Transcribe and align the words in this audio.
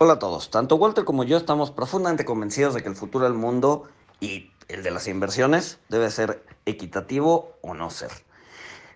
Hola 0.00 0.12
a 0.12 0.18
todos. 0.20 0.50
Tanto 0.50 0.76
Walter 0.76 1.04
como 1.04 1.24
yo 1.24 1.36
estamos 1.36 1.72
profundamente 1.72 2.24
convencidos 2.24 2.72
de 2.72 2.84
que 2.84 2.88
el 2.88 2.94
futuro 2.94 3.24
del 3.24 3.34
mundo 3.34 3.88
y 4.20 4.52
el 4.68 4.84
de 4.84 4.92
las 4.92 5.08
inversiones 5.08 5.80
debe 5.88 6.08
ser 6.12 6.46
equitativo 6.66 7.56
o 7.62 7.74
no 7.74 7.90
ser. 7.90 8.12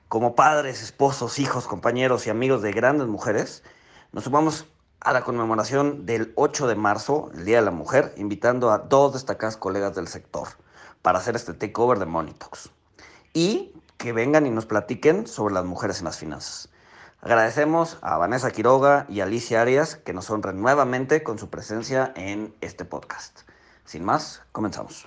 Como 0.06 0.36
padres, 0.36 0.80
esposos, 0.80 1.40
hijos, 1.40 1.66
compañeros 1.66 2.28
y 2.28 2.30
amigos 2.30 2.62
de 2.62 2.70
grandes 2.70 3.08
mujeres, 3.08 3.64
nos 4.12 4.22
sumamos 4.22 4.66
a 5.00 5.12
la 5.12 5.24
conmemoración 5.24 6.06
del 6.06 6.32
8 6.36 6.68
de 6.68 6.76
marzo, 6.76 7.32
el 7.34 7.46
Día 7.46 7.56
de 7.56 7.64
la 7.64 7.72
Mujer, 7.72 8.14
invitando 8.16 8.70
a 8.70 8.78
dos 8.78 9.14
destacadas 9.14 9.56
colegas 9.56 9.96
del 9.96 10.06
sector 10.06 10.50
para 11.02 11.18
hacer 11.18 11.34
este 11.34 11.52
takeover 11.52 11.98
de 11.98 12.06
Talks. 12.06 12.70
Y 13.34 13.72
que 13.96 14.12
vengan 14.12 14.46
y 14.46 14.50
nos 14.50 14.66
platiquen 14.66 15.26
sobre 15.26 15.52
las 15.52 15.64
mujeres 15.64 15.98
en 15.98 16.04
las 16.04 16.18
finanzas. 16.18 16.71
Agradecemos 17.24 17.98
a 18.02 18.18
Vanessa 18.18 18.50
Quiroga 18.50 19.06
y 19.08 19.20
Alicia 19.20 19.62
Arias 19.62 19.94
que 19.94 20.12
nos 20.12 20.28
honren 20.28 20.60
nuevamente 20.60 21.22
con 21.22 21.38
su 21.38 21.50
presencia 21.50 22.12
en 22.16 22.52
este 22.60 22.84
podcast. 22.84 23.42
Sin 23.84 24.04
más, 24.04 24.42
comenzamos. 24.50 25.06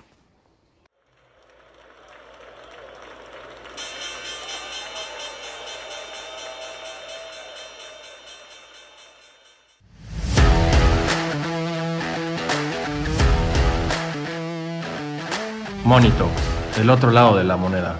Monito, 15.84 16.30
el 16.78 16.88
otro 16.88 17.10
lado 17.10 17.36
de 17.36 17.44
la 17.44 17.58
moneda. 17.58 17.98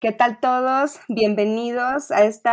¿Qué 0.00 0.12
tal 0.12 0.40
todos? 0.40 0.98
Bienvenidos 1.08 2.10
a 2.10 2.24
este 2.24 2.48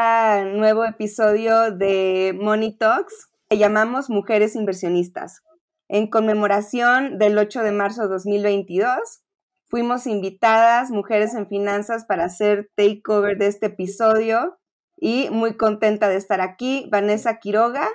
nuevo 0.53 0.83
episodio 0.83 1.71
de 1.71 2.37
Money 2.37 2.73
Talks 2.77 3.29
que 3.49 3.57
llamamos 3.57 4.09
Mujeres 4.09 4.53
Inversionistas. 4.53 5.43
En 5.87 6.09
conmemoración 6.09 7.17
del 7.17 7.37
8 7.37 7.63
de 7.63 7.71
marzo 7.71 8.01
de 8.01 8.09
2022, 8.09 9.23
fuimos 9.69 10.07
invitadas 10.07 10.91
mujeres 10.91 11.35
en 11.35 11.47
finanzas 11.47 12.03
para 12.03 12.25
hacer 12.25 12.69
takeover 12.75 13.37
de 13.37 13.47
este 13.47 13.67
episodio 13.67 14.59
y 14.97 15.29
muy 15.29 15.55
contenta 15.55 16.09
de 16.09 16.17
estar 16.17 16.41
aquí, 16.41 16.89
Vanessa 16.91 17.39
Quiroga 17.39 17.87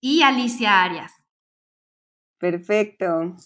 y 0.00 0.22
Alicia 0.22 0.82
Arias. 0.82 1.12
Perfecto. 2.38 3.36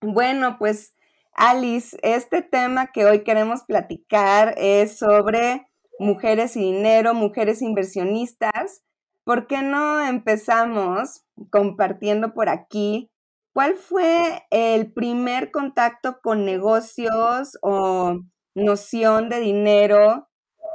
Bueno, 0.00 0.56
pues 0.58 0.94
Alice, 1.34 1.96
este 2.02 2.42
tema 2.42 2.92
que 2.92 3.06
hoy 3.06 3.24
queremos 3.24 3.62
platicar 3.64 4.54
es 4.58 4.98
sobre 4.98 5.66
mujeres 5.98 6.56
y 6.56 6.60
dinero, 6.60 7.14
mujeres 7.14 7.62
inversionistas. 7.62 8.82
¿Por 9.24 9.46
qué 9.46 9.62
no 9.62 10.00
empezamos 10.00 11.24
compartiendo 11.50 12.34
por 12.34 12.48
aquí 12.48 13.10
cuál 13.54 13.74
fue 13.76 14.42
el 14.50 14.92
primer 14.92 15.50
contacto 15.50 16.20
con 16.22 16.44
negocios 16.44 17.58
o 17.62 18.20
noción 18.54 19.28
de 19.30 19.40
dinero 19.40 20.28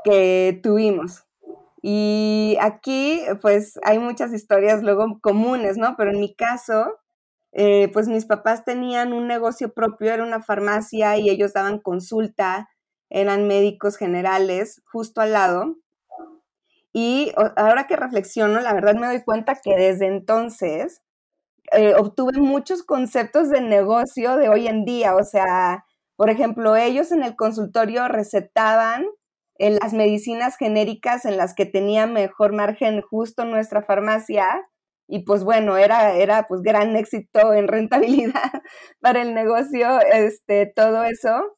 que 0.03 0.59
tuvimos? 0.63 1.25
Y 1.83 2.57
aquí, 2.59 3.21
pues, 3.41 3.79
hay 3.83 3.99
muchas 3.99 4.33
historias 4.33 4.81
luego 4.81 5.19
comunes, 5.21 5.77
¿no? 5.77 5.95
Pero 5.97 6.11
en 6.11 6.19
mi 6.19 6.33
caso, 6.33 6.97
eh, 7.53 7.89
pues 7.93 8.07
mis 8.07 8.25
papás 8.25 8.65
tenían 8.65 9.13
un 9.13 9.27
negocio 9.27 9.73
propio, 9.73 10.13
era 10.13 10.23
una 10.23 10.41
farmacia 10.41 11.17
y 11.17 11.29
ellos 11.29 11.53
daban 11.53 11.79
consulta, 11.79 12.69
eran 13.09 13.47
médicos 13.47 13.97
generales 13.97 14.81
justo 14.91 15.21
al 15.21 15.33
lado. 15.33 15.77
Y 16.93 17.31
ahora 17.55 17.87
que 17.87 17.95
reflexiono, 17.95 18.59
la 18.59 18.73
verdad 18.73 18.95
me 18.95 19.07
doy 19.07 19.23
cuenta 19.23 19.55
que 19.55 19.75
desde 19.75 20.07
entonces 20.07 21.01
eh, 21.71 21.93
obtuve 21.95 22.39
muchos 22.39 22.83
conceptos 22.83 23.49
de 23.49 23.61
negocio 23.61 24.37
de 24.37 24.49
hoy 24.49 24.67
en 24.67 24.85
día. 24.85 25.15
O 25.15 25.23
sea, 25.23 25.85
por 26.15 26.29
ejemplo, 26.29 26.75
ellos 26.75 27.11
en 27.11 27.23
el 27.23 27.35
consultorio 27.35 28.07
recetaban 28.07 29.05
en 29.59 29.75
las 29.75 29.93
medicinas 29.93 30.57
genéricas 30.57 31.25
en 31.25 31.37
las 31.37 31.53
que 31.55 31.65
tenía 31.65 32.07
mejor 32.07 32.53
margen 32.53 33.01
justo 33.01 33.45
nuestra 33.45 33.81
farmacia 33.81 34.67
y 35.07 35.23
pues 35.23 35.43
bueno, 35.43 35.77
era, 35.77 36.15
era 36.15 36.47
pues 36.47 36.61
gran 36.61 36.95
éxito 36.95 37.53
en 37.53 37.67
rentabilidad 37.67 38.51
para 39.01 39.21
el 39.21 39.33
negocio, 39.33 39.99
este, 40.01 40.65
todo 40.75 41.03
eso, 41.03 41.57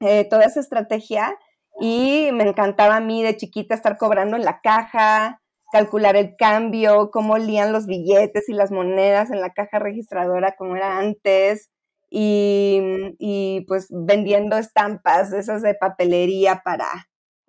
eh, 0.00 0.26
toda 0.28 0.44
esa 0.44 0.60
estrategia 0.60 1.36
y 1.80 2.30
me 2.32 2.44
encantaba 2.44 2.96
a 2.96 3.00
mí 3.00 3.22
de 3.22 3.36
chiquita 3.36 3.74
estar 3.74 3.96
cobrando 3.98 4.36
en 4.36 4.44
la 4.44 4.60
caja, 4.60 5.40
calcular 5.72 6.16
el 6.16 6.36
cambio, 6.36 7.10
cómo 7.10 7.38
lían 7.38 7.72
los 7.72 7.86
billetes 7.86 8.48
y 8.48 8.52
las 8.54 8.70
monedas 8.70 9.30
en 9.30 9.40
la 9.40 9.50
caja 9.52 9.78
registradora 9.78 10.54
como 10.56 10.76
era 10.76 10.98
antes 10.98 11.70
y, 12.10 12.80
y 13.18 13.64
pues 13.68 13.88
vendiendo 13.90 14.56
estampas, 14.58 15.32
esas 15.32 15.62
de 15.62 15.74
papelería 15.74 16.62
para, 16.64 16.86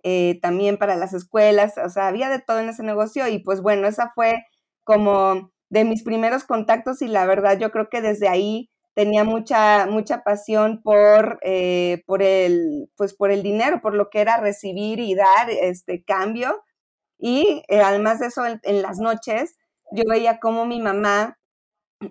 eh, 0.03 0.40
también 0.41 0.78
para 0.78 0.96
las 0.96 1.13
escuelas, 1.13 1.75
o 1.78 1.90
sea, 1.90 2.08
había 2.08 2.29
de 2.29 2.40
todo 2.40 2.59
en 2.59 2.69
ese 2.69 2.84
negocio 2.84 3.28
y 3.28 3.40
pues 3.40 3.62
bueno, 3.62 3.88
esa 3.88 4.12
fue 4.13 4.44
como 4.89 5.51
de 5.69 5.83
mis 5.83 6.01
primeros 6.01 6.45
contactos 6.45 7.03
y 7.03 7.07
la 7.07 7.27
verdad 7.27 7.59
yo 7.59 7.69
creo 7.69 7.89
que 7.89 8.01
desde 8.01 8.27
ahí 8.27 8.72
tenía 8.95 9.23
mucha, 9.23 9.85
mucha 9.85 10.23
pasión 10.23 10.81
por, 10.81 11.38
eh, 11.44 12.01
por, 12.07 12.23
el, 12.23 12.89
pues 12.97 13.13
por 13.13 13.29
el 13.29 13.44
dinero, 13.44 13.81
por 13.83 13.94
lo 13.94 14.09
que 14.09 14.19
era 14.19 14.38
recibir 14.38 14.99
y 14.99 15.13
dar 15.13 15.47
este 15.51 16.03
cambio. 16.03 16.63
Y 17.19 17.61
eh, 17.67 17.81
además 17.81 18.19
de 18.19 18.28
eso, 18.28 18.41
en, 18.47 18.81
las 18.81 18.97
noches 18.97 19.57
yo 19.91 20.05
veía 20.09 20.39
cómo 20.39 20.66
mi 20.66 20.81
mamá 20.81 21.38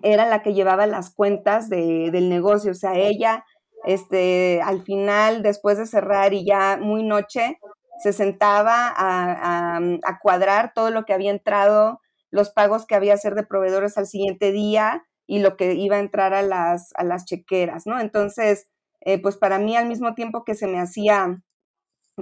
era 0.01 0.25
la 0.25 0.41
que 0.41 0.53
llevaba 0.53 0.87
las 0.87 1.13
cuentas 1.13 1.69
del 1.69 2.29
negocio, 2.29 2.71
o 2.71 2.75
sea, 2.75 2.93
ella 2.95 3.43
este, 3.83 4.61
al 4.61 4.83
final, 4.83 5.43
después 5.43 5.77
de 5.77 5.85
cerrar 5.85 6.33
y 6.33 6.45
ya 6.45 6.77
muy 6.79 7.03
noche, 7.03 7.59
se 8.01 8.13
sentaba 8.13 8.87
a, 8.95 9.79
a 9.79 10.19
cuadrar 10.21 10.71
todo 10.73 10.91
lo 10.91 11.03
que 11.03 11.11
había 11.11 11.31
entrado 11.31 11.99
los 12.31 12.51
pagos 12.51 12.85
que 12.85 12.95
había 12.95 13.13
que 13.13 13.15
hacer 13.15 13.35
de 13.35 13.45
proveedores 13.45 13.97
al 13.97 14.07
siguiente 14.07 14.51
día 14.51 15.03
y 15.29 15.39
lo 15.39 15.57
que 15.57 15.73
iba 15.75 15.97
a 15.97 15.99
entrar 15.99 16.33
a 16.33 16.41
las, 16.41 16.91
a 16.95 17.03
las 17.03 17.25
chequeras, 17.25 17.85
¿no? 17.85 17.99
Entonces, 17.99 18.67
eh, 19.01 19.21
pues 19.21 19.37
para 19.37 19.59
mí 19.59 19.75
al 19.75 19.87
mismo 19.87 20.15
tiempo 20.15 20.43
que 20.43 20.55
se 20.55 20.67
me 20.67 20.79
hacía 20.79 21.41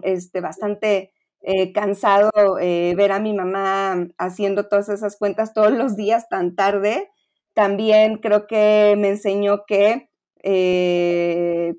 este, 0.03 0.41
bastante 0.41 1.13
eh, 1.41 1.71
cansado 1.73 2.31
eh, 2.59 2.93
ver 2.97 3.11
a 3.11 3.19
mi 3.19 3.33
mamá 3.33 4.07
haciendo 4.17 4.67
todas 4.67 4.89
esas 4.89 5.17
cuentas 5.17 5.53
todos 5.53 5.71
los 5.71 5.95
días 5.95 6.27
tan 6.29 6.55
tarde, 6.55 7.09
también 7.53 8.17
creo 8.17 8.45
que 8.45 8.95
me 8.97 9.09
enseñó 9.09 9.63
que, 9.65 10.09
que 10.43 11.73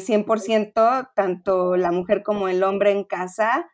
100% 0.00 1.10
tanto 1.14 1.76
la 1.76 1.92
mujer 1.92 2.22
como 2.22 2.48
el 2.48 2.62
hombre 2.62 2.90
en 2.90 3.04
casa 3.04 3.68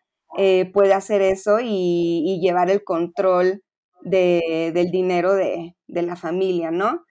puede 0.73 0.95
hacer 0.95 1.23
eso 1.23 1.59
y 1.61 2.39
llevar 2.41 2.71
el 2.71 2.85
control 2.85 3.63
de, 4.05 4.73
del 4.75 4.91
dinero 4.91 5.35
de, 5.35 5.77
de, 5.87 6.03
la 6.03 6.17
familia, 6.17 6.71
¿no? 6.71 7.05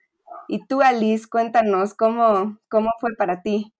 Y 0.48 0.66
tú, 0.66 0.82
Alice, 0.82 1.26
cuéntanos 1.28 1.94
cómo, 1.94 2.58
cómo 2.68 2.90
fue 3.00 3.14
para 3.16 3.42
ti. 3.42 3.72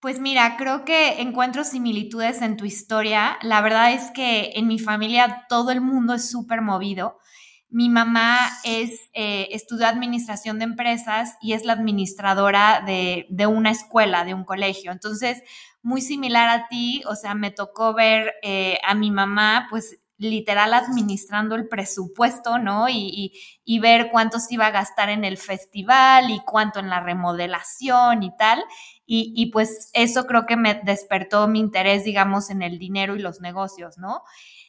Pues 0.00 0.18
mira, 0.18 0.56
creo 0.56 0.84
que 0.86 1.20
encuentro 1.20 1.62
similitudes 1.62 2.40
en 2.40 2.56
tu 2.56 2.64
historia. 2.64 3.38
La 3.42 3.60
verdad 3.60 3.92
es 3.92 4.10
que 4.12 4.52
en 4.54 4.66
mi 4.66 4.78
familia 4.78 5.44
todo 5.48 5.70
el 5.70 5.82
mundo 5.82 6.14
es 6.14 6.30
súper 6.30 6.62
movido. 6.62 7.18
Mi 7.68 7.88
mamá 7.88 8.38
es, 8.64 9.10
eh, 9.12 9.48
estudió 9.52 9.86
administración 9.86 10.58
de 10.58 10.64
empresas 10.64 11.36
y 11.42 11.52
es 11.52 11.64
la 11.64 11.74
administradora 11.74 12.82
de, 12.86 13.26
de, 13.28 13.46
una 13.46 13.70
escuela, 13.70 14.24
de 14.24 14.32
un 14.32 14.44
colegio. 14.44 14.90
Entonces, 14.90 15.42
muy 15.82 16.00
similar 16.00 16.48
a 16.48 16.68
ti, 16.68 17.02
o 17.06 17.14
sea, 17.14 17.34
me 17.34 17.50
tocó 17.50 17.94
ver 17.94 18.34
eh, 18.42 18.78
a 18.82 18.94
mi 18.94 19.10
mamá, 19.10 19.66
pues 19.70 19.99
literal 20.20 20.74
administrando 20.74 21.54
el 21.54 21.66
presupuesto, 21.66 22.58
¿no? 22.58 22.88
Y, 22.88 23.32
ver 23.80 24.10
cuánto 24.10 24.38
se 24.38 24.54
iba 24.54 24.66
a 24.66 24.70
gastar 24.70 25.08
en 25.08 25.24
el 25.24 25.38
festival 25.38 26.30
y 26.30 26.40
cuánto 26.40 26.78
en 26.80 26.90
la 26.90 27.00
remodelación 27.00 28.22
y 28.22 28.36
tal. 28.36 28.62
Y, 29.06 29.50
pues 29.50 29.90
eso 29.94 30.26
creo 30.26 30.46
que 30.46 30.56
me 30.56 30.74
despertó 30.84 31.48
mi 31.48 31.58
interés, 31.58 32.04
digamos, 32.04 32.50
en 32.50 32.62
el 32.62 32.78
dinero 32.78 33.16
y 33.16 33.20
los 33.20 33.40
negocios, 33.40 33.96
¿no? 33.96 34.22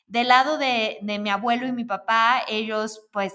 Del 0.08 0.30
lado 0.30 0.58
de, 0.58 1.00
mi 1.02 1.30
abuelo 1.30 1.68
y 1.68 1.74
mi 1.74 1.84
papá, 1.84 2.44
ellos 2.48 3.02
pues 3.12 3.34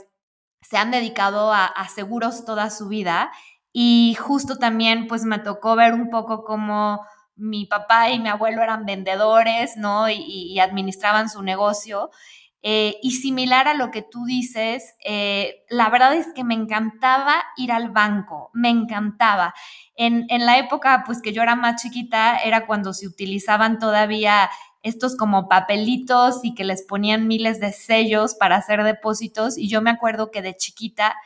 se 0.62 0.79
han 0.79 0.91
dedicado 0.91 1.52
a, 1.52 1.67
a 1.67 1.88
seguros 1.88 2.44
toda 2.44 2.70
su 2.70 2.88
vida 2.88 3.31
y 3.73 4.17
justo 4.19 4.56
también 4.56 5.06
pues 5.06 5.25
me 5.25 5.38
tocó 5.38 5.76
ver 5.76 5.93
un 5.93 6.11
poco 6.11 6.44
cómo 6.44 7.05
mi 7.37 7.67
papá 7.67 8.11
y 8.11 8.19
mi 8.19 8.29
abuelo 8.29 8.62
eran 8.62 8.87
vendedores, 8.87 9.77
¿no? 9.77 10.09
Y, 10.09 10.59
administraban 10.59 11.29
su 11.29 11.43
negocio. 11.43 12.11
Eh, 12.62 12.97
y 13.03 13.12
similar 13.12 13.69
a 13.69 13.75
lo 13.75 13.93
que 13.93 14.03
tú 14.03 14.25
dices, 14.25 14.94
eh, 15.05 15.65
la 15.69 15.88
verdad 15.88 16.15
es 16.15 16.33
que 16.35 16.43
me 16.43 16.55
encantaba 16.55 17.44
ir 17.56 17.71
al 17.71 17.91
banco, 17.91 18.50
me 18.55 18.71
encantaba. 18.71 19.55
En, 19.94 20.27
la 20.29 20.59
época, 20.59 21.05
pues 21.06 21.23
que 21.23 21.33
yo 21.33 21.43
era 21.43 21.55
más 21.55 21.81
chiquita, 21.81 22.38
era 22.38 22.67
cuando 22.67 22.93
se 22.93 23.06
utilizaban 23.06 23.79
todavía 23.79 24.50
estos 24.82 25.17
como 25.17 25.49
papelitos 25.49 26.41
y 26.43 26.55
que 26.55 26.65
les 26.65 26.82
ponían 26.82 27.27
miles 27.29 27.61
de 27.61 27.73
sellos 27.73 28.35
para 28.35 28.56
hacer 28.56 28.82
depósitos 28.85 29.59
y 29.59 29.69
yo 29.69 29.82
me 29.82 29.91
acuerdo 29.91 30.31
que 30.31 30.43
de 30.43 30.56
chiquita 30.56 31.17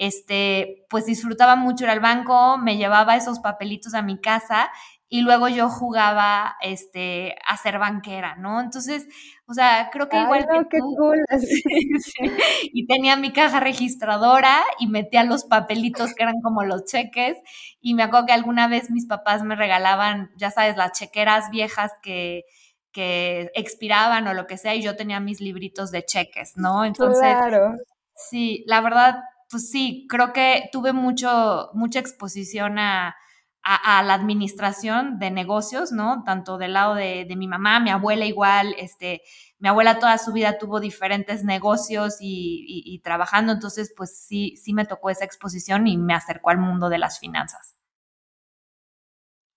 este, 0.00 0.86
pues 0.88 1.04
disfrutaba 1.04 1.56
mucho 1.56 1.84
ir 1.84 1.90
al 1.90 2.00
banco, 2.00 2.56
me 2.56 2.78
llevaba 2.78 3.16
esos 3.16 3.38
papelitos 3.38 3.92
a 3.92 4.00
mi 4.00 4.18
casa 4.18 4.70
y 5.10 5.20
luego 5.20 5.48
yo 5.48 5.68
jugaba 5.68 6.56
este, 6.62 7.36
a 7.46 7.58
ser 7.58 7.78
banquera, 7.78 8.34
¿no? 8.36 8.62
Entonces, 8.62 9.06
o 9.46 9.52
sea, 9.52 9.90
creo 9.92 10.08
que 10.08 10.16
igual 10.18 10.46
que 10.70 10.78
tú, 10.78 11.12
y 12.62 12.86
tenía 12.86 13.16
mi 13.16 13.30
caja 13.30 13.60
registradora 13.60 14.62
y 14.78 14.86
metía 14.86 15.22
los 15.22 15.44
papelitos 15.44 16.14
que 16.14 16.22
eran 16.22 16.40
como 16.40 16.64
los 16.64 16.86
cheques 16.86 17.36
y 17.82 17.92
me 17.92 18.02
acuerdo 18.02 18.24
que 18.24 18.32
alguna 18.32 18.68
vez 18.68 18.90
mis 18.90 19.06
papás 19.06 19.42
me 19.42 19.54
regalaban, 19.54 20.30
ya 20.38 20.50
sabes, 20.50 20.78
las 20.78 20.92
chequeras 20.98 21.50
viejas 21.50 21.92
que 22.02 22.44
que 22.92 23.52
expiraban 23.54 24.26
o 24.26 24.34
lo 24.34 24.48
que 24.48 24.56
sea 24.56 24.74
y 24.74 24.82
yo 24.82 24.96
tenía 24.96 25.20
mis 25.20 25.40
libritos 25.40 25.92
de 25.92 26.04
cheques, 26.04 26.54
¿no? 26.56 26.84
Entonces, 26.84 27.36
claro. 27.36 27.76
sí, 28.16 28.64
la 28.66 28.80
verdad 28.80 29.20
pues 29.50 29.70
sí, 29.70 30.06
creo 30.08 30.32
que 30.32 30.68
tuve 30.72 30.92
mucho, 30.92 31.70
mucha 31.74 31.98
exposición 31.98 32.78
a, 32.78 33.16
la 33.62 34.14
administración 34.14 35.18
de 35.18 35.30
negocios, 35.30 35.92
¿no? 35.92 36.22
Tanto 36.24 36.56
del 36.56 36.72
lado 36.72 36.94
de, 36.94 37.26
mi 37.36 37.46
mamá, 37.46 37.78
mi 37.78 37.90
abuela 37.90 38.24
igual, 38.24 38.74
este, 38.78 39.22
mi 39.58 39.68
abuela 39.68 39.98
toda 39.98 40.16
su 40.18 40.32
vida 40.32 40.56
tuvo 40.58 40.80
diferentes 40.80 41.44
negocios 41.44 42.16
y, 42.20 43.00
trabajando, 43.04 43.52
entonces 43.52 43.92
pues 43.96 44.16
sí, 44.18 44.56
sí 44.56 44.72
me 44.72 44.86
tocó 44.86 45.10
esa 45.10 45.26
exposición 45.26 45.86
y 45.86 45.98
me 45.98 46.14
acercó 46.14 46.50
al 46.50 46.58
mundo 46.58 46.88
de 46.88 46.98
las 46.98 47.18
finanzas. 47.18 47.76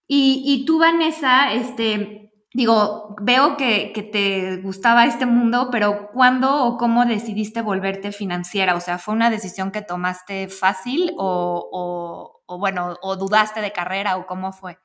Y, 0.07 0.43
y 0.45 0.65
tú, 0.65 0.79
Vanessa, 0.79 1.53
este, 1.53 2.22
digo, 2.53 3.15
veo 3.19 3.57
que, 3.57 3.91
te 4.11 4.57
gustaba 4.57 5.05
este 5.05 5.25
mundo, 5.25 5.69
pero 5.71 6.09
¿cuándo 6.11 6.65
o 6.65 6.77
cómo 6.77 7.05
decidiste 7.05 7.61
volverte 7.61 8.11
financiera? 8.11 8.75
O 8.75 8.79
sea, 8.79 8.99
¿fue 8.99 9.13
una 9.15 9.29
decisión 9.29 9.71
que 9.71 9.81
tomaste 9.81 10.47
fácil 10.47 11.13
o, 11.17 12.41
bueno, 12.47 12.95
o 13.01 13.15
dudaste 13.15 13.61
de 13.61 13.71
carrera 13.71 14.17
o 14.17 14.27
cómo 14.27 14.53
fue? 14.53 14.77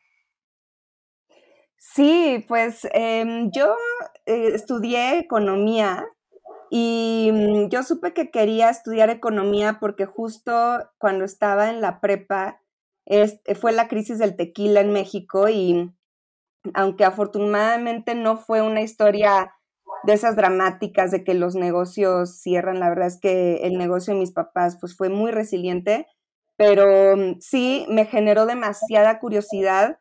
Sí, 1.76 2.44
pues 2.48 2.88
em, 2.92 3.50
yo 3.52 3.74
eh, 4.26 4.50
estudié 4.54 5.18
economía 5.18 6.06
y 6.70 7.30
mm, 7.32 7.68
yo 7.68 7.82
supe 7.82 8.12
que 8.14 8.30
quería 8.30 8.68
estudiar 8.70 9.10
economía 9.10 9.78
porque 9.80 10.06
justo 10.06 10.52
cuando 10.98 11.24
estaba 11.24 11.70
en 11.70 11.80
la 11.80 12.00
prepa 12.00 12.60
fue 13.58 13.72
la 13.72 13.88
crisis 13.88 14.18
del 14.18 14.36
tequila 14.36 14.80
en 14.80 14.92
México 14.92 15.48
y 15.48 15.90
aunque 16.74 17.04
afortunadamente 17.04 18.14
no 18.14 18.36
fue 18.36 18.62
una 18.62 18.82
historia 18.82 19.54
de 20.04 20.12
esas 20.12 20.36
dramáticas 20.36 21.10
de 21.10 21.24
que 21.24 21.34
los 21.34 21.54
negocios 21.54 22.40
cierran, 22.40 22.80
la 22.80 22.88
verdad 22.88 23.08
es 23.08 23.18
que 23.18 23.66
el 23.66 23.78
negocio 23.78 24.14
de 24.14 24.20
mis 24.20 24.32
papás 24.32 24.76
pues 24.80 24.96
fue 24.96 25.08
muy 25.08 25.30
resiliente, 25.30 26.06
pero 26.56 27.16
mm, 27.16 27.40
sí 27.40 27.86
me 27.88 28.04
generó 28.06 28.46
demasiada 28.46 29.18
curiosidad 29.18 29.98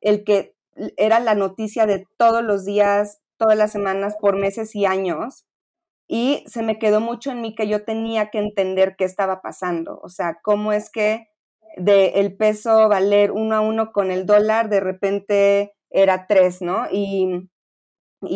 el 0.00 0.24
que 0.24 0.54
era 0.96 1.20
la 1.20 1.34
noticia 1.34 1.86
de 1.86 2.06
todos 2.16 2.42
los 2.42 2.64
días, 2.64 3.20
todas 3.36 3.56
las 3.56 3.72
semanas, 3.72 4.16
por 4.20 4.36
meses 4.36 4.74
y 4.74 4.86
años, 4.86 5.46
y 6.06 6.44
se 6.46 6.62
me 6.62 6.78
quedó 6.78 7.00
mucho 7.00 7.30
en 7.30 7.40
mí 7.40 7.54
que 7.54 7.68
yo 7.68 7.84
tenía 7.84 8.30
que 8.30 8.38
entender 8.38 8.96
qué 8.96 9.04
estaba 9.04 9.42
pasando, 9.42 10.00
o 10.02 10.08
sea, 10.08 10.38
cómo 10.42 10.72
es 10.72 10.90
que 10.90 11.28
de 11.76 12.20
el 12.20 12.36
peso 12.36 12.88
valer 12.88 13.30
uno 13.30 13.56
a 13.56 13.60
uno 13.60 13.92
con 13.92 14.10
el 14.10 14.26
dólar, 14.26 14.68
de 14.68 14.80
repente 14.80 15.72
era 15.90 16.26
tres, 16.26 16.62
¿no? 16.62 16.86
Y, 16.90 17.48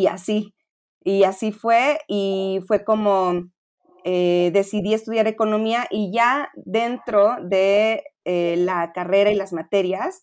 así, 0.07 0.55
y 1.03 1.25
así 1.25 1.53
fue, 1.53 2.01
y 2.09 2.61
fue 2.67 2.85
como 2.85 3.45
eh, 4.05 4.51
decidí 4.53 4.95
estudiar 4.95 5.27
economía 5.27 5.87
y 5.91 6.13
ya 6.13 6.51
dentro 6.55 7.37
de 7.43 8.05
eh, 8.25 8.57
la 8.59 8.93
carrera 8.93 9.31
y 9.31 9.35
las 9.35 9.53
materias, 9.53 10.23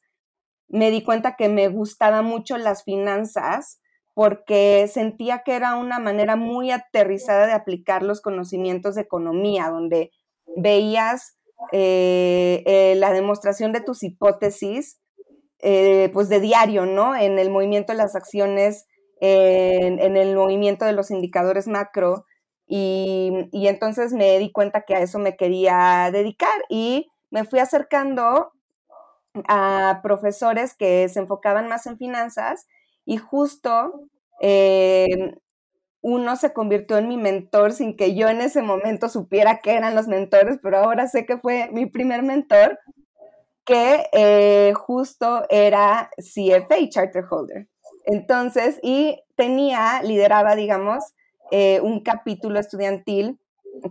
me 0.67 0.91
di 0.91 1.03
cuenta 1.03 1.35
que 1.35 1.49
me 1.49 1.67
gustaban 1.67 2.25
mucho 2.25 2.57
las 2.57 2.83
finanzas 2.83 3.81
porque 4.13 4.87
sentía 4.87 5.43
que 5.43 5.55
era 5.55 5.75
una 5.75 5.99
manera 5.99 6.35
muy 6.35 6.71
aterrizada 6.71 7.47
de 7.47 7.53
aplicar 7.53 8.03
los 8.03 8.21
conocimientos 8.21 8.95
de 8.95 9.01
economía, 9.01 9.69
donde 9.69 10.11
veías 10.57 11.37
eh, 11.71 12.93
la 12.97 13.13
demostración 13.13 13.71
de 13.71 13.81
tus 13.81 14.03
hipótesis 14.03 15.00
eh, 15.61 16.09
pues 16.13 16.29
de 16.29 16.39
diario, 16.39 16.85
¿no? 16.85 17.15
En 17.15 17.37
el 17.39 17.49
movimiento 17.49 17.93
de 17.93 17.97
las 17.97 18.15
acciones, 18.15 18.87
en, 19.19 20.17
el 20.17 20.35
movimiento 20.35 20.85
de 20.85 20.93
los 20.93 21.11
indicadores 21.11 21.67
macro. 21.67 22.25
Y, 22.67 23.49
entonces 23.51 24.13
me 24.13 24.39
di 24.39 24.51
cuenta 24.51 24.81
que 24.81 24.95
a 24.95 25.01
eso 25.01 25.19
me 25.19 25.35
quería 25.35 26.09
dedicar 26.11 26.63
y 26.69 27.11
me 27.29 27.43
fui 27.43 27.59
acercando 27.59 28.53
a 29.47 29.99
profesores 30.03 30.73
que 30.73 31.07
se 31.09 31.19
enfocaban 31.19 31.67
más 31.67 31.85
en 31.85 31.97
finanzas 31.97 32.67
y 33.05 33.17
justo 33.17 34.09
eh, 34.41 35.35
uno 36.01 36.35
se 36.35 36.53
convirtió 36.53 36.97
en 36.97 37.07
mi 37.07 37.17
mentor 37.17 37.73
sin 37.73 37.95
que 37.95 38.15
yo 38.15 38.27
en 38.29 38.41
ese 38.41 38.61
momento 38.63 39.09
supiera 39.09 39.59
que 39.59 39.73
eran 39.73 39.95
los 39.95 40.07
mentores, 40.07 40.57
pero 40.61 40.77
ahora 40.77 41.07
sé 41.07 41.25
que 41.25 41.37
fue 41.37 41.69
mi 41.71 41.85
primer 41.85 42.23
mentor 42.23 42.79
que 43.71 44.09
eh, 44.11 44.73
justo 44.73 45.45
era 45.49 46.11
CFA, 46.17 46.89
Charter 46.89 47.23
Holder. 47.29 47.69
Entonces, 48.03 48.77
y 48.83 49.17
tenía, 49.37 50.03
lideraba, 50.03 50.57
digamos, 50.57 51.05
eh, 51.51 51.79
un 51.79 52.01
capítulo 52.01 52.59
estudiantil 52.59 53.39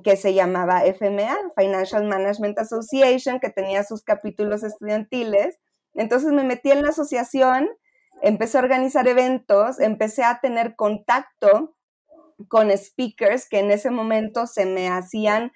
que 0.05 0.19
se 0.19 0.35
llamaba 0.35 0.85
FMA, 0.85 1.35
Financial 1.57 2.05
Management 2.05 2.59
Association, 2.59 3.41
que 3.41 3.49
tenía 3.49 3.83
sus 3.83 4.03
capítulos 4.03 4.63
estudiantiles. 4.65 5.59
Entonces 5.95 6.31
me 6.33 6.45
metí 6.45 6.71
en 6.71 6.83
la 6.83 6.91
asociación, 6.91 7.71
empecé 8.21 8.59
a 8.59 8.63
organizar 8.63 9.09
eventos, 9.09 9.81
empecé 9.81 10.25
a 10.25 10.41
tener 10.43 10.77
contacto 10.77 11.75
con 12.49 12.71
speakers 12.77 13.49
que 13.49 13.61
en 13.61 13.71
ese 13.71 13.91
momento 13.91 14.47
se 14.47 14.67
me 14.67 14.91
hacían 14.91 15.53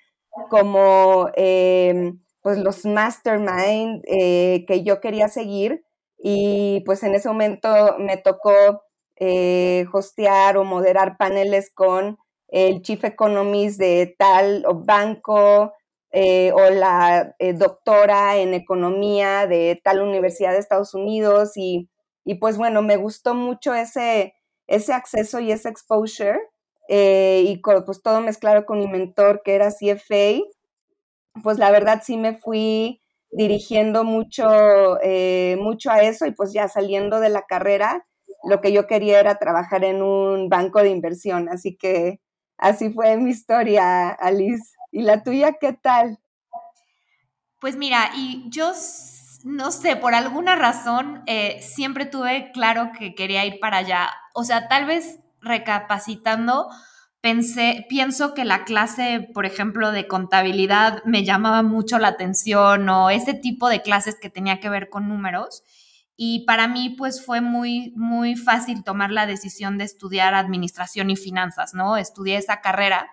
como 0.49 1.29
em, 1.37 2.24
pues 2.45 2.59
los 2.59 2.85
mastermind 2.85 4.03
eh, 4.07 4.67
que 4.69 4.85
yo 4.85 5.01
quería 5.01 5.29
seguir 5.29 5.83
y 6.19 6.83
pues 6.85 7.03
en 7.03 7.15
ese 7.15 7.27
momento 7.27 7.97
me 7.99 8.19
tocó 8.19 8.83
eh, 9.17 9.87
hostear 9.91 10.59
o 10.59 10.65
moderar 10.65 11.17
paneles 11.17 11.73
con 11.73 12.19
el 12.49 12.83
chief 12.83 13.03
economist 13.05 13.79
de 13.79 14.15
tal 14.19 14.67
banco 14.85 15.73
eh, 16.11 16.53
o 16.53 16.69
la 16.69 17.35
doctora 17.55 18.37
en 18.37 18.53
economía 18.53 19.47
de 19.47 19.81
tal 19.83 20.03
universidad 20.03 20.53
de 20.53 20.59
Estados 20.59 20.93
Unidos 20.93 21.53
y, 21.57 21.89
y, 22.27 22.35
pues 22.35 22.59
bueno, 22.59 22.83
me 22.83 22.99
gustó 22.99 23.35
mucho 23.35 23.75
ese, 23.75 24.35
ese 24.67 24.93
acceso 24.93 25.41
y 25.41 25.51
ese 25.51 25.71
exposure 25.71 26.39
y 26.91 27.63
pues 27.87 28.03
todo 28.03 28.21
mezclado 28.21 28.67
con 28.67 28.81
mi 28.81 28.87
mentor 28.87 29.41
que 29.43 29.55
era 29.55 29.71
CFA 29.71 30.45
pues 31.43 31.59
la 31.59 31.71
verdad 31.71 32.03
sí 32.05 32.17
me 32.17 32.35
fui 32.35 33.03
dirigiendo 33.31 34.05
mucho, 34.05 35.01
eh, 35.03 35.57
mucho 35.61 35.91
a 35.91 36.03
eso 36.03 36.27
y 36.27 36.31
pues 36.31 36.53
ya 36.53 36.69
saliendo 36.69 37.21
de 37.21 37.29
la 37.29 37.43
carrera, 37.43 38.07
lo 38.45 38.61
que 38.61 38.73
yo 38.73 38.87
quería 38.87 39.19
era 39.21 39.37
trabajar 39.37 39.85
en 39.85 40.03
un 40.03 40.49
banco 40.49 40.81
de 40.83 40.91
inversión. 40.91 41.49
Así 41.49 41.77
que 41.77 42.21
así 42.57 42.91
fue 42.91 43.17
mi 43.17 43.31
historia, 43.31 44.11
Alice. 44.11 44.75
¿Y 44.93 45.03
la 45.03 45.23
tuya 45.23 45.55
qué 45.61 45.73
tal? 45.73 46.19
Pues 47.61 47.77
mira, 47.77 48.11
y 48.15 48.45
yo 48.51 48.73
no 49.45 49.71
sé, 49.73 49.97
por 49.97 50.15
alguna 50.15 50.57
razón 50.57 51.23
eh, 51.27 51.61
siempre 51.61 52.07
tuve 52.07 52.51
claro 52.53 52.93
que 52.99 53.15
quería 53.15 53.45
ir 53.45 53.59
para 53.61 53.79
allá. 53.79 54.11
O 54.35 54.45
sea, 54.45 54.69
tal 54.69 54.87
vez 54.87 55.19
recapacitando, 55.41 56.69
pensé, 57.25 57.87
pienso 57.89 58.35
que 58.35 58.45
la 58.45 58.65
clase, 58.65 59.31
por 59.33 59.47
ejemplo, 59.47 59.93
de 59.93 60.07
contabilidad 60.07 61.03
me 61.07 61.25
llamaba 61.25 61.63
mucho 61.63 61.99
la 61.99 62.09
atención 62.09 62.87
o 62.91 63.09
ese 63.09 63.33
tipo 63.33 63.71
de 63.71 63.81
clases 63.81 64.17
que 64.21 64.29
tenía 64.29 64.61
que 64.61 64.69
ver 64.69 64.91
con 64.91 65.09
números. 65.09 65.63
Y 66.19 66.45
para 66.45 66.69
mí, 66.69 66.95
pues 66.99 67.25
fue 67.25 67.41
muy, 67.41 67.95
muy 67.97 68.37
fácil 68.37 68.85
tomar 68.85 69.11
la 69.11 69.25
decisión 69.25 69.79
de 69.79 69.85
estudiar 69.85 70.35
administración 70.35 71.09
y 71.09 71.17
finanzas, 71.17 71.73
¿no? 71.73 71.97
Estudié 71.97 72.37
esa 72.37 72.61
carrera 72.61 73.09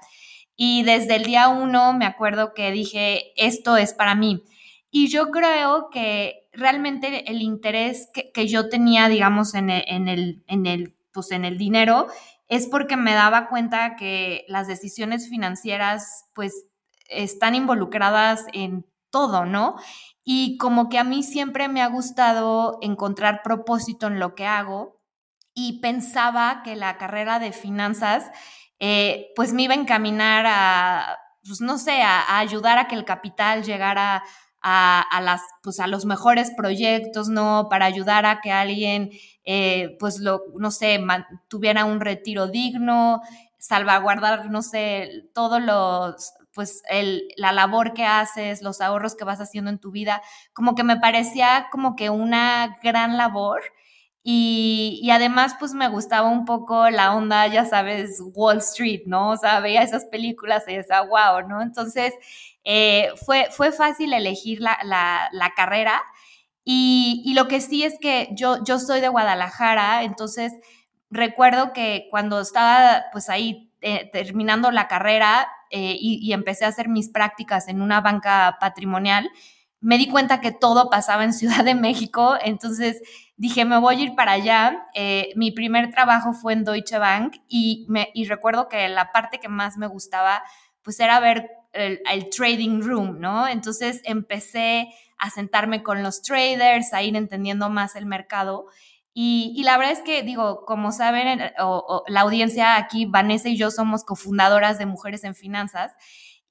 y 0.57 0.83
desde 0.83 1.15
el 1.15 1.23
día 1.23 1.47
uno 1.47 1.93
me 1.93 2.05
acuerdo 2.05 2.53
que 2.53 2.69
dije, 2.73 3.31
esto 3.37 3.77
es 3.77 3.93
para 3.93 4.13
mí. 4.13 4.43
Y 4.89 5.07
yo 5.07 5.31
creo 5.31 5.87
que 5.89 6.49
realmente 6.51 7.31
el 7.31 7.41
interés 7.41 8.09
que, 8.13 8.47
yo 8.49 8.67
tenía, 8.67 9.07
digamos, 9.07 9.53
en 9.53 9.69
en 9.69 10.09
el, 10.09 10.43
en 10.47 10.65
el, 10.65 10.97
pues 11.13 11.31
en 11.31 11.45
el 11.45 11.57
dinero, 11.57 12.07
es 12.51 12.67
porque 12.67 12.97
me 12.97 13.13
daba 13.13 13.47
cuenta 13.47 13.95
que 13.95 14.43
las 14.49 14.67
decisiones 14.67 15.29
financieras 15.29 16.25
pues 16.35 16.65
están 17.07 17.55
involucradas 17.55 18.45
en 18.51 18.85
todo, 19.09 19.45
¿no? 19.45 19.77
Y 20.25 20.57
como 20.57 20.89
que 20.89 20.99
a 20.99 21.05
mí 21.05 21.23
siempre 21.23 21.69
me 21.69 21.81
ha 21.81 21.87
gustado 21.87 22.77
encontrar 22.81 23.41
propósito 23.41 24.07
en 24.07 24.19
lo 24.19 24.35
que 24.35 24.47
hago 24.47 24.97
y 25.53 25.79
pensaba 25.79 26.61
que 26.61 26.75
la 26.75 26.97
carrera 26.97 27.39
de 27.39 27.53
finanzas 27.53 28.29
eh, 28.79 29.31
pues 29.37 29.53
me 29.53 29.63
iba 29.63 29.73
a 29.73 29.77
encaminar 29.77 30.45
a, 30.45 31.19
pues 31.47 31.61
no 31.61 31.77
sé, 31.77 32.01
a, 32.01 32.37
ayudar 32.37 32.77
a 32.79 32.89
que 32.89 32.95
el 32.95 33.05
capital 33.05 33.63
llegara 33.63 34.23
a, 34.61 35.21
las, 35.23 35.41
pues 35.63 35.79
a 35.79 35.87
los 35.87 36.05
mejores 36.05 36.51
proyectos, 36.55 37.29
¿no? 37.29 37.67
Para 37.69 37.85
ayudar 37.85 38.25
a 38.25 38.41
que 38.41 38.51
alguien, 38.51 39.09
eh, 39.43 39.95
pues 39.99 40.19
lo, 40.19 40.43
no 40.57 40.71
sé, 40.71 40.99
tuviera 41.47 41.85
un 41.85 41.99
retiro 41.99 42.47
digno, 42.47 43.21
salvaguardar, 43.57 44.49
no 44.51 44.61
sé, 44.61 45.29
todos 45.33 45.61
los, 45.61 46.33
pues 46.53 46.81
el, 46.89 47.23
la 47.37 47.51
labor 47.51 47.93
que 47.93 48.05
haces, 48.05 48.61
los 48.61 48.81
ahorros 48.81 49.15
que 49.15 49.23
vas 49.25 49.39
haciendo 49.41 49.69
en 49.71 49.79
tu 49.79 49.91
vida, 49.91 50.21
como 50.53 50.75
que 50.75 50.83
me 50.83 50.97
parecía 50.97 51.67
como 51.71 51.95
que 51.95 52.09
una 52.09 52.77
gran 52.83 53.17
labor. 53.17 53.61
Y, 54.23 54.99
y, 55.01 55.09
además, 55.11 55.55
pues 55.59 55.73
me 55.73 55.87
gustaba 55.87 56.29
un 56.29 56.45
poco 56.45 56.89
la 56.89 57.15
onda, 57.15 57.47
ya 57.47 57.65
sabes, 57.65 58.21
Wall 58.35 58.59
Street, 58.59 59.01
¿no? 59.07 59.31
O 59.31 59.37
sea, 59.37 59.59
veía 59.59 59.81
esas 59.81 60.05
películas 60.05 60.63
y 60.67 60.75
decía, 60.75 61.01
wow, 61.01 61.47
¿no? 61.47 61.61
Entonces, 61.61 62.13
eh, 62.63 63.09
fue, 63.25 63.47
fue 63.51 63.71
fácil 63.71 64.13
elegir 64.13 64.61
la, 64.61 64.77
la, 64.83 65.29
la 65.31 65.51
carrera. 65.55 66.01
Y, 66.63 67.23
y, 67.25 67.33
lo 67.33 67.47
que 67.47 67.61
sí 67.61 67.83
es 67.83 67.97
que 67.99 68.29
yo, 68.33 68.63
yo 68.63 68.77
soy 68.79 69.01
de 69.01 69.07
Guadalajara, 69.09 70.03
entonces 70.03 70.53
recuerdo 71.09 71.73
que 71.73 72.07
cuando 72.09 72.39
estaba 72.39 73.05
pues 73.11 73.29
ahí 73.29 73.71
eh, 73.81 74.09
terminando 74.11 74.69
la 74.69 74.87
carrera 74.87 75.47
eh, 75.71 75.95
y, 75.99 76.31
empecé 76.33 76.65
a 76.65 76.67
hacer 76.67 76.87
mis 76.87 77.09
prácticas 77.09 77.67
en 77.67 77.81
una 77.81 77.99
banca 78.01 78.57
patrimonial, 78.59 79.29
me 79.81 79.97
di 79.97 80.07
cuenta 80.07 80.39
que 80.41 80.51
todo 80.51 80.89
pasaba 80.89 81.23
en 81.23 81.33
Ciudad 81.33 81.65
de 81.65 81.75
México, 81.75 82.35
entonces 82.41 83.01
dije, 83.35 83.65
me 83.65 83.79
voy 83.79 83.95
a 83.95 83.99
ir 83.99 84.15
para 84.15 84.33
allá. 84.33 84.87
Eh, 84.93 85.33
mi 85.35 85.51
primer 85.51 85.91
trabajo 85.91 86.33
fue 86.33 86.53
en 86.53 86.63
Deutsche 86.63 86.99
Bank 86.99 87.37
y, 87.47 87.85
me, 87.89 88.09
y 88.13 88.25
recuerdo 88.25 88.69
que 88.69 88.87
la 88.87 89.11
parte 89.11 89.39
que 89.39 89.49
más 89.49 89.77
me 89.77 89.87
gustaba 89.87 90.43
pues 90.83 90.99
era 90.99 91.19
ver 91.19 91.49
el, 91.73 92.29
trading 92.29 92.81
room, 92.81 93.19
¿no? 93.19 93.47
Entonces 93.47 94.01
empecé 94.03 94.89
a 95.17 95.29
sentarme 95.29 95.83
con 95.83 96.01
los 96.03 96.21
traders, 96.21 96.93
a 96.93 97.03
ir 97.03 97.15
entendiendo 97.15 97.69
más 97.69 97.95
el 97.95 98.05
mercado 98.05 98.67
y, 99.13 99.61
la 99.63 99.77
verdad 99.77 99.93
es 99.93 100.01
que, 100.01 100.23
digo, 100.23 100.63
como 100.65 100.91
saben, 100.93 101.39
la 102.07 102.21
audiencia 102.21 102.77
aquí, 102.77 103.05
Vanessa 103.05 103.49
y 103.49 103.57
yo 103.57 103.69
somos 103.69 104.05
cofundadoras 104.05 104.77
de 104.77 104.85
Mujeres 104.85 105.25
en 105.25 105.35
Finanzas. 105.35 105.93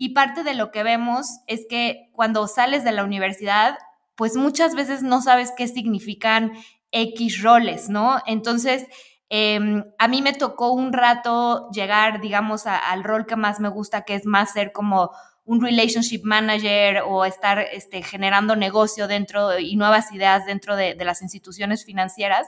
Y 0.03 0.15
parte 0.15 0.45
de 0.45 0.55
lo 0.55 0.71
que 0.71 0.83
vemos 0.83 1.41
es 1.47 1.67
que 1.69 2.09
cuando 2.15 2.47
sales 2.47 2.85
de 2.85 2.93
la 2.93 3.05
universidad, 3.05 3.77
pues 4.15 4.35
muchas 4.35 4.75
veces 4.75 5.03
no 5.03 5.21
sabes 5.21 5.53
qué 5.55 5.69
significan 5.69 6.53
X 6.91 7.43
roles, 7.43 7.91
¿no? 7.91 8.23
Entonces, 8.25 8.87
em, 9.29 9.85
a 9.99 10.09
mí 10.09 10.23
me 10.23 10.33
tocó 10.33 10.71
un 10.73 10.95
rato 10.95 11.69
llegar, 11.71 12.23
digamos, 12.23 12.67
al 12.67 13.05
rol 13.05 13.27
que 13.27 13.37
más 13.37 13.61
me 13.61 13.69
gusta, 13.69 14.07
que 14.07 14.15
es 14.15 14.25
más 14.25 14.55
ser 14.55 14.73
como 14.73 15.11
un 15.45 15.61
relationship 15.61 16.23
manager 16.25 17.03
o 17.07 17.27
estar 17.27 17.59
este, 17.59 18.03
generando 18.03 18.57
negocio 18.57 19.07
dentro 19.07 19.59
y 19.59 19.77
nuevas 19.77 20.13
ideas 20.13 20.47
dentro 20.47 20.77
de, 20.77 20.95
las 20.95 21.21
instituciones 21.21 21.85
financieras. 21.85 22.47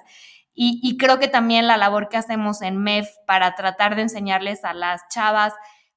Y, 0.54 0.96
creo 0.96 1.18
que 1.18 1.28
también 1.28 1.66
la 1.66 1.76
labor 1.76 2.08
que 2.08 2.16
hacemos 2.16 2.62
en 2.62 2.78
MEF 2.78 3.08
para 3.26 3.54
tratar 3.56 3.94
de 3.94 4.02
enseñarles 4.02 4.64
a 4.64 4.72
las 4.72 5.02
chavas, 5.10 5.52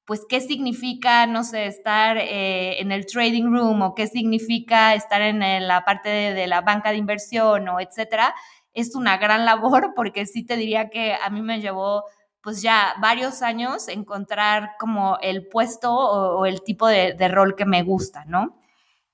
pues 0.06 0.22
qué 0.28 0.40
significa, 0.40 1.26
no 1.26 1.44
sé, 1.44 1.66
estar 1.66 2.16
eh, 2.16 2.80
en 2.80 2.92
el 2.92 3.06
trading 3.06 3.50
room 3.52 3.82
o 3.82 3.94
qué 3.94 4.06
significa 4.06 4.94
estar 4.94 5.20
en 5.20 5.40
la 5.66 5.84
parte 5.84 6.08
de, 6.08 6.34
de 6.34 6.46
la 6.46 6.60
banca 6.60 6.90
de 6.90 6.96
inversión 6.96 7.68
o 7.68 7.80
etcétera, 7.80 8.34
es 8.72 8.94
una 8.94 9.18
gran 9.18 9.44
labor 9.44 9.92
porque 9.96 10.26
sí 10.26 10.44
te 10.44 10.56
diría 10.56 10.90
que 10.90 11.14
a 11.14 11.30
mí 11.30 11.42
me 11.42 11.60
llevó 11.60 12.04
pues 12.46 12.62
ya 12.62 12.94
varios 13.00 13.42
años 13.42 13.88
encontrar 13.88 14.76
como 14.78 15.18
el 15.20 15.48
puesto 15.48 15.92
o, 15.92 16.46
el 16.46 16.62
tipo 16.62 16.86
de, 16.86 17.16
rol 17.26 17.56
que 17.56 17.64
me 17.64 17.82
gusta, 17.82 18.24
¿no? 18.26 18.56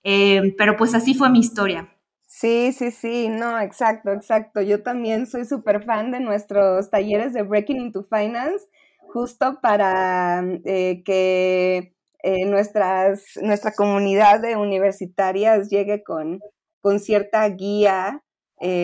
Eh, 0.03 0.55
pero 0.59 0.77
pues 0.77 0.95
así 0.95 1.15
fue 1.15 1.31
mi 1.31 1.39
historia. 1.39 1.89
Sí, 2.27 2.73
sí, 2.73 2.91
sí, 2.91 3.31
no, 3.31 3.59
exacto, 3.59 4.13
exacto. 4.13 4.61
Yo 4.61 4.83
también 4.83 5.27
soy 5.27 5.47
súper 5.47 5.83
fan 5.83 6.11
de 6.11 6.21
nuestros 6.21 6.91
talleres 6.91 7.33
de 7.33 7.43
Breaking 7.43 7.81
into 7.81 8.03
Finance, 8.03 8.67
justo 9.13 9.61
para 9.61 10.43
eh, 10.65 11.03
que 11.05 11.95
eh, 12.23 12.47
nuestras, 12.47 13.25
nuestra 13.43 13.73
comunidad 13.73 14.41
de 14.41 14.57
universitarias 14.57 15.69
llegue 15.71 16.03
con, 16.03 16.41
con 16.81 17.01
cierta 17.01 17.49
guía 17.49 18.23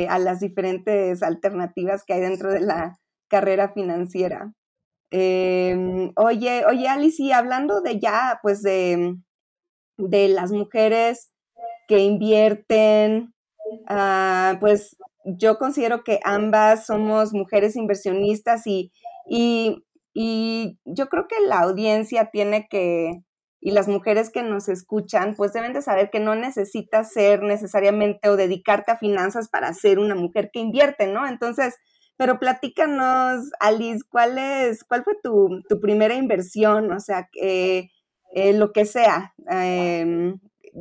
a 0.09 0.19
las 0.19 0.41
diferentes 0.41 1.23
alternativas 1.23 2.03
que 2.05 2.15
hay 2.15 2.21
dentro 2.21 2.51
de 2.53 2.59
la 2.59 2.99
carrera 3.29 3.69
financiera. 3.73 4.53
Em, 5.11 6.13
oye, 6.17 6.65
oye, 6.67 6.89
Alice, 6.89 7.23
y 7.23 7.33
hablando 7.33 7.81
de 7.81 7.99
ya, 7.99 8.41
pues 8.43 8.63
de, 8.63 9.17
de 9.97 10.29
las 10.29 10.53
mujeres 10.53 11.31
que 11.89 12.01
invierten, 12.01 13.35
ah, 13.89 14.57
pues 14.61 14.97
yo 15.25 15.59
considero 15.59 16.05
que 16.05 16.21
ambas 16.25 16.87
somos 16.87 17.33
mujeres 17.33 17.77
inversionistas 17.77 18.67
y, 18.67 18.93
y, 20.21 20.81
yo 20.85 21.09
creo 21.09 21.29
que 21.29 21.37
la 21.47 21.61
audiencia 21.61 22.31
tiene 22.33 22.67
que, 22.69 23.23
y 23.61 23.71
las 23.71 23.87
mujeres 23.87 24.31
que 24.31 24.43
nos 24.43 24.69
escuchan, 24.69 25.37
pues 25.37 25.53
deben 25.53 25.73
de 25.73 25.81
saber 25.81 26.11
que 26.11 26.19
no 26.19 26.35
necesitas 26.35 27.13
ser 27.13 27.45
necesariamente 27.45 28.29
o 28.29 28.37
dedicarte 28.37 28.91
a 28.91 28.97
finanzas 28.97 29.49
para 29.49 29.73
ser 29.75 30.01
una 30.01 30.17
mujer 30.17 30.51
que 30.53 30.59
invierte, 30.59 31.07
¿no? 31.07 31.25
Entonces, 31.25 31.77
pero 32.17 32.41
platícanos, 32.41 33.49
Alice, 33.61 34.01
¿cuál, 34.11 34.39
es, 34.39 34.83
cuál 34.83 35.05
fue 35.05 35.15
tu, 35.23 35.63
primera 35.81 36.15
inversión? 36.15 36.91
O 36.91 36.99
sea, 36.99 37.29
eh, 37.41 37.89
lo 38.55 38.73
que 38.73 38.87
sea. 38.87 39.35
Em, 39.49 40.41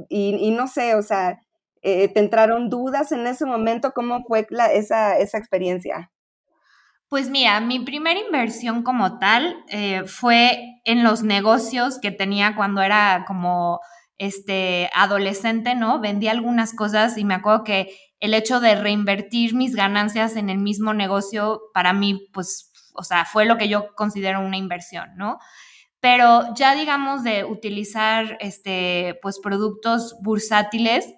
y, 0.09 0.49
no 0.49 0.67
sé, 0.67 0.95
o 0.95 1.03
sea, 1.03 1.39
eh, 1.83 2.07
¿te 2.07 2.21
entraron 2.21 2.69
dudas 2.69 3.11
en 3.11 3.27
ese 3.27 3.45
momento? 3.45 3.91
¿Cómo 3.93 4.23
fue 4.23 4.47
esa, 4.73 5.19
esa 5.19 5.37
experiencia? 5.37 6.11
Pues 7.09 7.29
mira, 7.29 7.61
mi 7.61 7.79
primera 7.79 8.19
inversión 8.19 8.83
como 8.83 9.17
tal 9.17 9.63
eh, 9.69 10.03
fue 10.05 10.81
en 10.83 11.03
los 11.05 11.23
negocios 11.23 11.99
que 11.99 12.11
tenía 12.11 12.53
cuando 12.55 12.81
era 12.81 13.23
como 13.25 13.79
este 14.17 14.89
adolescente, 14.93 15.73
¿no? 15.73 16.01
Vendí 16.01 16.27
algunas 16.27 16.73
cosas 16.73 17.17
y 17.17 17.23
me 17.23 17.35
acuerdo 17.35 17.63
que 17.63 17.95
el 18.19 18.33
hecho 18.33 18.59
de 18.59 18.75
reinvertir 18.75 19.55
mis 19.55 19.73
ganancias 19.75 20.35
en 20.35 20.49
el 20.49 20.57
mismo 20.57 20.93
negocio, 20.93 21.61
para 21.73 21.93
mí, 21.93 22.27
pues, 22.33 22.71
o 22.93 23.03
sea, 23.03 23.23
fue 23.25 23.45
lo 23.45 23.57
que 23.57 23.69
yo 23.69 23.93
considero 23.95 24.41
una 24.41 24.57
inversión, 24.57 25.11
¿no? 25.15 25.37
Pero 26.01 26.53
ya 26.55 26.75
digamos 26.75 27.23
de 27.23 27.45
utilizar, 27.45 28.37
este, 28.41 29.19
pues, 29.21 29.39
productos 29.39 30.17
bursátiles, 30.23 31.13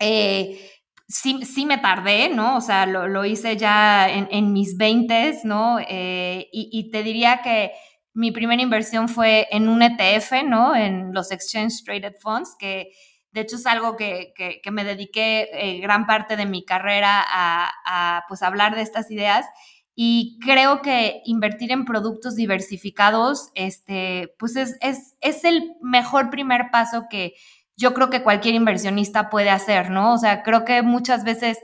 eh, 0.00 0.60
sí, 1.08 1.44
sí, 1.44 1.66
me 1.66 1.78
tardé, 1.78 2.28
¿no? 2.28 2.56
O 2.56 2.60
sea, 2.60 2.86
lo, 2.86 3.24
hice 3.24 3.56
ya 3.56 4.08
en, 4.08 4.52
mis 4.52 4.76
20, 4.76 5.40
¿no? 5.44 5.78
Eh, 5.80 6.48
y, 6.52 6.68
y, 6.72 6.90
te 6.90 7.02
diría 7.02 7.40
que 7.42 7.72
mi 8.14 8.30
primera 8.30 8.62
inversión 8.62 9.08
fue 9.08 9.48
en 9.50 9.68
un 9.68 9.82
ETF, 9.82 10.44
¿no? 10.44 10.76
En 10.76 11.12
los 11.12 11.32
Exchange 11.32 11.82
Traded 11.84 12.14
Funds, 12.20 12.54
que 12.58 12.92
de 13.32 13.42
hecho, 13.42 13.56
es 13.56 13.66
algo 13.66 13.96
que, 13.96 14.32
me 14.72 14.84
dediqué 14.84 15.48
eh, 15.52 15.80
gran 15.80 16.06
parte 16.06 16.36
de 16.36 16.46
mi 16.46 16.64
carrera 16.64 17.24
a, 17.24 18.24
pues, 18.28 18.42
hablar 18.42 18.74
de 18.74 18.82
estas 18.82 19.10
ideas. 19.10 19.46
Y 19.94 20.38
creo 20.40 20.80
que 20.80 21.22
invertir 21.24 21.72
en 21.72 21.84
productos 21.84 22.36
diversificados, 22.36 23.50
este, 23.54 24.34
pues 24.38 24.56
es, 24.56 24.76
es, 24.80 25.44
el 25.44 25.72
mejor 25.82 26.30
primer 26.30 26.70
paso 26.70 27.06
que 27.10 27.34
yo 27.78 27.94
creo 27.94 28.10
que 28.10 28.24
cualquier 28.24 28.56
inversionista 28.56 29.30
puede 29.30 29.50
hacer, 29.50 29.88
¿no? 29.90 30.12
O 30.12 30.18
sea, 30.18 30.42
creo 30.42 30.64
que 30.64 30.82
muchas 30.82 31.22
veces 31.22 31.58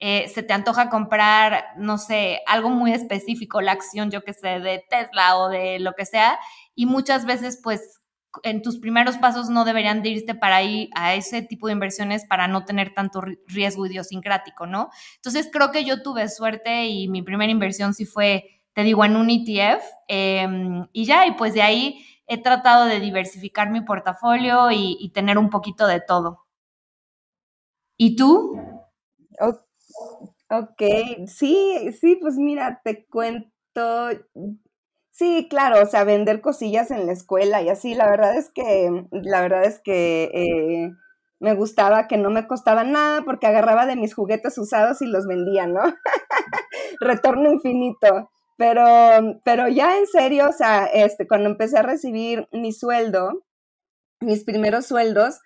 eh, 0.00 0.26
se 0.32 0.42
te 0.42 0.54
antoja 0.54 0.88
comprar, 0.88 1.66
no 1.76 1.98
sé, 1.98 2.40
algo 2.46 2.70
muy 2.70 2.92
específico, 2.92 3.60
la 3.60 3.72
acción, 3.72 4.10
yo 4.10 4.22
que 4.22 4.32
sé, 4.32 4.60
de 4.60 4.82
Tesla 4.88 5.36
o 5.36 5.50
de 5.50 5.78
lo 5.78 5.92
que 5.92 6.06
sea, 6.06 6.38
y 6.74 6.86
muchas 6.86 7.26
veces 7.26 7.60
pues 7.62 8.00
en 8.44 8.62
tus 8.62 8.78
primeros 8.78 9.18
pasos 9.18 9.50
no 9.50 9.66
deberían 9.66 10.02
de 10.02 10.10
irte 10.10 10.34
para 10.34 10.56
ahí 10.56 10.88
a 10.94 11.14
ese 11.14 11.42
tipo 11.42 11.66
de 11.66 11.74
inversiones 11.74 12.24
para 12.26 12.48
no 12.48 12.64
tener 12.64 12.94
tanto 12.94 13.20
riesgo 13.46 13.86
idiosincrático, 13.86 14.66
¿no? 14.66 14.88
Entonces 15.16 15.50
creo 15.52 15.70
que 15.70 15.84
yo 15.84 16.02
tuve 16.02 16.28
suerte 16.28 16.86
y 16.86 17.08
mi 17.08 17.20
primera 17.20 17.52
inversión 17.52 17.92
sí 17.92 18.06
fue, 18.06 18.62
te 18.72 18.84
digo, 18.84 19.04
en 19.04 19.16
un 19.16 19.28
ETF 19.28 19.84
em, 20.08 20.86
y 20.92 21.04
ya, 21.04 21.26
y 21.26 21.32
pues 21.32 21.52
de 21.52 21.62
ahí 21.62 22.04
he 22.28 22.42
tratado 22.42 22.84
de 22.86 23.00
diversificar 23.00 23.70
mi 23.70 23.80
portafolio 23.80 24.70
y, 24.70 25.10
tener 25.14 25.38
un 25.38 25.50
poquito 25.50 25.86
de 25.86 26.00
todo. 26.00 26.46
¿Y 27.96 28.16
tú? 28.16 28.56
Ok, 30.50 30.82
sí, 31.26 31.92
sí, 32.00 32.16
pues 32.16 32.36
mira, 32.36 32.80
te 32.84 33.06
cuento, 33.06 33.50
Sí, 35.18 35.48
claro, 35.50 35.82
o 35.82 35.86
sea, 35.86 36.04
vender 36.04 36.40
cosillas 36.40 36.92
en 36.92 37.06
la 37.06 37.12
escuela 37.12 37.60
y 37.60 37.68
así, 37.68 37.94
la 37.94 38.08
verdad 38.08 38.36
es 38.36 38.50
que, 38.50 39.04
la 39.10 39.40
verdad 39.40 39.64
es 39.64 39.80
que 39.80 40.30
eh, 40.32 40.92
me 41.40 41.54
gustaba 41.54 42.06
que 42.06 42.16
no 42.16 42.30
me 42.30 42.46
costaba 42.46 42.84
nada 42.84 43.22
porque 43.22 43.48
agarraba 43.48 43.84
de 43.86 43.96
mis 43.96 44.14
juguetes 44.14 44.56
usados 44.58 45.02
y 45.02 45.06
los 45.06 45.26
vendía, 45.26 45.66
¿no? 45.66 45.80
retorno 47.00 47.50
infinito. 47.52 48.30
Pero, 48.58 49.40
pero 49.44 49.68
ya 49.68 49.98
en 49.98 50.06
serio, 50.08 50.48
o 50.48 50.52
sea, 50.52 50.84
este, 50.86 51.28
cuando 51.28 51.48
empecé 51.48 51.78
a 51.78 51.82
recibir 51.82 52.48
mi 52.52 52.72
sueldo, 52.72 53.44
mis 54.20 54.42
primeros 54.42 54.84
sueldos, 54.84 55.40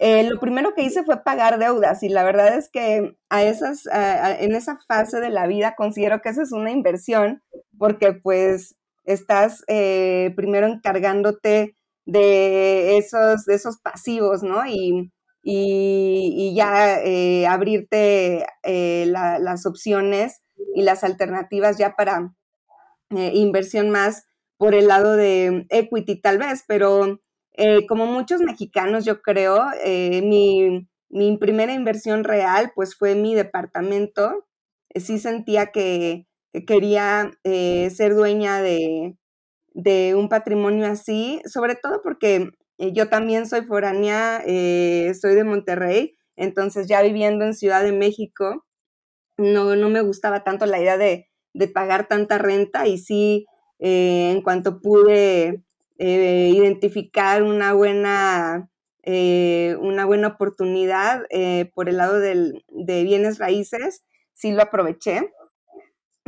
eh, 0.00 0.24
lo 0.24 0.40
primero 0.40 0.74
que 0.74 0.82
hice 0.82 1.04
fue 1.04 1.22
pagar 1.22 1.58
deudas 1.60 2.02
y 2.02 2.08
la 2.08 2.24
verdad 2.24 2.56
es 2.56 2.68
que 2.68 3.16
a 3.28 3.44
esas, 3.44 3.86
en 3.86 4.54
esa 4.54 4.78
fase 4.88 5.20
de 5.20 5.30
la 5.30 5.46
vida 5.46 5.74
considero 5.76 6.22
que 6.22 6.30
esa 6.30 6.42
es 6.42 6.52
una 6.52 6.72
inversión 6.72 7.42
porque 7.78 8.14
pues 8.14 8.76
estás 9.04 9.62
eh, 9.68 10.32
primero 10.34 10.66
encargándote 10.66 11.76
de 12.04 12.96
esos, 12.96 13.44
de 13.44 13.54
esos 13.54 13.78
pasivos, 13.78 14.42
¿no? 14.42 14.66
Y, 14.66 15.12
y, 15.44 16.54
ya 16.56 16.98
eh, 17.00 17.46
abrirte 17.46 18.44
las 18.64 19.66
opciones 19.66 20.42
y 20.74 20.82
las 20.82 21.04
alternativas 21.04 21.78
ya 21.78 21.94
para 21.94 22.32
inversión 23.10 23.90
más 23.90 24.26
por 24.56 24.74
el 24.74 24.88
lado 24.88 25.16
de 25.16 25.66
equity 25.70 26.20
tal 26.20 26.38
vez, 26.38 26.64
pero 26.68 27.20
eh, 27.54 27.86
como 27.86 28.06
muchos 28.06 28.40
mexicanos, 28.40 29.04
yo 29.04 29.22
creo, 29.22 29.64
eh, 29.84 30.22
mi, 30.22 31.36
primera 31.38 31.72
inversión 31.72 32.24
real 32.24 32.72
pues 32.74 32.94
fue 32.96 33.14
mi 33.14 33.34
departamento. 33.34 34.46
Eh, 34.90 35.00
sí 35.00 35.18
sentía 35.18 35.66
que, 35.66 36.26
quería 36.66 37.30
ser 37.44 38.14
dueña 38.14 38.60
de, 38.60 39.16
un 40.16 40.28
patrimonio 40.28 40.86
así, 40.86 41.40
sobre 41.46 41.76
todo 41.76 42.02
porque 42.02 42.50
yo 42.78 43.08
también 43.08 43.46
soy 43.46 43.62
foránea, 43.62 44.42
soy 44.42 45.34
de 45.34 45.44
Monterrey, 45.44 46.16
entonces 46.36 46.88
ya 46.88 47.02
viviendo 47.02 47.44
en 47.44 47.54
Ciudad 47.54 47.84
de 47.84 47.92
México, 47.92 48.66
no, 49.38 49.76
no 49.76 49.88
me 49.90 50.00
gustaba 50.02 50.44
tanto 50.44 50.66
la 50.66 50.80
idea 50.80 50.98
de, 50.98 51.29
de 51.54 51.68
pagar 51.68 52.08
tanta 52.08 52.38
renta 52.38 52.86
y 52.86 52.98
sí, 52.98 53.46
en 53.78 54.42
cuanto 54.42 54.80
pude 54.80 55.62
eh, 56.02 56.50
identificar 56.54 57.42
una 57.42 57.74
buena, 57.74 58.70
eh, 59.02 59.76
una 59.80 60.06
buena 60.06 60.28
oportunidad 60.28 61.26
eh, 61.28 61.70
por 61.74 61.90
el 61.90 61.98
lado 61.98 62.18
de 62.18 62.62
bienes 63.04 63.36
raíces, 63.36 64.02
sí 64.32 64.50
lo 64.50 64.62
aproveché. 64.62 65.30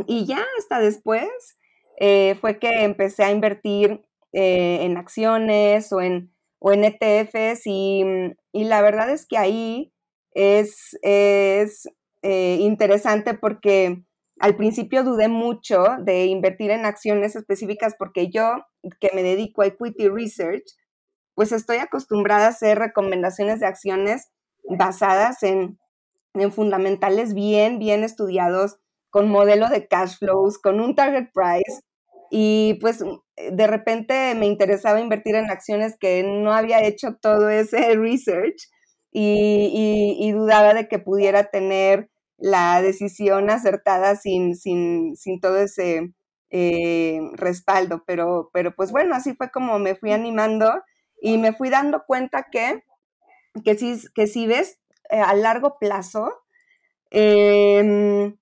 Y 0.06 0.26
ya 0.26 0.44
hasta 0.58 0.78
después 0.78 1.30
fue 2.40 2.58
que 2.58 2.82
empecé 2.82 3.24
a 3.24 3.30
invertir 3.30 4.02
en 4.32 4.96
acciones 4.98 5.90
o 5.90 6.02
en, 6.02 6.34
o 6.58 6.72
en 6.72 6.84
ETFs 6.84 7.62
y, 7.66 8.04
y, 8.52 8.64
la 8.64 8.82
verdad 8.82 9.08
es 9.10 9.24
que 9.26 9.38
ahí 9.38 9.92
es, 10.32 10.98
es 11.02 11.88
interesante 12.22 13.34
porque 13.34 14.02
al 14.42 14.56
principio 14.56 15.04
dudé 15.04 15.28
mucho 15.28 15.84
de 16.00 16.26
invertir 16.26 16.72
en 16.72 16.84
acciones 16.84 17.36
específicas 17.36 17.94
porque 17.96 18.28
yo, 18.28 18.56
que 18.98 19.12
me 19.14 19.22
dedico 19.22 19.62
a 19.62 19.66
equity 19.66 20.08
research, 20.08 20.64
pues 21.36 21.52
estoy 21.52 21.76
acostumbrada 21.76 22.46
a 22.46 22.48
hacer 22.48 22.76
recomendaciones 22.76 23.60
de 23.60 23.66
acciones 23.66 24.32
basadas 24.64 25.44
en, 25.44 25.78
fundamentales 26.50 27.34
bien, 27.34 27.78
bien 27.78 28.02
estudiados, 28.02 28.78
con 29.10 29.28
modelo 29.28 29.68
de 29.68 29.86
cash 29.86 30.16
flows, 30.18 30.58
con 30.58 30.80
un 30.80 30.96
target 30.96 31.28
price. 31.32 31.80
Y 32.32 32.78
pues 32.80 32.98
de 33.36 33.66
repente 33.68 34.34
me 34.34 34.46
interesaba 34.46 34.98
invertir 34.98 35.36
en 35.36 35.52
acciones 35.52 35.96
que 36.00 36.24
no 36.24 36.52
había 36.52 36.82
hecho 36.82 37.14
todo 37.22 37.48
ese 37.48 37.94
research 37.94 38.60
y 39.12 40.32
dudaba 40.32 40.74
de 40.74 40.88
que 40.88 40.98
pudiera 40.98 41.44
tener 41.44 42.10
la 42.42 42.82
decisión 42.82 43.50
acertada 43.50 44.16
sin, 44.16 44.56
sin, 44.56 45.14
sin 45.16 45.40
todo 45.40 45.58
ese 45.58 46.12
eh, 46.50 47.20
respaldo. 47.34 48.02
Pero, 48.04 48.50
pero 48.52 48.74
pues 48.74 48.90
bueno, 48.90 49.14
así 49.14 49.32
fue 49.34 49.52
como 49.52 49.78
me 49.78 49.94
fui 49.94 50.10
animando 50.10 50.82
y 51.20 51.38
me 51.38 51.52
fui 51.52 51.70
dando 51.70 52.02
cuenta 52.04 52.48
que, 52.50 52.82
que, 53.64 53.76
si, 53.76 53.96
que 54.14 54.26
si 54.26 54.48
ves 54.48 54.80
eh, 55.10 55.20
a 55.20 55.34
largo 55.34 55.78
plazo, 55.78 56.32
em, 57.10 58.36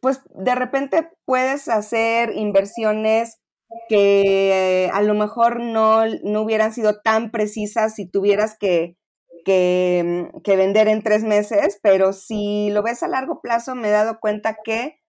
pues 0.00 0.20
de 0.36 0.54
repente 0.54 1.10
puedes 1.24 1.68
hacer 1.68 2.30
inversiones 2.36 3.40
que 3.88 4.88
a 4.92 5.02
lo 5.02 5.14
mejor 5.14 5.58
no, 5.58 6.04
no 6.22 6.42
hubieran 6.42 6.72
sido 6.72 7.00
tan 7.00 7.32
precisas 7.32 7.96
si 7.96 8.08
tuvieras 8.08 8.56
que 8.56 8.96
que, 9.44 10.30
vender 10.46 10.88
en 10.88 11.02
tres 11.02 11.24
meses, 11.24 11.78
pero 11.82 12.12
si 12.12 12.70
lo 12.70 12.82
ves 12.82 13.02
a 13.02 13.08
largo 13.08 13.40
plazo, 13.40 13.74
me 13.74 13.88
he 13.88 13.92
dado 13.92 14.20
cuenta 14.20 14.56
que 14.64 15.00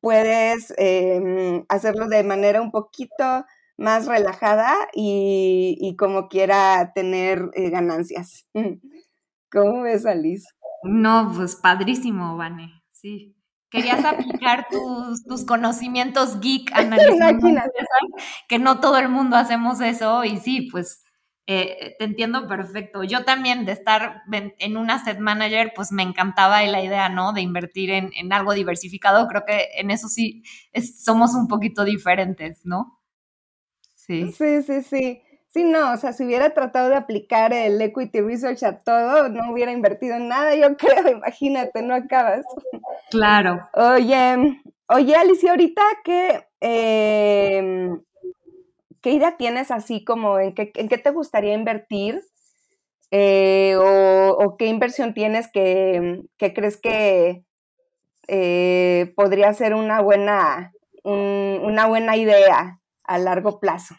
puedes 0.00 0.72
em, 0.78 1.64
hacerlo 1.68 2.08
de 2.08 2.22
manera 2.22 2.62
un 2.62 2.70
poquito 2.70 3.44
más 3.76 4.06
relajada 4.06 4.74
y, 4.92 5.96
como 5.98 6.28
quiera 6.28 6.92
tener 6.94 7.50
eh, 7.54 7.70
ganancias. 7.70 8.46
¿Cómo 9.50 9.82
ves, 9.82 10.06
Alice? 10.06 10.46
No, 10.84 11.32
pues 11.34 11.56
padrísimo, 11.56 12.36
Vane, 12.36 12.82
sí. 12.92 13.34
Querías 13.70 14.04
aplicar 14.04 14.66
tus, 14.68 15.24
tus 15.24 15.44
conocimientos 15.44 16.40
geek 16.40 16.72
analizando 16.74 17.46
que 18.48 18.58
no 18.58 18.80
todo 18.80 18.98
el 18.98 19.08
mundo 19.08 19.36
hacemos 19.36 19.80
eso 19.80 20.24
y 20.24 20.38
sí, 20.38 20.68
pues 20.70 21.04
eh, 21.52 21.96
te 21.98 22.04
entiendo 22.04 22.46
perfecto. 22.46 23.02
Yo 23.02 23.24
también 23.24 23.64
de 23.64 23.72
estar 23.72 24.22
en 24.30 24.76
un 24.76 24.88
asset 24.88 25.18
manager, 25.18 25.72
pues 25.74 25.90
me 25.90 26.04
encantaba 26.04 26.62
la 26.62 26.80
idea, 26.80 27.08
¿no? 27.08 27.32
De 27.32 27.40
invertir 27.40 27.90
en, 27.90 28.32
algo 28.32 28.52
diversificado. 28.52 29.26
Creo 29.26 29.44
que 29.44 29.66
en 29.74 29.90
eso 29.90 30.06
sí 30.08 30.44
somos 31.04 31.34
un 31.34 31.48
poquito 31.48 31.84
diferentes, 31.84 32.64
¿no? 32.64 33.00
Sí. 33.96 34.30
Sí, 34.30 34.62
sí, 34.62 34.82
sí. 34.82 35.22
Sí, 35.48 35.64
no, 35.64 35.92
o 35.92 35.96
sea, 35.96 36.12
si 36.12 36.24
hubiera 36.24 36.50
tratado 36.50 36.88
de 36.88 36.94
aplicar 36.94 37.52
el 37.52 37.80
equity 37.82 38.20
research 38.20 38.62
a 38.62 38.78
todo, 38.78 39.28
no 39.28 39.50
hubiera 39.50 39.72
invertido 39.72 40.14
en 40.14 40.28
nada, 40.28 40.54
yo 40.54 40.76
creo, 40.76 41.10
imagínate, 41.10 41.82
no 41.82 41.96
acabas. 41.96 42.46
Claro. 43.10 43.68
Oye, 43.72 44.62
oye, 44.86 45.16
Alicia, 45.16 45.50
ahorita 45.50 45.82
que 46.04 46.46
eh, 46.60 47.90
¿qué 49.00 49.12
idea 49.12 49.36
tienes 49.36 49.70
así 49.70 50.04
como 50.04 50.38
en 50.38 50.54
qué, 50.54 50.72
en 50.74 50.88
qué 50.88 50.98
te 50.98 51.10
gustaría 51.10 51.54
invertir? 51.54 52.22
Eh, 53.10 53.74
o, 53.76 54.56
qué 54.56 54.66
inversión 54.66 55.14
tienes 55.14 55.48
que, 55.52 56.22
crees 56.38 56.76
que 56.76 57.44
eh, 58.28 59.12
podría 59.16 59.52
ser 59.52 59.74
una 59.74 60.00
buena, 60.00 60.72
una 61.02 61.86
buena 61.86 62.16
idea 62.16 62.80
a 63.02 63.18
largo 63.18 63.58
plazo? 63.58 63.96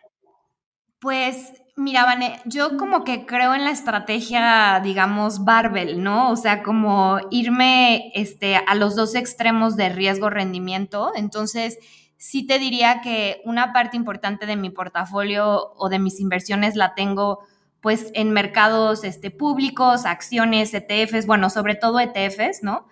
Pues 1.00 1.52
mira, 1.76 2.06
Vane, 2.06 2.40
yo 2.46 2.78
como 2.78 3.04
que 3.04 3.26
creo 3.26 3.54
en 3.54 3.66
la 3.66 3.72
estrategia, 3.72 4.80
digamos, 4.84 5.44
barbell, 5.44 6.02
¿no? 6.02 6.32
O 6.32 6.36
sea, 6.36 6.64
como 6.64 7.20
irme 7.32 8.12
este, 8.14 8.56
a 8.56 8.76
los 8.76 8.96
dos 8.96 9.16
extremos 9.16 9.76
de 9.76 9.90
riesgo-rendimiento. 9.90 11.12
Entonces, 11.16 11.78
sí 12.22 12.46
te 12.46 12.60
diría 12.60 13.02
que 13.02 13.42
una 13.46 13.74
parte 13.74 13.98
importante 13.98 14.46
de 14.46 14.56
mi 14.56 14.70
portafolio 14.70 15.74
o 15.76 15.90
de 15.90 15.98
mis 15.98 16.20
inversiones 16.20 16.76
la 16.76 16.94
tengo 16.94 17.40
pues 17.82 18.12
en 18.14 18.30
mercados 18.30 19.04
este, 19.04 19.32
públicos, 19.32 20.06
acciones, 20.06 20.72
ETFs, 20.76 21.26
bueno, 21.26 21.50
sobre 21.50 21.74
todo 21.74 22.00
ETFs, 22.00 22.62
¿no? 22.62 22.86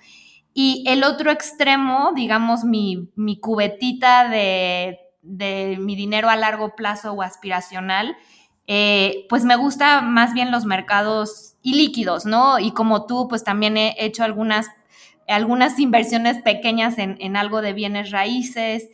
Y 0.51 0.83
el 0.87 1.03
otro 1.03 1.29
extremo, 1.29 2.11
digamos, 2.15 2.63
mi, 2.63 3.11
mi 3.15 3.39
cubetita 3.39 4.27
de, 4.27 4.97
de, 5.21 5.77
mi 5.79 5.95
dinero 5.95 6.27
a 6.27 6.35
largo 6.35 6.75
plazo 6.75 7.11
o 7.13 7.21
aspiracional, 7.21 8.17
eh, 8.65 9.27
pues 9.29 9.45
me 9.45 9.55
gusta 9.57 10.01
más 10.01 10.33
bien 10.33 10.49
los 10.49 10.65
mercados 10.65 11.53
ilíquidos, 11.61 12.25
¿no? 12.25 12.57
Y 12.57 12.71
como 12.71 13.05
tú, 13.05 13.27
pues 13.27 13.43
también 13.43 13.77
he 13.77 13.95
hecho 13.99 14.23
algunas, 14.23 14.65
algunas 15.27 15.77
inversiones 15.77 16.41
pequeñas 16.41 16.97
en, 16.97 17.15
en 17.19 17.37
algo 17.37 17.61
de 17.61 17.73
bienes 17.73 18.09
raíces, 18.09 18.89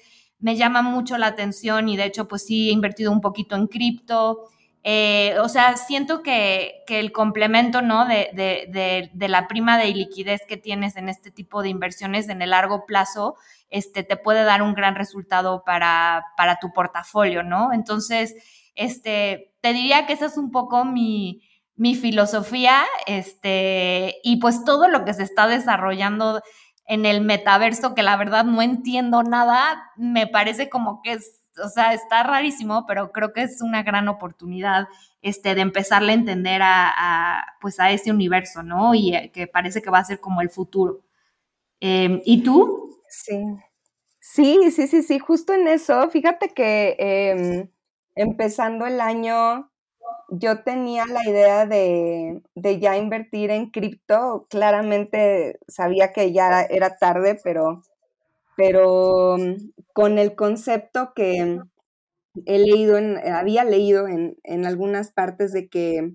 me 0.45 0.55
llama 0.55 0.83
mucho 0.83 1.17
la 1.17 1.25
atención 1.25 1.89
y 1.89 1.97
de 1.97 2.05
hecho 2.05 2.27
pues 2.27 2.45
sí 2.45 2.69
he 2.69 2.71
invertido 2.71 3.11
un 3.11 3.19
poquito 3.19 3.55
en 3.55 3.65
cripto. 3.65 4.47
Eh, 4.83 5.35
o 5.41 5.49
sea, 5.49 5.75
siento 5.75 6.21
que, 6.21 6.83
el 6.87 7.11
complemento, 7.11 7.81
¿no? 7.81 8.05
De, 8.05 9.09
la 9.15 9.47
prima 9.47 9.79
de 9.79 9.87
liquidez 9.87 10.41
que 10.47 10.57
tienes 10.57 10.97
en 10.97 11.09
este 11.09 11.31
tipo 11.31 11.63
de 11.63 11.69
inversiones 11.69 12.29
en 12.29 12.43
el 12.43 12.51
largo 12.51 12.85
plazo, 12.85 13.37
este, 13.71 14.03
te 14.03 14.17
puede 14.17 14.43
dar 14.43 14.61
un 14.61 14.75
gran 14.75 14.93
resultado 14.93 15.63
para, 15.65 16.25
para 16.37 16.59
tu 16.59 16.71
portafolio, 16.71 17.41
¿no? 17.41 17.73
Entonces, 17.73 18.35
este, 18.75 19.51
te 19.61 19.73
diría 19.73 20.05
que 20.05 20.13
esa 20.13 20.27
es 20.27 20.37
un 20.37 20.51
poco 20.51 20.85
mi, 20.85 21.41
mi 21.75 21.95
filosofía, 21.95 22.83
este, 23.07 24.17
y 24.23 24.37
pues 24.37 24.63
todo 24.63 24.89
lo 24.89 25.05
que 25.05 25.15
se 25.15 25.23
está 25.23 25.47
desarrollando 25.47 26.43
en 26.87 27.05
el 27.05 27.21
metaverso, 27.21 27.95
que 27.95 28.03
la 28.03 28.17
verdad 28.17 28.45
no 28.45 28.61
entiendo 28.61 29.23
nada, 29.23 29.91
me 29.97 30.27
parece 30.27 30.69
como 30.69 31.01
que 31.01 31.13
es, 31.13 31.41
o 31.63 31.67
sea, 31.69 31.93
está 31.93 32.23
rarísimo, 32.23 32.85
pero 32.87 33.11
creo 33.11 33.33
que 33.33 33.43
es 33.43 33.61
una 33.61 33.83
gran 33.83 34.07
oportunidad 34.07 34.87
este, 35.21 35.55
de 35.55 35.61
empezarle 35.61 36.11
a 36.11 36.15
entender 36.15 36.61
a, 36.63 37.45
pues 37.61 37.79
a 37.79 37.91
ese 37.91 38.11
universo, 38.11 38.61
¿no? 38.63 38.93
Y 38.93 39.15
eh, 39.15 39.31
que 39.33 39.47
parece 39.47 39.81
que 39.81 39.89
va 39.89 39.99
a 39.99 40.05
ser 40.05 40.19
como 40.19 40.41
el 40.41 40.49
futuro. 40.49 41.01
Em, 41.79 42.21
¿Y 42.25 42.43
tú? 42.43 42.97
Sí. 43.09 43.35
Sí, 44.19 44.71
sí, 44.71 44.87
sí, 44.87 45.03
sí, 45.03 45.19
justo 45.19 45.53
en 45.53 45.67
eso. 45.67 46.09
Fíjate 46.09 46.49
que 46.49 46.95
em, 46.99 47.69
empezando 48.15 48.85
el 48.87 49.01
año, 49.01 49.71
yo 50.29 50.63
tenía 50.63 51.05
la 51.05 51.27
idea 51.27 51.65
de, 51.65 52.41
ya 52.55 52.97
invertir 52.97 53.51
en 53.51 53.69
cripto. 53.71 54.47
Claramente 54.49 55.59
sabía 55.67 56.13
que 56.13 56.31
ya 56.33 56.61
era 56.63 56.97
tarde, 56.97 57.39
pero, 57.43 57.81
pero 58.57 59.37
con 59.93 60.17
el 60.19 60.35
concepto 60.35 61.13
que 61.15 61.59
he 62.45 62.59
leído, 62.59 62.97
en, 62.97 63.17
había 63.33 63.63
leído 63.63 64.07
en, 64.07 64.37
en 64.43 64.65
algunas 64.65 65.11
partes 65.11 65.51
de 65.53 65.69
que, 65.69 66.13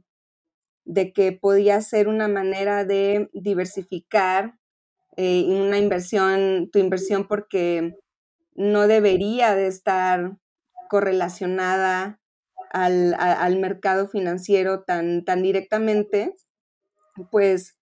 de 0.84 1.12
que 1.12 1.32
podía 1.32 1.80
ser 1.80 2.08
una 2.08 2.28
manera 2.28 2.84
de 2.84 3.30
diversificar 3.32 4.54
eh, 5.16 5.44
una 5.48 5.78
inversión, 5.78 6.70
tu 6.72 6.78
inversión 6.78 7.26
porque 7.26 7.96
no 8.54 8.86
debería 8.86 9.54
de 9.54 9.66
estar 9.66 10.36
correlacionada 10.88 12.19
al, 12.70 13.58
mercado 13.58 14.08
financiero 14.08 14.82
tan, 14.84 15.24
tan 15.24 15.42
directamente, 15.42 16.34
pues 17.30 17.76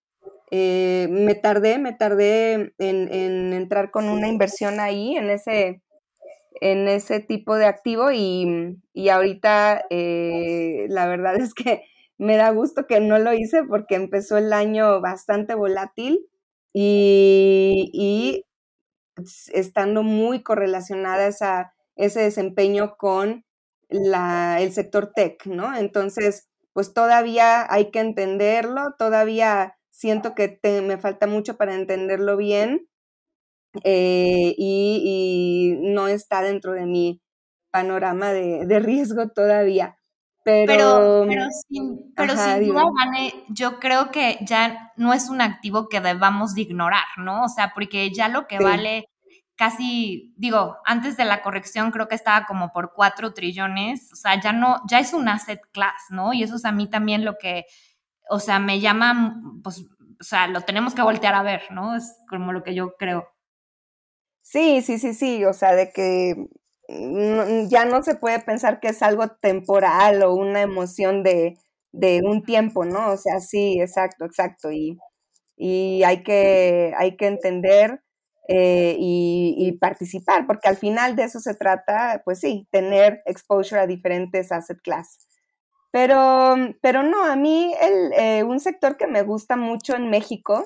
eh, 0.51 1.09
me 1.11 1.35
tardé, 1.35 1.79
me 1.79 1.92
tardé 1.92 2.74
en, 2.79 3.53
entrar 3.53 3.90
con 3.90 4.09
una 4.09 4.29
inversión 4.29 4.81
ahí, 4.81 5.16
en 5.16 5.31
ese, 5.31 5.83
en 6.61 6.88
ese 6.88 7.20
tipo 7.20 7.57
de 7.57 7.66
activo 7.66 8.11
y, 8.12 8.77
ahorita 9.11 9.85
eh, 9.90 10.87
la 10.88 11.07
verdad 11.07 11.37
es 11.37 11.55
que 11.55 11.83
me 12.18 12.37
da 12.37 12.51
gusto 12.51 12.87
que 12.87 13.01
no 13.01 13.18
lo 13.18 13.33
hice 13.33 13.62
porque 13.64 13.94
empezó 13.94 14.38
el 14.38 14.53
año 14.53 15.01
bastante 15.01 15.55
volátil 15.55 16.27
y, 16.72 18.44
estando 19.53 20.03
muy 20.03 20.42
correlacionada 20.42 21.27
esa, 21.27 21.74
ese 21.96 22.20
desempeño 22.20 22.96
con 22.96 23.44
la, 23.88 24.61
el 24.61 24.72
sector 24.72 25.12
tech, 25.14 25.46
¿no? 25.46 25.77
Entonces, 25.77 26.48
pues 26.72 26.94
todavía 26.94 27.66
hay 27.72 27.90
que 27.90 28.01
entenderlo, 28.01 28.94
todavía 28.98 29.77
siento 29.90 30.35
que 30.35 30.61
me 30.83 30.98
falta 30.98 31.27
mucho 31.27 31.57
para 31.57 31.74
entenderlo 31.74 32.37
bien 32.37 32.88
eh, 33.85 34.55
y, 34.57 35.77
no 35.81 36.09
está 36.09 36.42
dentro 36.42 36.72
de 36.72 36.87
mi 36.87 37.20
panorama 37.70 38.33
de, 38.33 38.66
de 38.66 38.79
riesgo 38.79 39.29
todavía. 39.29 39.98
Pero, 40.44 41.27
pero, 41.29 41.46
sin, 41.68 42.14
pero 42.14 42.35
sin 42.35 42.68
duda, 42.68 42.85
yo 43.51 43.79
creo 43.79 44.11
que 44.11 44.38
ya 44.40 44.92
no 44.96 45.12
es 45.12 45.29
un 45.29 45.42
activo 45.42 45.88
que 45.88 46.01
debamos 46.01 46.55
de 46.55 46.62
ignorar, 46.62 47.05
¿no? 47.18 47.44
O 47.44 47.48
sea, 47.48 47.72
porque 47.74 48.11
ya 48.14 48.29
lo 48.29 48.46
que 48.46 48.59
vale 48.59 49.11
casi, 49.59 50.33
digo, 50.37 50.79
antes 50.85 51.16
de 51.16 51.25
la 51.25 51.42
corrección 51.42 51.90
creo 51.90 52.07
que 52.07 52.14
estaba 52.14 52.47
como 52.47 52.73
por 52.73 52.92
cuatro 52.94 53.35
trillones, 53.35 54.11
o 54.12 54.16
sea, 54.16 54.40
ya 54.40 54.53
no, 54.53 54.81
ya 54.88 55.01
es 55.01 55.12
un 55.12 55.29
asset 55.29 55.61
class, 55.73 56.01
¿no? 56.11 56.33
Y 56.33 56.44
eso 56.44 56.55
es 56.55 56.64
a 56.64 56.71
mí 56.71 56.88
también 56.88 57.25
lo 57.25 57.37
que, 57.38 57.64
o 58.31 58.38
sea, 58.38 58.61
me 58.61 58.79
llama, 58.79 59.42
pues, 59.64 59.81
o 60.21 60.25
sea, 60.25 60.47
lo 60.47 60.61
tenemos 60.61 60.94
que 60.94 61.03
voltear 61.03 61.35
a 61.35 61.42
ver, 61.42 61.62
¿no? 61.73 61.97
Es 61.97 62.16
como 62.29 62.53
lo 62.53 62.62
que 62.62 62.75
yo 62.75 62.94
creo. 62.97 63.29
Sí, 64.42 64.81
sí, 64.81 64.99
sí, 65.01 65.12
sí, 65.12 65.44
o 65.44 65.53
sea, 65.53 65.75
de 65.75 65.92
que 65.92 66.37
ya 67.68 67.85
no 67.85 68.03
se 68.03 68.14
puede 68.14 68.38
pensar 68.38 68.79
que 68.81 68.88
es 68.88 69.03
algo 69.03 69.29
temporal 69.29 70.23
o 70.23 70.35
una 70.35 70.62
emoción 70.62 71.25
de, 71.25 71.59
un 72.23 72.44
tiempo, 72.44 72.85
¿no? 72.85 73.11
O 73.11 73.16
sea, 73.16 73.40
sí, 73.40 73.81
exacto, 73.81 74.25
exacto. 74.25 74.71
Y, 74.71 74.99
hay, 76.05 76.23
que, 76.23 76.94
hay 76.97 77.16
que 77.16 77.27
entender 77.27 78.03
eh, 78.49 78.97
y, 78.99 79.73
participar, 79.81 80.47
porque 80.47 80.69
al 80.69 80.77
final 80.77 81.15
de 81.15 81.25
eso 81.25 81.39
se 81.41 81.55
trata, 81.55 82.23
pues 82.25 82.41
sí, 82.41 82.67
tener 82.71 83.23
exposure 83.27 83.81
a 83.81 83.87
diferentes 83.87 84.51
asset 84.51 84.81
class. 84.83 85.29
Pero, 85.91 86.57
pero 86.83 87.03
no, 87.03 87.25
a 87.25 87.37
mí 87.37 87.75
el, 87.81 88.13
eh, 88.15 88.43
un 88.45 88.61
sector 88.61 88.97
que 88.97 89.07
me 89.07 89.23
gusta 89.23 89.57
mucho 89.57 89.95
en 89.95 90.11
México 90.11 90.65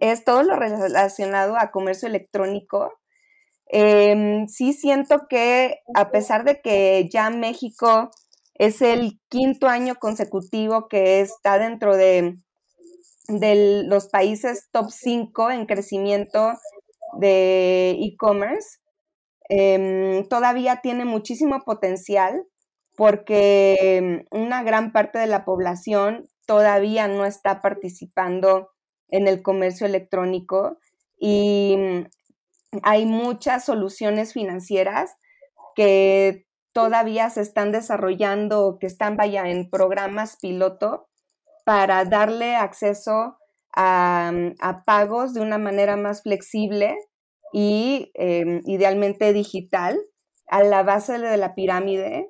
es 0.00 0.24
todo 0.24 0.42
lo 0.42 0.56
relacionado 0.56 1.56
a 1.56 1.70
comercio 1.70 2.08
electrónico 2.08 3.00
Em, 3.72 4.48
sí 4.48 4.72
siento 4.72 5.28
que 5.28 5.78
a 5.94 6.10
pesar 6.10 6.44
de 6.44 6.60
que 6.60 7.08
ya 7.10 7.30
México 7.30 8.10
es 8.54 8.82
el 8.82 9.20
quinto 9.28 9.68
año 9.68 9.94
consecutivo 9.94 10.88
que 10.88 11.20
está 11.20 11.58
dentro 11.58 11.96
de, 11.96 12.36
los 13.30 14.08
países 14.08 14.68
top 14.72 14.90
5 14.90 15.50
en 15.50 15.66
crecimiento 15.66 16.52
de 17.18 17.92
e-commerce, 17.92 18.78
em, 19.48 20.28
todavía 20.28 20.80
tiene 20.82 21.04
muchísimo 21.04 21.60
potencial 21.64 22.44
porque 22.96 24.26
una 24.30 24.62
gran 24.62 24.92
parte 24.92 25.18
de 25.18 25.26
la 25.26 25.44
población 25.44 26.28
todavía 26.46 27.08
no 27.08 27.24
está 27.24 27.60
participando 27.60 28.70
en 29.08 29.26
el 29.28 29.42
comercio 29.42 29.86
electrónico 29.86 30.78
y 31.18 31.76
hay 32.82 33.06
muchas 33.06 33.64
soluciones 33.64 34.32
financieras 34.32 35.16
que 35.74 36.46
todavía 36.72 37.30
se 37.30 37.42
están 37.42 37.72
desarrollando, 37.72 38.78
que 38.80 38.86
están, 38.86 39.16
vaya, 39.16 39.48
en 39.48 39.68
programas 39.70 40.36
piloto 40.40 41.09
para 41.70 42.04
darle 42.04 42.56
acceso 42.56 43.38
a, 43.76 44.32
pagos 44.84 45.34
de 45.34 45.40
una 45.40 45.56
manera 45.56 45.94
más 45.94 46.20
flexible 46.24 46.96
y 47.52 48.10
em, 48.14 48.60
idealmente 48.66 49.32
digital 49.32 49.96
a 50.48 50.64
la 50.64 50.82
base 50.82 51.20
de 51.20 51.36
la 51.36 51.54
pirámide 51.54 52.28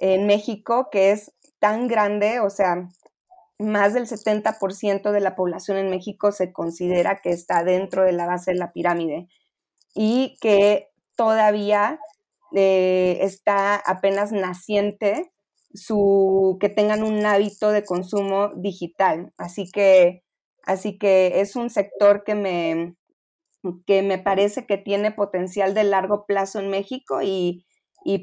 en 0.00 0.26
México, 0.26 0.88
que 0.92 1.12
es 1.12 1.32
tan 1.60 1.88
grande, 1.88 2.40
o 2.40 2.50
sea, 2.50 2.86
más 3.58 3.94
del 3.94 4.06
70% 4.06 5.12
de 5.12 5.20
la 5.20 5.34
población 5.34 5.78
en 5.78 5.88
México 5.88 6.30
se 6.30 6.52
considera 6.52 7.22
que 7.22 7.30
está 7.30 7.64
dentro 7.64 8.02
de 8.02 8.12
la 8.12 8.26
base 8.26 8.50
de 8.50 8.58
la 8.58 8.72
pirámide 8.74 9.28
y 9.94 10.36
que 10.42 10.90
todavía 11.16 11.98
eh, 12.54 13.16
está 13.22 13.76
apenas 13.76 14.30
naciente 14.30 15.32
su 15.74 16.56
que 16.60 16.68
tengan 16.68 17.02
un 17.02 17.26
hábito 17.26 17.72
de 17.72 17.84
consumo 17.84 18.52
digital. 18.56 19.32
Así 19.36 19.70
que, 19.70 20.22
así 20.62 20.98
que 20.98 21.40
es 21.40 21.56
un 21.56 21.68
sector 21.68 22.24
que 22.24 22.34
me, 22.34 22.96
que 23.86 24.02
me 24.02 24.18
parece 24.18 24.66
que 24.66 24.78
tiene 24.78 25.10
potencial 25.10 25.74
de 25.74 25.84
largo 25.84 26.26
plazo 26.26 26.60
en 26.60 26.70
México 26.70 27.20
y, 27.22 27.66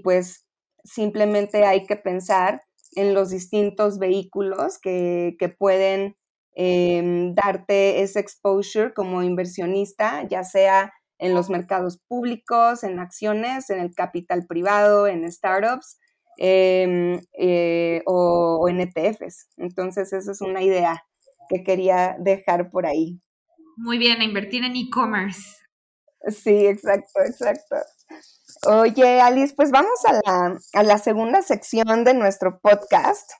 pues 0.03 0.47
simplemente 0.83 1.65
hay 1.65 1.85
que 1.85 1.95
pensar 1.95 2.63
en 2.95 3.13
los 3.13 3.29
distintos 3.29 3.99
vehículos 3.99 4.79
que, 4.79 5.35
pueden 5.59 6.15
em, 6.55 7.33
darte 7.33 8.01
ese 8.01 8.19
exposure 8.19 8.93
como 8.93 9.23
inversionista, 9.23 10.27
ya 10.27 10.43
sea 10.43 10.93
en 11.19 11.33
los 11.33 11.49
mercados 11.49 12.01
públicos, 12.07 12.83
en 12.83 12.99
acciones, 12.99 13.69
en 13.69 13.79
el 13.79 13.93
capital 13.93 14.45
privado, 14.47 15.07
en 15.07 15.31
startups 15.31 16.00
em, 16.37 17.19
eh, 17.33 18.01
o, 18.05 18.67
en 18.69 18.81
ETFs. 18.81 19.49
Entonces, 19.57 20.13
esa 20.13 20.31
es 20.31 20.41
una 20.41 20.61
idea 20.61 21.03
que 21.49 21.63
quería 21.63 22.15
dejar 22.19 22.71
por 22.71 22.85
ahí. 22.85 23.21
Muy 23.77 23.97
bien, 23.97 24.21
invertir 24.21 24.63
en 24.63 24.75
e-commerce. 24.75 25.61
Sí, 26.27 26.67
exacto, 26.67 27.19
exacto. 27.25 27.77
Oye, 28.67 29.19
Alice, 29.21 29.53
pues 29.55 29.71
vamos 29.71 29.99
a 30.05 30.83
la, 30.83 30.97
segunda 30.99 31.41
sección 31.41 32.03
de 32.03 32.13
nuestro 32.13 32.59
podcast, 32.59 33.31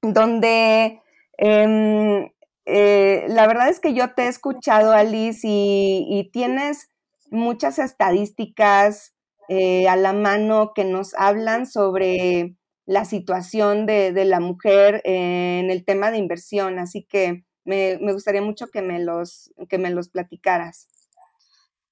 donde 0.00 1.02
em, 1.36 2.30
eh, 2.64 3.26
la 3.28 3.46
verdad 3.46 3.68
es 3.68 3.80
que 3.80 3.92
yo 3.92 4.14
te 4.14 4.22
he 4.22 4.28
escuchado, 4.28 4.92
Alice, 4.92 5.40
y, 5.44 6.30
tienes 6.32 6.90
muchas 7.30 7.78
estadísticas 7.78 9.14
eh, 9.48 9.88
a 9.88 9.96
la 9.96 10.12
mano 10.12 10.72
que 10.74 10.84
nos 10.84 11.14
hablan 11.14 11.66
sobre 11.66 12.56
la 12.86 13.04
situación 13.04 13.86
de, 13.86 14.12
la 14.24 14.40
mujer 14.40 15.02
en 15.04 15.70
el 15.70 15.84
tema 15.84 16.10
de 16.10 16.18
inversión, 16.18 16.78
así 16.78 17.04
que 17.04 17.44
me, 17.64 17.98
gustaría 18.12 18.40
mucho 18.40 18.68
que 18.68 18.80
me 18.80 18.98
los, 18.98 19.52
que 19.68 19.78
me 19.78 19.90
los 19.90 20.08
platicaras. 20.08 20.88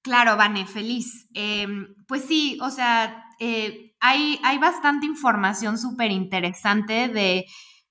Claro, 0.01 0.37
Vane, 0.37 0.65
feliz. 0.65 1.27
Em, 1.33 1.93
pues 2.07 2.23
sí, 2.23 2.57
o 2.61 2.69
sea, 2.69 3.25
eh, 3.39 3.93
hay, 3.99 4.39
hay 4.43 4.57
bastante 4.57 5.05
información 5.05 5.77
súper 5.77 6.11
interesante 6.11 7.09
de 7.09 7.45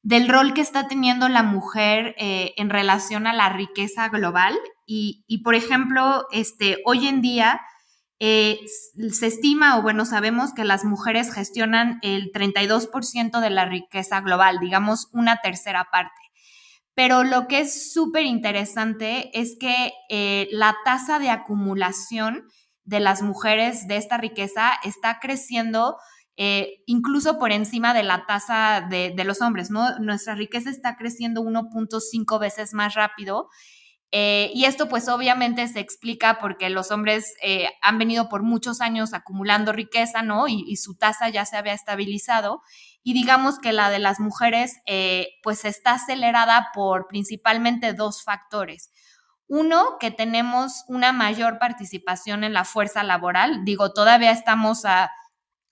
del 0.06 0.28
rol 0.28 0.54
que 0.54 0.60
está 0.60 0.86
teniendo 0.86 1.28
la 1.28 1.42
mujer 1.42 2.14
eh, 2.16 2.54
en 2.58 2.70
relación 2.70 3.26
a 3.26 3.32
la 3.32 3.48
riqueza 3.48 4.08
global. 4.08 4.54
Y, 4.86 5.42
por 5.42 5.56
ejemplo, 5.56 6.26
este, 6.30 6.78
hoy 6.84 7.08
en 7.08 7.22
día 7.22 7.60
eh, 8.18 8.60
se 9.10 9.26
estima, 9.26 9.78
o 9.78 9.82
bueno, 9.82 10.04
sabemos 10.04 10.54
que 10.54 10.64
las 10.64 10.84
mujeres 10.84 11.32
gestionan 11.32 11.98
el 12.02 12.32
32% 12.32 13.40
de 13.40 13.50
la 13.50 13.66
riqueza 13.66 14.20
global, 14.20 14.58
digamos 14.58 15.08
una 15.12 15.40
tercera 15.42 15.88
parte. 15.90 16.20
Pero 16.94 17.24
lo 17.24 17.46
que 17.46 17.60
es 17.60 17.92
súper 17.92 18.24
interesante 18.24 19.38
es 19.38 19.56
que 19.60 19.92
eh, 20.08 20.48
la 20.50 20.76
tasa 20.84 21.18
de 21.18 21.28
acumulación 21.28 22.44
de 22.84 23.00
las 23.00 23.20
mujeres 23.20 23.86
de 23.86 23.96
esta 23.96 24.16
riqueza 24.16 24.72
está 24.82 25.18
creciendo 25.20 25.96
eh, 26.38 26.82
incluso 26.84 27.38
por 27.38 27.50
encima 27.50 27.94
de 27.94 28.02
la 28.02 28.26
tasa 28.26 28.86
de, 28.88 29.14
los 29.24 29.40
hombres, 29.40 29.70
¿no? 29.70 29.98
Nuestra 29.98 30.34
riqueza 30.34 30.68
está 30.68 30.96
creciendo 30.96 31.42
1.5 31.42 32.38
veces 32.38 32.74
más 32.74 32.94
rápido. 32.94 33.48
Eh, 34.12 34.50
y 34.54 34.64
esto 34.64 34.88
pues 34.88 35.08
obviamente 35.08 35.66
se 35.68 35.80
explica 35.80 36.38
porque 36.38 36.70
los 36.70 36.90
hombres 36.90 37.34
eh, 37.42 37.68
han 37.82 37.98
venido 37.98 38.28
por 38.28 38.42
muchos 38.42 38.80
años 38.80 39.14
acumulando 39.14 39.72
riqueza, 39.72 40.22
¿no? 40.22 40.48
Y, 40.48 40.76
su 40.76 40.96
tasa 40.96 41.28
ya 41.28 41.44
se 41.44 41.56
había 41.56 41.72
estabilizado. 41.72 42.62
Y 43.02 43.12
digamos 43.12 43.58
que 43.58 43.72
la 43.72 43.90
de 43.90 43.98
las 43.98 44.20
mujeres 44.20 44.76
pues 45.42 45.64
está 45.64 45.92
acelerada 45.92 46.68
por 46.74 47.06
principalmente 47.06 47.92
dos 47.92 48.22
factores. 48.22 48.90
Uno, 49.48 49.96
que 50.00 50.10
tenemos 50.10 50.84
una 50.88 51.12
mayor 51.12 51.58
participación 51.58 52.42
en 52.42 52.52
la 52.52 52.64
fuerza 52.64 53.04
laboral. 53.04 53.64
Digo, 53.64 53.92
todavía 53.92 54.32
estamos 54.32 54.84
a 54.84 55.10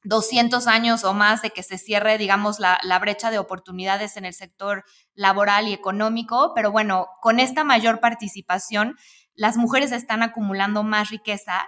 200 0.04 0.66
años 0.66 1.02
o 1.04 1.14
más 1.14 1.42
de 1.42 1.50
que 1.50 1.62
se 1.62 1.78
cierre, 1.78 2.18
digamos, 2.18 2.60
la, 2.60 2.78
brecha 3.00 3.30
de 3.30 3.38
oportunidades 3.38 4.16
en 4.16 4.24
el 4.24 4.34
sector 4.34 4.84
laboral 5.14 5.68
y 5.68 5.72
económico, 5.72 6.52
pero 6.54 6.70
bueno, 6.70 7.08
con 7.20 7.40
esta 7.40 7.64
mayor 7.64 8.00
participación, 8.00 8.96
las 9.34 9.56
mujeres 9.56 9.92
están 9.92 10.22
acumulando 10.22 10.82
más 10.84 11.10
riqueza 11.10 11.66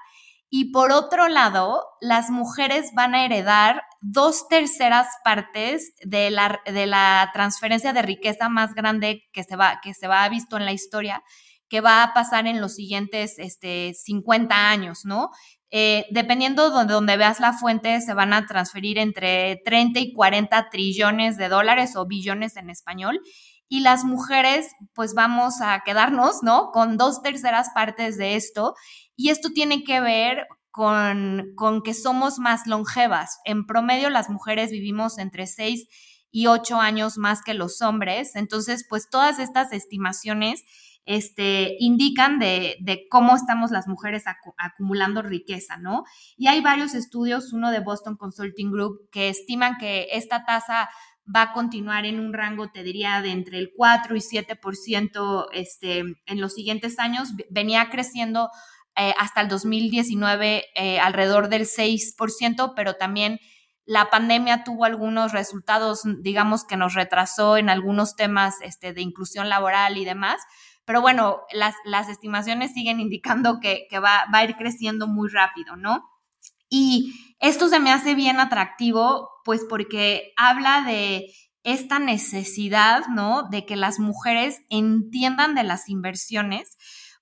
y 0.48 0.70
por 0.70 0.92
otro 0.92 1.28
lado, 1.28 1.84
las 2.00 2.30
mujeres 2.30 2.92
van 2.94 3.14
a 3.14 3.24
heredar 3.24 3.82
dos 4.00 4.46
terceras 4.48 5.08
partes 5.24 5.94
de 6.04 6.30
la, 6.30 6.60
de 6.64 6.86
la 6.86 7.30
transferencia 7.32 7.92
de 7.92 8.02
riqueza 8.02 8.48
más 8.48 8.74
grande 8.74 9.24
que 9.32 9.42
se 9.42 9.56
va, 9.56 9.80
que 9.82 9.92
se 9.94 10.06
va 10.06 10.22
a 10.22 10.28
visto 10.28 10.56
en 10.56 10.64
la 10.64 10.72
historia, 10.72 11.24
que 11.68 11.80
va 11.80 12.04
a 12.04 12.14
pasar 12.14 12.46
en 12.46 12.60
los 12.60 12.74
siguientes 12.74 13.38
este, 13.38 13.92
50 13.94 14.70
años, 14.70 15.00
¿no? 15.04 15.30
Eh, 15.70 16.06
dependiendo 16.10 16.70
de 16.70 16.92
donde 16.92 17.16
veas 17.16 17.40
la 17.40 17.52
fuente, 17.52 18.00
se 18.00 18.14
van 18.14 18.32
a 18.32 18.46
transferir 18.46 18.98
entre 18.98 19.60
30 19.64 20.00
y 20.00 20.12
40 20.12 20.70
trillones 20.70 21.36
de 21.36 21.48
dólares 21.48 21.96
o 21.96 22.06
billones 22.06 22.56
en 22.56 22.70
español. 22.70 23.20
Y 23.68 23.80
las 23.80 24.04
mujeres, 24.04 24.70
pues 24.94 25.14
vamos 25.14 25.60
a 25.60 25.82
quedarnos, 25.84 26.42
¿no? 26.42 26.70
Con 26.72 26.96
dos 26.96 27.20
terceras 27.22 27.70
partes 27.74 28.16
de 28.16 28.36
esto. 28.36 28.74
Y 29.16 29.30
esto 29.30 29.50
tiene 29.50 29.82
que 29.82 30.00
ver 30.00 30.46
con, 30.70 31.52
con 31.56 31.82
que 31.82 31.94
somos 31.94 32.38
más 32.38 32.66
longevas. 32.66 33.40
En 33.44 33.66
promedio, 33.66 34.08
las 34.08 34.30
mujeres 34.30 34.70
vivimos 34.70 35.18
entre 35.18 35.46
6 35.48 35.88
y 36.30 36.46
8 36.46 36.80
años 36.80 37.18
más 37.18 37.42
que 37.42 37.54
los 37.54 37.82
hombres. 37.82 38.36
Entonces, 38.36 38.86
pues 38.88 39.08
todas 39.10 39.40
estas 39.40 39.72
estimaciones 39.72 40.62
este, 41.06 41.76
indican 41.78 42.38
de, 42.38 43.06
cómo 43.10 43.36
estamos 43.36 43.70
las 43.70 43.86
mujeres 43.86 44.24
acumulando 44.58 45.22
riqueza, 45.22 45.78
¿no? 45.78 46.04
Y 46.36 46.48
hay 46.48 46.60
varios 46.60 46.94
estudios, 46.94 47.52
uno 47.52 47.70
de 47.70 47.80
Boston 47.80 48.16
Consulting 48.16 48.72
Group, 48.72 49.08
que 49.10 49.28
estiman 49.28 49.78
que 49.78 50.08
esta 50.12 50.44
tasa 50.44 50.90
va 51.34 51.42
a 51.42 51.52
continuar 51.52 52.06
en 52.06 52.20
un 52.20 52.32
rango, 52.32 52.70
te 52.70 52.82
diría, 52.82 53.22
de 53.22 53.30
entre 53.30 53.58
el 53.58 53.70
4 53.74 54.16
y 54.16 54.20
7% 54.20 55.46
este, 55.52 55.98
en 56.26 56.40
los 56.40 56.54
siguientes 56.54 56.98
años. 56.98 57.30
Venía 57.50 57.88
creciendo 57.88 58.50
eh, 58.96 59.14
hasta 59.18 59.40
el 59.40 59.48
2019 59.48 60.64
eh, 60.74 60.98
alrededor 60.98 61.48
del 61.48 61.66
6%, 61.66 62.72
pero 62.74 62.94
también 62.94 63.38
la 63.84 64.10
pandemia 64.10 64.64
tuvo 64.64 64.84
algunos 64.84 65.32
resultados, 65.32 66.02
digamos, 66.20 66.64
que 66.64 66.76
nos 66.76 66.94
retrasó 66.94 67.56
en 67.56 67.70
algunos 67.70 68.16
temas 68.16 68.56
este, 68.62 68.92
de 68.92 69.02
inclusión 69.02 69.48
laboral 69.48 69.96
y 69.96 70.04
demás. 70.04 70.40
Pero 70.86 71.02
bueno, 71.02 71.40
las, 71.52 72.08
estimaciones 72.08 72.72
siguen 72.72 73.00
indicando 73.00 73.58
que, 73.60 73.86
va, 73.94 74.24
va 74.32 74.38
a 74.38 74.44
ir 74.44 74.56
creciendo 74.56 75.06
muy 75.06 75.28
rápido, 75.28 75.76
¿no? 75.76 76.02
Y 76.70 77.34
esto 77.40 77.68
se 77.68 77.80
me 77.80 77.92
hace 77.92 78.14
bien 78.14 78.40
atractivo, 78.40 79.28
pues 79.44 79.64
porque 79.68 80.32
habla 80.36 80.82
de 80.82 81.26
esta 81.64 81.98
necesidad, 81.98 83.06
¿no? 83.08 83.42
De 83.50 83.66
que 83.66 83.74
las 83.74 83.98
mujeres 83.98 84.62
entiendan 84.70 85.56
de 85.56 85.64
las 85.64 85.88
inversiones 85.88 86.78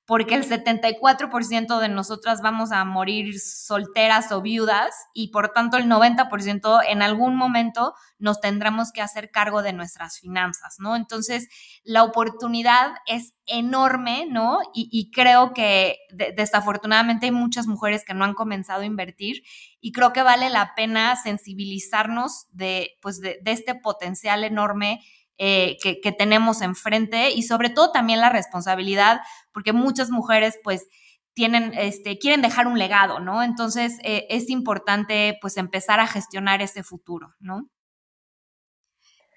porque 0.07 0.35
el 0.35 0.47
74% 0.47 1.79
de 1.79 1.89
nosotras 1.89 2.43
vamos 2.43 2.73
a 2.73 2.85
morir 2.85 3.41
solteras 3.41 4.33
o 4.33 4.43
viudas 4.43 4.95
y 5.15 5.29
por 5.29 5.51
tanto 5.53 5.79
el 5.79 5.87
90% 5.87 6.81
en 6.87 7.01
algún 7.01 7.37
momento 7.37 7.95
nos 8.19 8.41
tendremos 8.41 8.93
que 8.93 9.01
hacer 9.01 9.31
cargo 9.31 9.63
de 9.63 9.73
nuestras 9.73 10.19
finanzas, 10.19 10.77
¿no? 10.79 10.95
Entonces, 10.95 11.49
la 11.85 12.03
oportunidad 12.05 12.93
es 13.07 13.35
enorme, 13.47 14.27
¿no? 14.29 14.59
Y, 14.75 15.11
creo 15.11 15.53
que 15.55 15.99
desafortunadamente 16.11 17.27
hay 17.27 17.33
muchas 17.33 17.67
mujeres 17.67 18.05
que 18.05 18.15
no 18.15 18.25
han 18.25 18.35
comenzado 18.35 18.83
a 18.83 18.87
invertir 18.87 19.43
y 19.81 19.93
creo 19.93 20.13
que 20.13 20.23
vale 20.23 20.51
la 20.51 20.75
pena 20.75 21.17
sensibilizarnos 21.17 22.47
de, 22.51 22.99
pues, 23.01 23.21
de 23.21 23.41
este 23.45 23.75
potencial 23.75 24.45
enorme 24.45 25.01
eh, 25.39 25.77
que, 25.83 26.13
tenemos 26.13 26.63
enfrente 26.63 27.31
y 27.31 27.43
sobre 27.43 27.71
todo 27.71 27.91
también 27.91 28.21
la 28.21 28.31
responsabilidad, 28.31 29.21
porque 29.53 29.73
muchas 29.73 30.11
mujeres 30.11 30.59
pues 30.63 30.87
tienen, 31.35 31.73
este, 31.75 32.19
quieren 32.19 32.43
dejar 32.43 32.67
un 32.67 32.79
legado, 32.79 33.19
¿no? 33.19 33.43
Entonces 33.43 33.99
eh, 34.05 34.27
es 34.31 34.49
importante 34.51 35.37
pues 35.41 35.57
empezar 35.57 36.01
a 36.01 36.07
gestionar 36.07 36.63
ese 36.63 36.83
futuro, 36.83 37.35
¿no? 37.41 37.69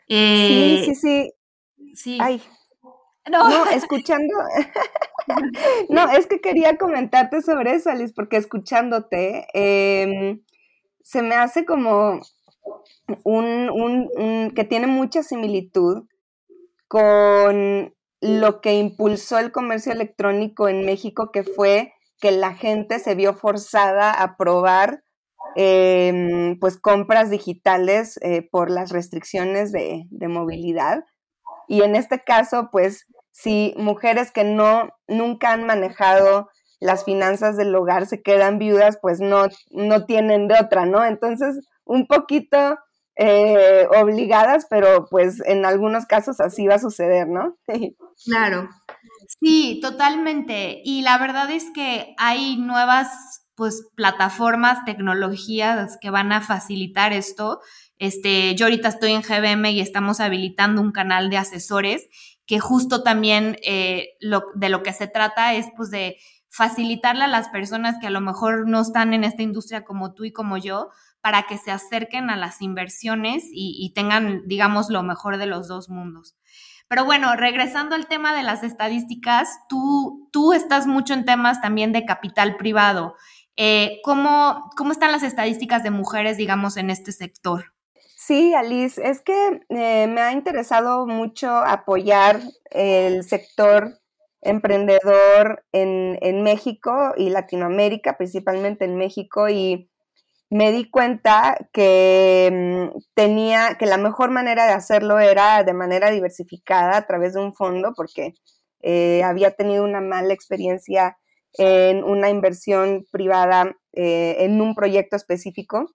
sí, 0.08 0.16
eh, 0.16 0.84
sí, 0.86 0.96
sí. 0.96 1.32
Sí. 1.94 2.18
Ay. 2.22 2.42
No. 3.30 3.66
escuchando. 3.72 4.34
no, 5.90 6.12
es 6.12 6.28
que 6.28 6.40
quería 6.40 6.78
comentarte 6.78 7.42
sobre 7.42 7.74
eso, 7.74 7.90
Alice, 7.90 8.14
porque 8.16 8.38
escuchándote, 8.38 9.48
em, 9.54 10.42
se 11.04 11.22
me 11.22 11.36
hace 11.36 11.66
como 11.66 12.22
un, 13.24 14.52
que 14.56 14.64
tiene 14.64 14.88
mucha 14.88 15.24
similitud 15.24 16.06
con 16.88 17.94
lo 18.22 18.62
que 18.62 18.74
impulsó 18.74 19.38
el 19.38 19.52
comercio 19.52 19.92
electrónico 19.92 20.68
en 20.68 20.86
México, 20.86 21.32
que 21.32 21.44
fue 21.44 21.94
que 22.20 22.32
la 22.32 22.54
gente 22.56 23.00
se 23.00 23.16
vio 23.16 23.34
forzada 23.34 24.12
a 24.12 24.38
probar 24.38 25.04
em, 25.56 26.58
pues 26.60 26.80
compras 26.80 27.30
digitales 27.30 28.20
eh, 28.22 28.48
por 28.50 28.72
las 28.72 28.92
restricciones 28.92 29.72
de, 29.72 30.06
de, 30.10 30.28
movilidad. 30.28 31.04
Y 31.68 31.82
en 31.82 31.96
este 31.96 32.24
caso, 32.24 32.70
pues, 32.72 33.06
si 33.32 33.74
mujeres 33.78 34.32
que 34.32 34.44
no, 34.44 34.90
nunca 35.08 35.54
han 35.54 35.66
manejado 35.66 36.50
las 36.80 37.04
finanzas 37.04 37.58
del 37.58 37.74
hogar 37.76 38.06
se 38.06 38.22
quedan 38.22 38.60
viudas, 38.60 38.98
pues 39.02 39.20
no, 39.20 39.48
no 39.72 40.06
tienen 40.06 40.48
de 40.48 40.56
otra, 40.60 40.86
¿no? 40.86 41.04
Entonces, 41.04 41.60
un 41.88 42.08
poquito 42.08 42.78
eh, 43.16 43.88
obligadas, 44.00 44.68
pero 44.70 45.08
pues 45.10 45.42
en 45.46 45.66
algunos 45.66 46.06
casos 46.06 46.40
así 46.40 46.68
va 46.68 46.76
a 46.76 46.80
suceder, 46.80 47.28
¿no? 47.28 47.58
claro. 48.26 48.70
Sí, 49.40 49.80
totalmente. 49.82 50.82
Y 50.84 51.02
la 51.02 51.18
verdad 51.18 51.50
es 51.50 51.66
que 51.74 52.14
hay 52.18 52.58
nuevas 52.58 53.44
pues 53.56 53.88
plataformas, 53.96 54.86
tecnologías 54.86 55.98
que 56.00 56.12
van 56.12 56.32
a 56.32 56.42
facilitar 56.42 57.12
esto. 57.12 57.60
Este, 57.98 58.54
yo 58.54 58.68
ahorita 58.68 58.90
estoy 58.90 59.14
en 59.14 59.24
GBM 59.24 59.72
y 59.72 59.82
estamos 59.82 60.20
habilitando 60.20 60.80
un 60.80 60.92
canal 60.92 61.32
de 61.32 61.38
asesores 61.38 62.08
que 62.46 62.60
justo 62.60 63.02
también 63.02 63.58
eh, 63.64 64.10
lo, 64.20 64.44
de 64.54 64.70
lo 64.70 64.84
que 64.84 64.94
se 64.94 65.08
trata 65.08 65.56
es 65.56 65.66
pues 65.76 65.90
de 65.90 66.18
facilitarle 66.50 67.24
a 67.24 67.28
las 67.28 67.50
personas 67.50 67.98
que 68.00 68.08
a 68.08 68.12
lo 68.12 68.22
mejor 68.22 68.68
no 68.70 68.82
están 68.82 69.14
en 69.14 69.24
esta 69.24 69.42
industria 69.42 69.84
como 69.84 70.14
tú 70.14 70.24
y 70.24 70.32
como 70.32 70.58
yo, 70.58 70.90
para 71.28 71.44
que 71.44 71.58
se 71.58 71.72
acerquen 71.72 72.30
a 72.30 72.38
las 72.38 72.62
inversiones 72.62 73.44
y, 73.52 73.92
tengan, 73.94 74.48
digamos, 74.48 74.90
lo 74.90 75.04
mejor 75.04 75.38
de 75.38 75.46
los 75.46 75.68
dos 75.68 75.90
mundos. 75.90 76.38
Pero 76.88 77.04
bueno, 77.04 77.36
regresando 77.36 77.96
al 77.96 78.08
tema 78.08 78.34
de 78.34 78.44
las 78.44 78.64
estadísticas, 78.64 79.50
tú, 79.68 80.30
tú 80.32 80.54
estás 80.54 80.88
mucho 80.88 81.14
en 81.14 81.26
temas 81.26 81.60
también 81.60 81.92
de 81.92 82.06
capital 82.06 82.56
privado. 82.56 83.16
Eh, 83.58 84.00
¿cómo, 84.06 84.70
¿Cómo 84.78 84.94
están 84.94 85.12
las 85.12 85.22
estadísticas 85.22 85.84
de 85.84 85.92
mujeres, 85.92 86.38
digamos, 86.38 86.78
en 86.78 86.92
este 86.92 87.12
sector? 87.12 87.74
Sí, 88.16 88.54
Alice, 88.54 89.06
es 89.06 89.20
que 89.20 89.66
eh, 89.68 90.08
me 90.08 90.22
ha 90.22 90.32
interesado 90.32 91.08
mucho 91.08 91.50
apoyar 91.58 92.40
el 92.72 93.26
sector 93.26 94.00
emprendedor 94.42 95.66
en, 95.74 96.18
en, 96.22 96.42
México 96.44 97.14
y 97.18 97.32
Latinoamérica, 97.32 98.16
principalmente 98.16 98.86
en 98.86 98.96
México, 98.96 99.50
y 99.50 99.90
me 100.50 100.72
di 100.72 100.90
cuenta 100.90 101.58
que 101.74 102.92
mm, 102.94 103.00
tenía, 103.14 103.76
que 103.78 103.86
la 103.86 103.98
mejor 103.98 104.32
manera 104.32 104.66
de 104.66 104.74
hacerlo 104.74 105.20
era 105.20 105.64
de 105.64 105.74
manera 105.74 106.12
diversificada 106.12 106.98
a 106.98 107.06
través 107.06 107.34
de 107.34 107.42
un 107.42 107.54
fondo, 107.54 107.94
porque 107.96 108.34
eh, 108.82 109.24
había 109.24 109.52
tenido 109.52 109.84
una 109.84 110.02
mala 110.02 110.34
experiencia 110.34 111.18
en 111.54 112.04
una 112.04 112.30
inversión 112.30 113.06
privada 113.12 113.76
eh, 113.94 114.38
en 114.40 114.62
un 114.62 114.76
proyecto 114.76 115.16
específico. 115.16 115.92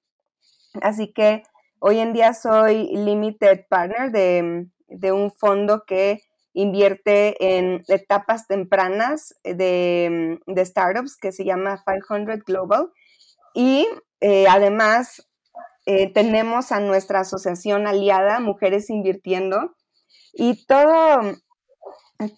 Así 0.82 1.12
que 1.12 1.42
hoy 1.78 1.98
en 2.00 2.12
día 2.12 2.34
soy 2.34 2.88
limited 2.94 3.66
partner 3.68 4.10
de, 4.10 4.66
de 4.88 5.12
un 5.12 5.30
fondo 5.32 5.84
que 5.86 6.20
invierte 6.54 7.56
en 7.56 7.82
etapas 7.88 8.46
tempranas 8.46 9.34
de, 9.42 10.38
startups 10.64 11.16
que 11.16 11.32
se 11.32 11.44
llama 11.44 11.82
500 11.84 12.44
Global. 12.44 12.90
Y 13.54 13.86
eh, 14.20 14.46
además 14.48 15.28
eh, 15.86 16.12
tenemos 16.12 16.72
a 16.72 16.80
nuestra 16.80 17.20
asociación 17.20 17.86
aliada, 17.86 18.40
Mujeres 18.40 18.88
Invirtiendo, 18.90 19.74
y 20.32 20.64
todo, 20.66 21.20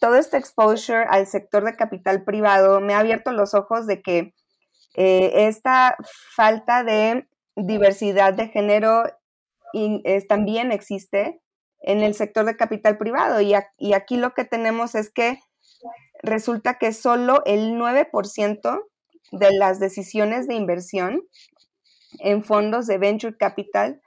todo 0.00 0.16
este 0.16 0.37
exposure 0.37 1.05
al 1.09 1.27
sector 1.27 1.64
de 1.64 1.77
capital 1.77 2.24
privado 2.24 2.81
me 2.81 2.94
ha 2.94 3.00
abierto 3.00 3.33
los 3.33 3.55
ojos 3.55 3.87
de 3.87 4.03
que 4.03 4.35
eh, 4.96 5.46
esta 5.46 5.96
falta 6.35 6.83
de 6.83 7.29
diversidad 7.57 8.33
de 8.35 8.48
género 8.48 9.05
también 10.29 10.70
existe 10.70 11.40
en 11.81 12.03
el 12.03 12.14
sector 12.14 12.44
de 12.44 12.57
capital 12.57 12.96
privado. 12.96 13.40
Y, 13.40 13.55
y 13.77 13.92
aquí 13.92 14.16
lo 14.16 14.33
que 14.33 14.44
tenemos 14.44 14.94
es 14.94 15.11
que 15.11 15.40
resulta 16.22 16.79
que 16.79 16.92
solo 16.92 17.42
el 17.44 17.74
9% 17.74 18.83
de 19.32 19.52
las 19.52 19.80
decisiones 19.80 20.46
de 20.46 20.54
inversión 20.54 21.22
en 22.20 22.44
fondos 22.44 22.87
de 22.87 22.98
venture 22.98 23.37
capital 23.37 24.00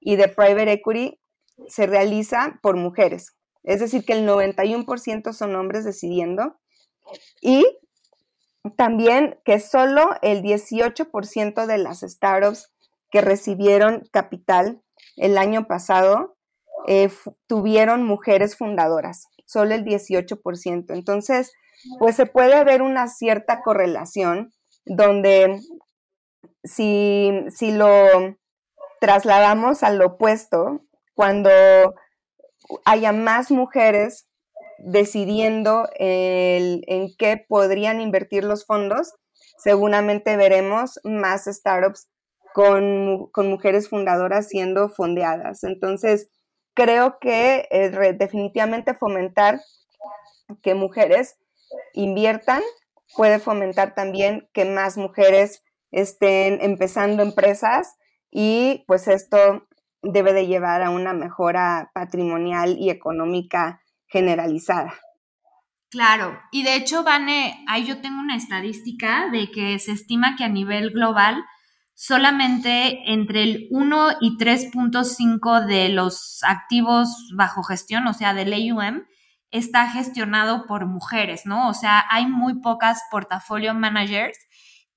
y 0.00 0.16
de 0.16 0.28
private 0.28 0.72
equity 0.72 1.18
se 1.68 1.86
realiza 1.86 2.58
por 2.62 2.76
mujeres. 2.76 3.36
Es 3.62 3.80
decir, 3.80 4.04
que 4.04 4.12
el 4.12 4.28
91% 4.28 5.32
son 5.32 5.56
hombres 5.56 5.84
decidiendo. 5.84 6.56
Y 7.40 7.66
también 8.76 9.38
que 9.44 9.60
solo 9.60 10.10
el 10.22 10.42
18% 10.42 11.66
de 11.66 11.78
las 11.78 12.00
startups 12.00 12.72
que 13.10 13.20
recibieron 13.20 14.02
capital 14.10 14.82
el 15.16 15.38
año 15.38 15.66
pasado 15.66 16.36
eh, 16.86 17.10
tuvieron 17.46 18.04
mujeres 18.04 18.56
fundadoras, 18.56 19.28
solo 19.46 19.74
el 19.74 19.84
18%. 19.84 20.94
Entonces, 20.94 21.52
pues 21.98 22.16
se 22.16 22.26
puede 22.26 22.62
ver 22.64 22.82
una 22.82 23.08
cierta 23.08 23.62
correlación 23.62 24.52
donde 24.84 25.60
si, 26.62 27.44
si 27.48 27.72
lo 27.72 28.36
trasladamos 29.00 29.82
al 29.82 30.00
opuesto, 30.02 30.80
cuando 31.14 31.50
haya 32.84 33.12
más 33.12 33.50
mujeres 33.50 34.26
decidiendo 34.78 35.88
en 35.94 37.08
qué 37.18 37.44
podrían 37.48 38.00
invertir 38.00 38.44
los 38.44 38.66
fondos, 38.66 39.14
seguramente 39.58 40.36
veremos 40.36 41.00
más 41.04 41.44
startups 41.44 42.08
con, 42.52 43.30
mujeres 43.36 43.88
fundadoras 43.88 44.48
siendo 44.48 44.88
fondeadas. 44.88 45.64
Entonces, 45.64 46.28
creo 46.74 47.18
que 47.18 47.68
definitivamente 48.18 48.94
fomentar 48.94 49.60
que 50.62 50.74
mujeres 50.74 51.36
inviertan 51.94 52.62
puede 53.16 53.38
fomentar 53.38 53.94
también 53.94 54.48
que 54.52 54.64
más 54.64 54.96
mujeres 54.96 55.62
estén 55.90 56.58
empezando 56.60 57.22
empresas 57.22 57.96
y 58.30 58.84
pues 58.86 59.08
esto 59.08 59.66
debe 60.02 60.32
de 60.32 60.46
llevar 60.46 60.82
a 60.82 60.90
una 60.90 61.12
mejora 61.12 61.90
patrimonial 61.94 62.76
y 62.78 62.90
económica 62.90 63.80
generalizada. 64.06 64.94
Claro, 65.90 66.40
y 66.50 66.64
de 66.64 66.74
hecho, 66.74 67.04
Vane, 67.04 67.64
ahí 67.68 67.84
yo 67.84 68.00
tengo 68.00 68.18
una 68.20 68.36
estadística 68.36 69.28
de 69.30 69.50
que 69.50 69.78
se 69.78 69.92
estima 69.92 70.34
que 70.36 70.44
a 70.44 70.48
nivel 70.48 70.90
global 70.90 71.44
solamente 71.94 73.12
entre 73.12 73.44
el 73.44 73.68
1 73.70 74.16
y 74.20 74.36
3.5 74.36 75.64
de 75.64 75.90
los 75.90 76.40
activos 76.42 77.30
bajo 77.36 77.62
gestión, 77.62 78.08
o 78.08 78.12
sea, 78.12 78.34
del 78.34 78.52
AUM, 78.52 79.04
está 79.54 79.88
gestionado 79.88 80.66
por 80.66 80.86
mujeres, 80.86 81.46
¿no? 81.46 81.68
O 81.68 81.74
sea, 81.74 82.04
hay 82.10 82.26
muy 82.26 82.60
pocas 82.60 83.00
portafolio 83.08 83.72
managers 83.72 84.36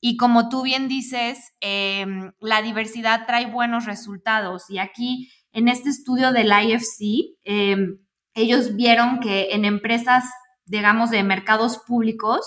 y 0.02 0.18
como 0.18 0.50
tú 0.50 0.64
bien 0.64 0.88
dices, 0.88 1.54
em, 1.62 2.32
la 2.40 2.64
diversidad 2.64 3.28
trae 3.28 3.46
buenos 3.46 3.86
resultados. 3.86 4.70
Y 4.70 4.80
aquí, 4.80 5.32
en 5.52 5.68
este 5.68 5.90
estudio 5.90 6.32
del 6.32 6.52
IFC, 6.52 7.38
em, 7.44 8.00
ellos 8.34 8.76
vieron 8.76 9.20
que 9.20 9.50
en 9.52 9.64
empresas, 9.64 10.26
digamos, 10.66 11.12
de 11.12 11.24
mercados 11.24 11.78
públicos, 11.78 12.42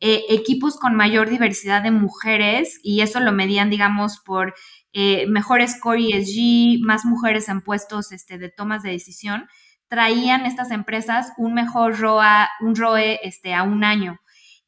eh, 0.00 0.24
equipos 0.28 0.76
con 0.78 0.94
mayor 0.94 1.30
diversidad 1.30 1.82
de 1.82 1.90
mujeres, 1.90 2.78
y 2.82 3.00
eso 3.00 3.18
lo 3.20 3.32
medían, 3.32 3.70
digamos, 3.70 4.20
por 4.24 4.54
eh, 4.92 5.26
mejor 5.26 5.66
score 5.66 6.00
ESG, 6.00 6.80
más 6.82 7.04
mujeres 7.06 7.48
en 7.48 7.62
puestos 7.62 8.12
este, 8.12 8.38
de 8.38 8.50
tomas 8.50 8.82
de 8.82 8.90
decisión, 8.90 9.46
traían 9.88 10.46
estas 10.46 10.70
empresas 10.70 11.32
un 11.36 11.54
mejor 11.54 11.98
ROA, 11.98 12.48
un 12.60 12.74
ROE 12.74 13.20
este, 13.22 13.54
a 13.54 13.62
un 13.62 13.84
año. 13.84 14.18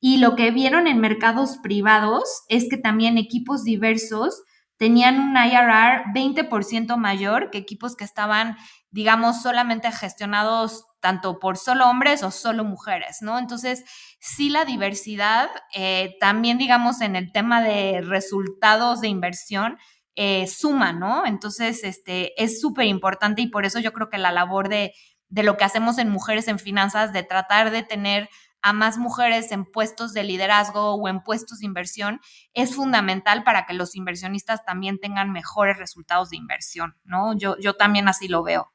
Y 0.01 0.19
lo 0.19 0.37
que 0.37 0.51
vieron 0.51 0.87
en 0.87 1.01
mercados 1.01 1.59
privados 1.59 2.45
es 2.49 2.69
que 2.71 2.77
también 2.77 3.19
equipos 3.19 3.65
diversos 3.65 4.43
tenían 4.77 5.19
un 5.19 5.37
IRR 5.37 6.05
20% 6.15 6.97
mayor 6.97 7.51
que 7.51 7.59
equipos 7.59 7.97
que 7.97 8.05
estaban, 8.05 8.57
digamos, 8.91 9.43
solamente 9.43 9.91
gestionados 9.91 10.87
tanto 11.01 11.39
por 11.41 11.57
solo 11.57 11.89
hombres 11.89 12.23
o 12.23 12.31
solo 12.31 12.65
mujeres, 12.65 13.19
¿no? 13.21 13.39
Entonces, 13.39 13.85
sí 14.21 14.51
la 14.51 14.65
diversidad, 14.65 15.49
eh, 15.75 16.17
también, 16.21 16.59
digamos, 16.59 17.01
en 17.01 17.17
el 17.17 17.33
tema 17.33 17.63
de 17.63 18.01
resultados 18.03 19.01
de 19.01 19.09
inversión, 19.09 19.79
eh, 20.21 20.49
suma, 20.49 20.93
¿no? 20.93 21.25
Entonces, 21.25 21.85
este, 21.85 22.43
es 22.43 22.61
súper 22.61 22.87
importante 22.87 23.41
y 23.41 23.49
por 23.49 23.65
eso 23.65 23.79
yo 23.79 23.93
creo 23.93 24.09
que 24.09 24.19
la 24.19 24.33
labor 24.33 24.69
de, 24.69 24.93
de 25.29 25.43
lo 25.45 25.57
que 25.57 25.63
hacemos 25.63 25.99
en 25.99 26.09
Mujeres 26.09 26.49
en 26.49 26.59
Finanzas, 26.59 27.13
de 27.13 27.23
tratar 27.23 27.71
de 27.71 27.85
tener 27.85 28.29
a 28.61 28.73
más 28.73 28.99
mujeres 28.99 29.53
en 29.53 29.65
puestos 29.65 30.13
de 30.13 30.25
liderazgo 30.25 30.95
o 30.95 31.09
en 31.09 31.23
puestos 31.23 31.61
de 31.61 31.67
inversión 31.67 32.21
es 32.53 32.75
fundamental 32.75 33.45
para 33.45 33.65
que 33.65 33.75
los 33.75 33.95
inversionistas 33.95 34.65
también 34.65 34.99
tengan 34.99 35.31
mejores 35.31 35.79
resultados 35.79 36.31
de 36.31 36.39
inversión, 36.39 36.97
¿no? 37.05 37.39
Yo, 37.39 37.57
yo 37.61 37.75
también 37.75 38.09
así 38.09 38.27
lo 38.27 38.43
veo. 38.43 38.73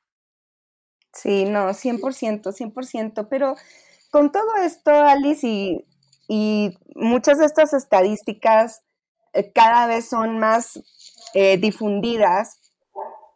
Sí, 1.12 1.44
no, 1.44 1.74
100%, 1.74 2.54
100%, 2.54 3.28
pero 3.30 3.56
con 4.12 4.32
todo 4.32 4.56
esto, 4.64 4.92
Alice, 4.92 5.46
y, 6.30 6.78
muchas 6.96 7.40
de 7.40 7.46
estas 7.46 7.74
estadísticas 7.74 8.82
eh, 9.34 9.52
cada 9.52 9.88
vez 9.88 10.08
son 10.08 10.40
más 10.40 10.82
eh, 11.34 11.58
difundidas, 11.58 12.60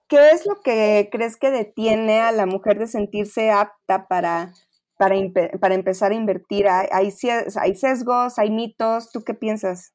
¿qué 0.07 0.31
es 0.31 0.45
lo 0.45 0.61
que 0.61 1.09
crees 1.11 1.37
que 1.37 1.51
detiene 1.51 2.21
a 2.21 2.31
la 2.31 2.45
mujer 2.45 2.79
de 2.79 2.87
sentirse 2.87 3.51
apta 3.51 4.07
para 4.07 4.53
para, 4.97 5.15
para 5.59 5.75
empezar 5.75 6.11
a 6.11 6.15
invertir? 6.15 6.67
¿Hay, 6.67 7.11
¿Hay 7.61 7.75
sesgos, 7.75 8.39
hay 8.39 8.49
mitos? 8.49 9.11
¿Tú 9.11 9.23
qué 9.23 9.33
piensas? 9.33 9.93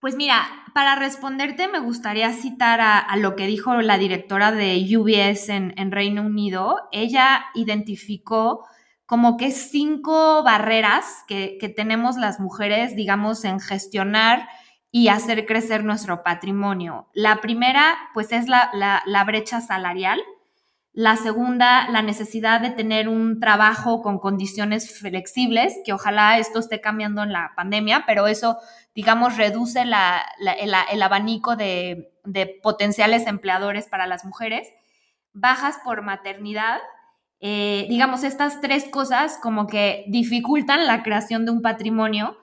Pues 0.00 0.14
mira, 0.14 0.46
para 0.74 0.94
responderte 0.94 1.66
me 1.68 1.80
gustaría 1.80 2.32
citar 2.32 2.80
a, 2.80 3.16
lo 3.16 3.34
que 3.34 3.46
dijo 3.46 3.74
la 3.82 3.98
directora 3.98 4.52
de 4.52 4.76
UBS 4.96 5.48
en, 5.48 5.74
en, 5.76 5.90
Reino 5.90 6.22
Unido. 6.22 6.76
Ella 6.92 7.46
identificó 7.54 8.64
como 9.06 9.36
que 9.36 9.50
cinco 9.50 10.44
barreras 10.44 11.24
que, 11.26 11.58
que 11.58 11.68
tenemos 11.68 12.16
las 12.16 12.38
mujeres, 12.38 12.94
digamos, 12.94 13.44
en 13.44 13.58
gestionar 13.58 14.48
y 14.90 15.08
hacer 15.08 15.46
crecer 15.46 15.84
nuestro 15.84 16.22
patrimonio. 16.22 17.08
La 17.12 17.40
primera, 17.40 17.96
pues, 18.14 18.32
es 18.32 18.48
la, 18.48 18.70
la, 18.72 19.02
la 19.06 19.24
brecha 19.24 19.60
salarial 19.60 20.20
la 20.98 21.14
segunda, 21.14 21.88
la 21.90 22.02
necesidad 22.02 22.60
de 22.60 22.70
tener 22.70 23.08
un 23.08 23.38
trabajo 23.38 24.02
con 24.02 24.18
condiciones 24.18 24.98
flexibles, 24.98 25.78
que 25.84 25.92
ojalá 25.92 26.38
esto 26.38 26.58
esté 26.58 26.80
cambiando 26.80 27.22
en 27.22 27.32
la 27.32 27.52
pandemia, 27.54 28.02
pero 28.04 28.26
eso, 28.26 28.58
digamos, 28.96 29.36
reduce 29.36 29.82
el, 29.82 29.94
abanico 29.94 31.54
de, 31.54 32.10
potenciales 32.64 33.28
empleadores 33.28 33.86
para 33.86 34.08
las 34.08 34.24
mujeres. 34.24 34.66
Bajas 35.32 35.78
por 35.84 36.02
maternidad, 36.02 36.80
eh, 37.38 37.86
digamos, 37.88 38.24
estas 38.24 38.60
tres 38.60 38.86
cosas 38.90 39.38
como 39.40 39.68
que 39.68 40.04
dificultan 40.08 40.88
la 40.88 41.04
creación 41.04 41.44
de 41.44 41.52
un 41.52 41.62
patrimonio. 41.62 42.38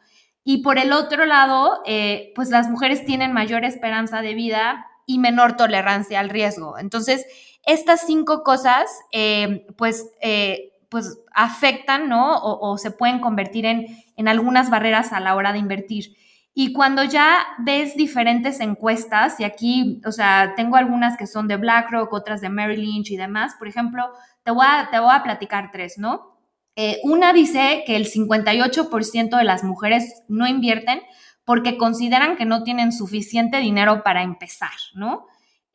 Y 0.47 0.59
por 0.59 0.77
el 0.77 0.93
otro 0.93 1.25
lado, 1.25 1.81
eh, 1.85 2.31
pues 2.35 2.49
las 2.49 2.69
mujeres 2.69 3.03
tienen 3.03 3.33
mayor 3.33 3.65
esperanza 3.65 4.21
de 4.21 4.35
vida 4.35 4.85
y 5.07 5.17
menor 5.17 5.57
tolerancia 5.57 6.19
al 6.19 6.29
riesgo. 6.29 6.77
Entonces, 6.77 7.25
estas 7.65 8.05
cinco 8.05 8.43
cosas, 8.43 8.85
eh, 9.11 9.65
pues, 9.75 10.07
eh, 10.21 10.71
pues 10.89 11.17
afectan, 11.33 12.07
¿no? 12.07 12.37
O, 12.37 12.77
se 12.77 12.91
pueden 12.91 13.19
convertir 13.19 13.65
en, 13.65 13.87
en 14.15 14.27
algunas 14.27 14.69
barreras 14.69 15.13
a 15.13 15.19
la 15.19 15.35
hora 15.35 15.51
de 15.51 15.57
invertir. 15.57 16.15
Y 16.53 16.73
cuando 16.73 17.03
ya 17.03 17.39
ves 17.57 17.97
diferentes 17.97 18.59
encuestas, 18.59 19.39
y 19.39 19.43
aquí, 19.43 19.99
o 20.05 20.11
sea, 20.11 20.53
tengo 20.55 20.77
algunas 20.77 21.17
que 21.17 21.25
son 21.25 21.47
de 21.47 21.57
BlackRock, 21.57 22.13
otras 22.13 22.39
de 22.39 22.49
Merrill 22.49 22.81
Lynch 22.81 23.09
y 23.11 23.17
demás, 23.17 23.55
por 23.57 23.67
ejemplo, 23.67 24.09
te 24.43 24.51
voy 24.51 24.65
a, 24.65 24.89
te 24.91 24.99
voy 24.99 25.09
a 25.11 25.23
platicar 25.23 25.71
tres, 25.71 25.97
¿no? 25.97 26.34
Eh, 26.75 26.99
una 27.03 27.31
dice 27.31 27.83
que 27.85 27.95
el 27.95 28.07
58% 28.07 29.37
de 29.37 29.43
las 29.43 29.63
mujeres 29.63 30.23
no 30.27 30.47
invierten 30.47 31.01
porque 31.45 31.77
consideran 31.77 32.35
que 32.35 32.45
no 32.45 32.63
tienen 32.63 32.91
suficiente 32.91 33.57
dinero 33.59 34.03
para 34.03 34.23
empezar, 34.23 34.71
¿no? 34.93 35.27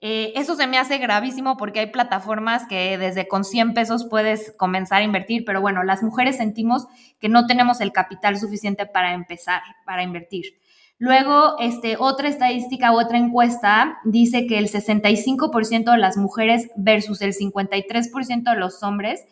Eh, 0.03 0.32
eso 0.34 0.57
se 0.57 0.66
me 0.66 0.78
hace 0.78 0.96
gravísimo 0.96 1.59
porque 1.59 1.80
hay 1.80 1.86
plataformas 1.86 2.66
que 2.66 2.96
desde 2.96 3.28
con 3.28 3.44
100 3.44 3.74
pesos 3.74 4.07
puedes 4.09 4.53
comenzar 4.57 5.03
a 5.03 5.05
invertir, 5.05 5.44
pero 5.44 5.61
bueno, 5.61 5.82
las 5.82 6.03
mujeres 6.03 6.38
sentimos 6.38 6.86
que 7.18 7.28
no 7.28 7.46
tenemos 7.46 7.80
el 7.82 7.92
capital 7.92 8.38
suficiente 8.38 8.86
para 8.86 9.12
empezar, 9.12 9.61
para 9.84 10.03
invertir. 10.03 10.59
Luego, 10.98 11.57
este, 11.59 11.96
otra 11.98 12.28
estadística, 12.28 12.92
otra 12.92 13.18
encuesta 13.18 13.98
dice 14.05 14.46
que 14.46 14.59
el 14.59 14.68
65% 14.68 15.92
de 15.92 15.98
las 15.98 16.16
mujeres 16.16 16.70
versus 16.76 17.20
el 17.22 17.34
53% 17.34 18.51
de 18.53 18.59
los 18.59 18.82
hombres 18.82 19.24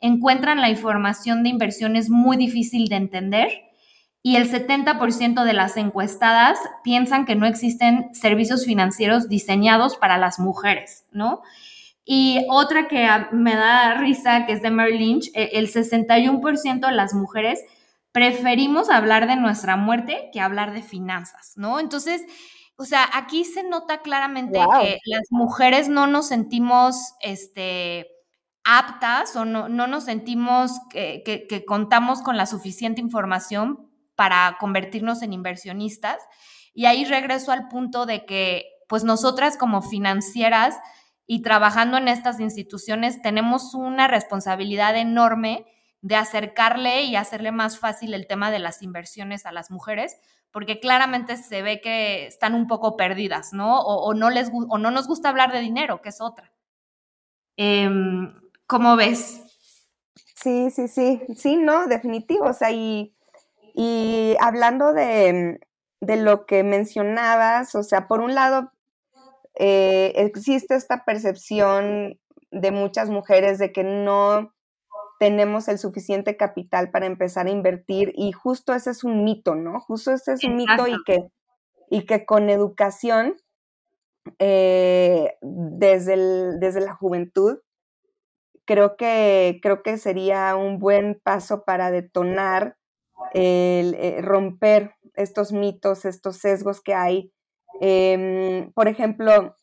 encuentran 0.00 0.60
la 0.60 0.70
información 0.70 1.42
de 1.42 1.50
inversiones 1.50 2.10
muy 2.10 2.36
difícil 2.36 2.88
de 2.88 2.96
entender 2.96 3.48
y 4.22 4.34
el 4.36 4.50
70% 4.50 5.44
de 5.44 5.52
las 5.52 5.76
encuestadas 5.76 6.58
piensan 6.82 7.26
que 7.26 7.36
no 7.36 7.46
existen 7.46 8.12
servicios 8.12 8.64
financieros 8.64 9.28
diseñados 9.28 9.96
para 9.96 10.18
las 10.18 10.40
mujeres, 10.40 11.04
¿no? 11.12 11.42
Y 12.04 12.44
otra 12.50 12.88
que 12.88 13.08
me 13.32 13.54
da 13.54 13.94
risa, 13.94 14.46
que 14.46 14.52
es 14.52 14.62
de 14.62 14.70
Merrill 14.70 14.98
Lynch, 14.98 15.30
e, 15.34 15.50
el 15.54 15.68
61% 15.68 16.88
de 16.88 16.92
las 16.92 17.14
mujeres 17.14 17.64
preferimos 18.10 18.90
hablar 18.90 19.26
de 19.28 19.36
nuestra 19.36 19.76
muerte 19.76 20.30
que 20.32 20.40
hablar 20.40 20.72
de 20.72 20.82
finanzas, 20.82 21.52
¿no? 21.56 21.78
Entonces, 21.78 22.22
o 22.76 22.84
sea, 22.84 23.08
aquí 23.12 23.44
se 23.44 23.62
nota 23.62 24.02
claramente 24.02 24.58
que 24.80 24.98
las 25.04 25.26
mujeres 25.30 25.88
no 25.88 26.06
nos 26.06 26.28
sentimos, 26.28 26.96
este, 27.20 28.08
aptas 28.66 29.36
o 29.36 29.44
no, 29.44 29.68
no 29.68 29.86
nos 29.86 30.04
sentimos 30.04 30.72
que, 30.90 31.22
que, 31.24 31.64
contamos 31.64 32.20
con 32.20 32.36
la 32.36 32.46
suficiente 32.46 33.00
información 33.00 33.88
para 34.16 34.56
convertirnos 34.58 35.22
en 35.22 35.32
inversionistas. 35.32 36.18
Y 36.74 36.86
ahí 36.86 37.04
regreso 37.04 37.52
al 37.52 37.68
punto 37.68 38.06
de 38.06 38.26
que, 38.26 38.66
pues 38.88 39.04
nosotras 39.04 39.56
como 39.56 39.82
financieras 39.82 40.76
y 41.28 41.42
trabajando 41.42 41.96
en 41.96 42.08
estas 42.08 42.40
instituciones, 42.40 43.22
tenemos 43.22 43.72
una 43.72 44.08
responsabilidad 44.08 44.96
enorme 44.96 45.64
de 46.02 46.16
acercarle 46.16 47.02
y 47.02 47.14
hacerle 47.14 47.52
más 47.52 47.78
fácil 47.78 48.14
el 48.14 48.26
tema 48.26 48.50
de 48.50 48.58
las 48.58 48.82
inversiones 48.82 49.46
a 49.46 49.52
las 49.52 49.70
mujeres, 49.70 50.16
porque 50.50 50.80
claramente 50.80 51.36
se 51.36 51.62
ve 51.62 51.80
que 51.80 52.26
están 52.26 52.54
un 52.54 52.66
poco 52.66 52.96
perdidas, 52.96 53.52
¿no? 53.52 53.80
O, 53.80 54.12
no, 54.12 54.30
les, 54.30 54.50
o 54.52 54.78
no 54.78 54.90
nos 54.90 55.06
gusta 55.06 55.28
hablar 55.28 55.52
de 55.52 55.60
dinero, 55.60 56.02
que 56.02 56.08
es 56.08 56.20
otra. 56.20 56.52
Em, 57.56 58.32
¿Cómo 58.66 58.96
ves? 58.96 59.42
Sí, 60.34 60.70
sí, 60.70 60.88
sí, 60.88 61.22
sí, 61.36 61.56
no, 61.56 61.86
definitivo. 61.86 62.46
O 62.46 62.52
sea, 62.52 62.70
y 62.70 63.16
y 63.78 64.36
hablando 64.40 64.94
de, 64.94 65.60
lo 66.00 66.46
que 66.46 66.64
mencionabas, 66.64 67.74
o 67.74 67.82
sea, 67.82 68.08
por 68.08 68.20
un 68.20 68.34
lado, 68.34 68.72
eh, 69.54 70.14
existe 70.16 70.74
esta 70.74 71.04
percepción 71.04 72.18
de 72.50 72.70
muchas 72.70 73.10
mujeres 73.10 73.58
de 73.58 73.72
que 73.72 73.84
no 73.84 74.54
tenemos 75.20 75.68
el 75.68 75.78
suficiente 75.78 76.38
capital 76.38 76.90
para 76.90 77.04
empezar 77.04 77.48
a 77.48 77.50
invertir 77.50 78.14
y 78.16 78.32
justo 78.32 78.72
ese 78.72 78.90
es 78.90 79.04
un 79.04 79.24
mito, 79.24 79.54
¿no? 79.54 79.80
Justo 79.80 80.10
ese 80.10 80.32
es 80.32 80.44
un 80.44 80.56
mito 80.56 80.86
y 80.86 80.96
que, 81.04 81.26
y 81.90 82.06
que 82.06 82.24
con 82.24 82.48
educación 82.48 83.36
eh, 84.38 85.36
desde, 85.42 86.58
desde 86.58 86.80
la 86.80 86.94
juventud 86.94 87.58
creo 88.66 88.96
que, 88.96 89.60
creo 89.62 89.82
que 89.82 89.96
sería 89.96 90.56
un 90.56 90.78
buen 90.78 91.20
paso 91.22 91.64
para 91.64 91.90
detonar 91.90 92.76
el, 93.32 93.94
eh, 93.94 94.20
romper 94.20 94.94
estos 95.14 95.52
mitos, 95.52 96.04
estos 96.04 96.36
sesgos 96.36 96.80
que 96.82 96.92
hay. 96.92 97.32
Em, 97.80 98.72
por 98.72 98.88
ejemplo, 98.88 99.56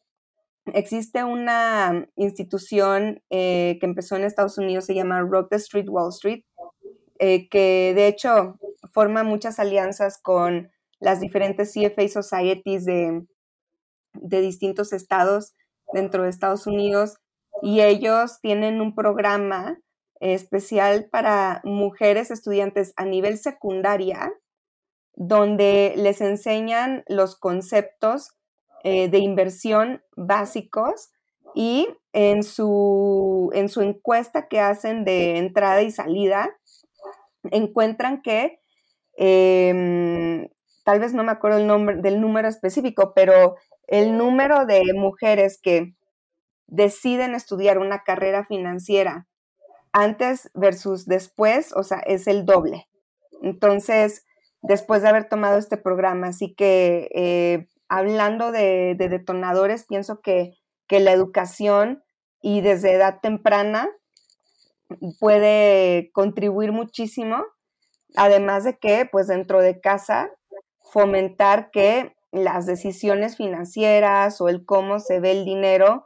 existe 0.73 1.23
una 1.23 2.07
institución 2.15 3.21
eh, 3.29 3.77
que 3.79 3.85
empezó 3.85 4.15
en 4.15 4.23
Estados 4.23 4.57
Unidos, 4.57 4.85
se 4.85 4.95
llama 4.95 5.21
Rock 5.21 5.49
the 5.49 5.57
Street 5.57 5.89
Wall 5.89 6.09
Street, 6.09 6.43
eh, 7.19 7.49
que 7.49 7.93
de 7.95 8.07
hecho 8.07 8.57
forma 8.93 9.23
muchas 9.23 9.59
alianzas 9.59 10.19
con 10.21 10.71
las 10.99 11.19
diferentes 11.19 11.73
CFA 11.73 12.07
Societies 12.07 12.85
de, 12.85 13.25
de 14.13 14.41
distintos 14.41 14.93
estados 14.93 15.53
dentro 15.91 16.23
de 16.23 16.29
Estados 16.29 16.65
Unidos 16.67 17.17
y 17.61 17.81
ellos 17.81 18.39
tienen 18.41 18.81
un 18.81 18.95
programa 18.95 19.79
especial 20.19 21.09
para 21.11 21.61
mujeres 21.63 22.31
estudiantes 22.31 22.93
a 22.95 23.05
nivel 23.05 23.37
secundaria, 23.37 24.33
donde 25.15 25.93
les 25.97 26.21
enseñan 26.21 27.03
los 27.07 27.35
conceptos 27.35 28.31
eh, 28.83 29.09
de 29.09 29.19
inversión 29.19 30.01
básicos 30.15 31.11
y 31.55 31.87
en 32.13 32.43
su, 32.43 33.49
en 33.53 33.69
su 33.69 33.81
encuesta 33.81 34.47
que 34.47 34.59
hacen 34.59 35.05
de 35.05 35.37
entrada 35.37 35.81
y 35.81 35.91
salida, 35.91 36.49
encuentran 37.51 38.21
que, 38.21 38.59
em, 39.17 40.47
tal 40.83 40.99
vez 40.99 41.13
no 41.13 41.23
me 41.23 41.31
acuerdo 41.31 41.57
el 41.59 41.67
nombre, 41.67 41.97
del 41.97 42.21
número 42.21 42.47
específico, 42.47 43.13
pero 43.15 43.55
el 43.87 44.17
número 44.17 44.65
de 44.65 44.81
mujeres 44.95 45.59
que 45.61 45.93
deciden 46.67 47.35
estudiar 47.35 47.77
una 47.77 48.03
carrera 48.03 48.45
financiera 48.45 49.27
antes 49.93 50.49
versus 50.53 51.05
después, 51.05 51.71
o 51.75 51.83
sea, 51.83 51.99
es 51.99 52.27
el 52.27 52.45
doble. 52.45 52.87
Entonces, 53.41 54.25
después 54.61 55.03
de 55.03 55.09
haber 55.09 55.29
tomado 55.29 55.57
este 55.57 55.77
programa, 55.77 56.27
así 56.27 56.53
que 56.55 57.09
eh, 57.13 57.67
hablando 57.87 58.51
de, 58.51 58.95
detonadores, 58.97 59.85
pienso 59.85 60.19
que, 60.21 60.57
la 60.89 61.11
educación 61.11 62.03
y 62.39 62.61
desde 62.61 62.93
edad 62.93 63.19
temprana 63.19 63.89
puede 65.19 66.11
contribuir 66.13 66.71
muchísimo, 66.71 67.43
además 68.15 68.63
de 68.63 68.77
que, 68.77 69.09
pues 69.11 69.25
dentro 69.25 69.59
de 69.63 69.81
casa, 69.81 70.29
fomentar 70.83 71.71
que 71.71 72.15
las 72.31 72.67
decisiones 72.67 73.37
financieras 73.37 74.39
o 74.39 74.49
el 74.49 74.65
cómo 74.65 74.99
se 74.99 75.19
ve 75.19 75.31
el 75.31 75.45
dinero 75.45 76.05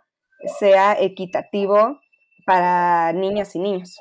sea 0.59 0.97
equitativo 0.99 1.99
para 2.45 3.11
niñas 3.13 3.55
y 3.55 3.59
niños. 3.59 3.99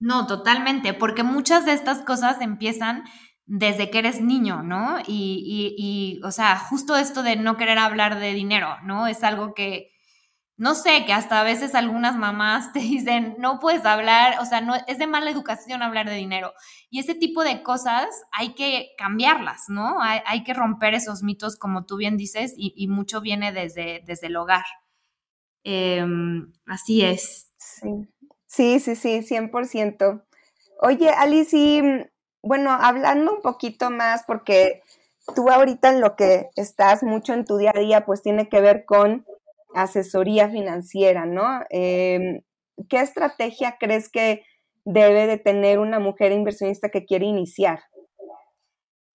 No, 0.00 0.26
totalmente, 0.26 0.94
porque 0.94 1.24
muchas 1.24 1.66
de 1.66 1.72
estas 1.72 2.02
cosas 2.02 2.40
empiezan 2.40 3.04
desde 3.46 3.90
que 3.90 3.98
eres 3.98 4.20
niño, 4.20 4.62
¿no? 4.62 4.98
Y, 5.06 5.74
y, 5.76 6.20
o 6.24 6.30
sea, 6.30 6.56
justo 6.58 6.96
esto 6.96 7.22
de 7.22 7.36
no 7.36 7.56
querer 7.56 7.78
hablar 7.78 8.20
de 8.20 8.34
dinero, 8.34 8.76
¿no? 8.84 9.06
Es 9.08 9.24
algo 9.24 9.54
que, 9.54 9.90
no 10.56 10.74
sé, 10.74 11.04
que 11.06 11.12
hasta 11.12 11.40
a 11.40 11.44
veces 11.44 11.74
algunas 11.74 12.16
mamás 12.16 12.72
te 12.74 12.80
dicen, 12.80 13.36
no 13.38 13.58
puedes 13.58 13.84
hablar, 13.84 14.36
o 14.40 14.44
sea, 14.44 14.60
no, 14.60 14.74
es 14.86 14.98
de 14.98 15.06
mala 15.08 15.30
educación 15.30 15.82
hablar 15.82 16.08
de 16.08 16.14
dinero. 16.14 16.52
Y 16.90 17.00
ese 17.00 17.14
tipo 17.14 17.42
de 17.42 17.62
cosas 17.62 18.06
hay 18.32 18.54
que 18.54 18.90
cambiarlas, 18.98 19.64
¿no? 19.68 20.00
Hay, 20.00 20.20
hay 20.26 20.44
que 20.44 20.54
romper 20.54 20.94
esos 20.94 21.22
mitos, 21.22 21.56
como 21.56 21.86
tú 21.86 21.96
bien 21.96 22.16
dices, 22.16 22.54
y, 22.56 22.74
y 22.76 22.86
mucho 22.88 23.20
viene 23.20 23.50
desde, 23.52 24.02
desde 24.06 24.28
el 24.28 24.36
hogar. 24.36 24.64
Em, 25.70 26.50
así 26.64 27.02
es. 27.02 27.52
Sí, 28.46 28.80
sí, 28.80 28.96
sí, 28.96 29.22
100%. 29.22 30.22
Oye, 30.80 31.10
Alice, 31.10 32.10
bueno, 32.42 32.70
hablando 32.70 33.34
un 33.34 33.42
poquito 33.42 33.90
más, 33.90 34.24
porque 34.26 34.82
tú 35.34 35.50
ahorita 35.50 35.90
en 35.90 36.00
lo 36.00 36.16
que 36.16 36.48
estás 36.56 37.02
mucho 37.02 37.34
en 37.34 37.44
tu 37.44 37.58
día 37.58 37.72
a 37.74 37.78
día, 37.78 38.06
pues 38.06 38.22
tiene 38.22 38.48
que 38.48 38.62
ver 38.62 38.86
con 38.86 39.26
asesoría 39.74 40.48
financiera, 40.48 41.26
¿no? 41.26 41.60
Em, 41.68 42.40
¿Qué 42.88 43.00
estrategia 43.00 43.76
crees 43.78 44.08
que 44.08 44.44
debe 44.86 45.26
de 45.26 45.36
tener 45.36 45.80
una 45.80 45.98
mujer 45.98 46.32
inversionista 46.32 46.88
que 46.88 47.04
quiere 47.04 47.26
iniciar? 47.26 47.80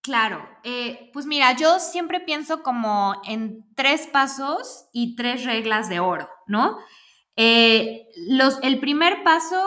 Claro, 0.03 0.45
eh, 0.65 1.09
pues 1.13 1.25
mira, 1.25 1.55
yo 1.55 1.79
siempre 1.79 2.19
pienso 2.19 2.61
como 2.61 3.15
en 3.25 3.65
tres 3.73 4.05
pasos 4.07 4.89
y 4.91 5.15
tres 5.15 5.45
reglas 5.45 5.87
de 5.87 6.01
oro, 6.01 6.27
¿no? 6.45 6.77
Eh, 7.37 8.09
los, 8.27 8.59
el 8.63 8.81
primer 8.81 9.23
paso 9.23 9.57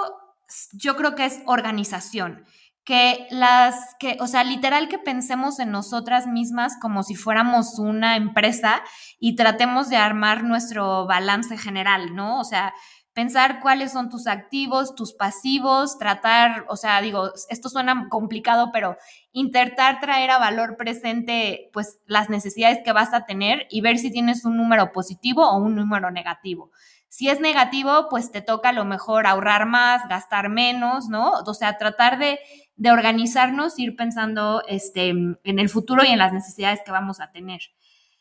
yo 0.75 0.95
creo 0.95 1.15
que 1.15 1.25
es 1.25 1.41
organización, 1.47 2.45
que 2.85 3.27
las, 3.31 3.97
que, 3.99 4.19
o 4.21 4.27
sea, 4.27 4.45
literal 4.45 4.89
que 4.89 4.99
pensemos 4.99 5.59
en 5.59 5.71
nosotras 5.71 6.27
mismas 6.27 6.75
como 6.83 7.03
si 7.03 7.15
fuéramos 7.15 7.79
una 7.79 8.17
empresa 8.17 8.83
y 9.19 9.37
tratemos 9.37 9.89
de 9.89 9.97
armar 9.97 10.45
nuestro 10.45 11.07
balance 11.07 11.57
general, 11.57 12.15
¿no? 12.15 12.39
O 12.41 12.45
sea, 12.45 12.75
pensar 13.17 13.61
cuáles 13.61 13.93
son 13.93 14.11
tus 14.11 14.27
activos, 14.27 14.95
tus 14.95 15.15
pasivos, 15.15 15.97
tratar, 15.97 16.67
o 16.69 16.77
sea, 16.77 17.01
digo, 17.01 17.31
esto 17.49 17.71
suena 17.71 18.09
complicado, 18.11 18.69
pero 18.75 18.99
intentar 19.33 20.01
traer 20.01 20.31
a 20.31 20.39
valor 20.39 20.77
presente 20.77 21.71
pues 21.73 21.99
las 22.05 22.29
necesidades 22.29 22.81
que 22.85 22.93
vas 22.93 23.15
a 23.15 23.25
tener 23.25 23.67
y 23.71 23.81
ver 23.81 23.97
si 23.97 24.11
tienes 24.13 24.45
un 24.45 24.59
número 24.59 24.93
positivo 24.93 25.49
o 25.49 25.57
un 25.57 25.75
número 25.75 26.11
negativo. 26.11 26.71
Si 27.09 27.31
es 27.31 27.41
negativo, 27.41 28.09
pues 28.11 28.31
te 28.31 28.43
toca 28.43 28.69
a 28.69 28.75
lo 28.75 28.85
mejor 28.85 29.27
ahorrar 29.27 29.65
más, 29.65 30.07
gastar 30.11 30.51
menos, 30.51 31.09
¿no? 31.09 31.33
O 31.47 31.55
sea, 31.55 31.79
tratar 31.79 32.19
de, 32.19 32.39
de 32.77 32.91
organizarnos, 32.91 33.79
ir 33.79 33.97
pensando 33.97 34.63
este, 34.69 35.09
en 35.09 35.59
el 35.59 35.71
futuro 35.71 36.05
y 36.05 36.09
en 36.09 36.19
las 36.19 36.35
necesidades 36.35 36.81
que 36.85 36.93
vamos 36.93 37.21
a 37.21 37.33
tener. 37.33 37.61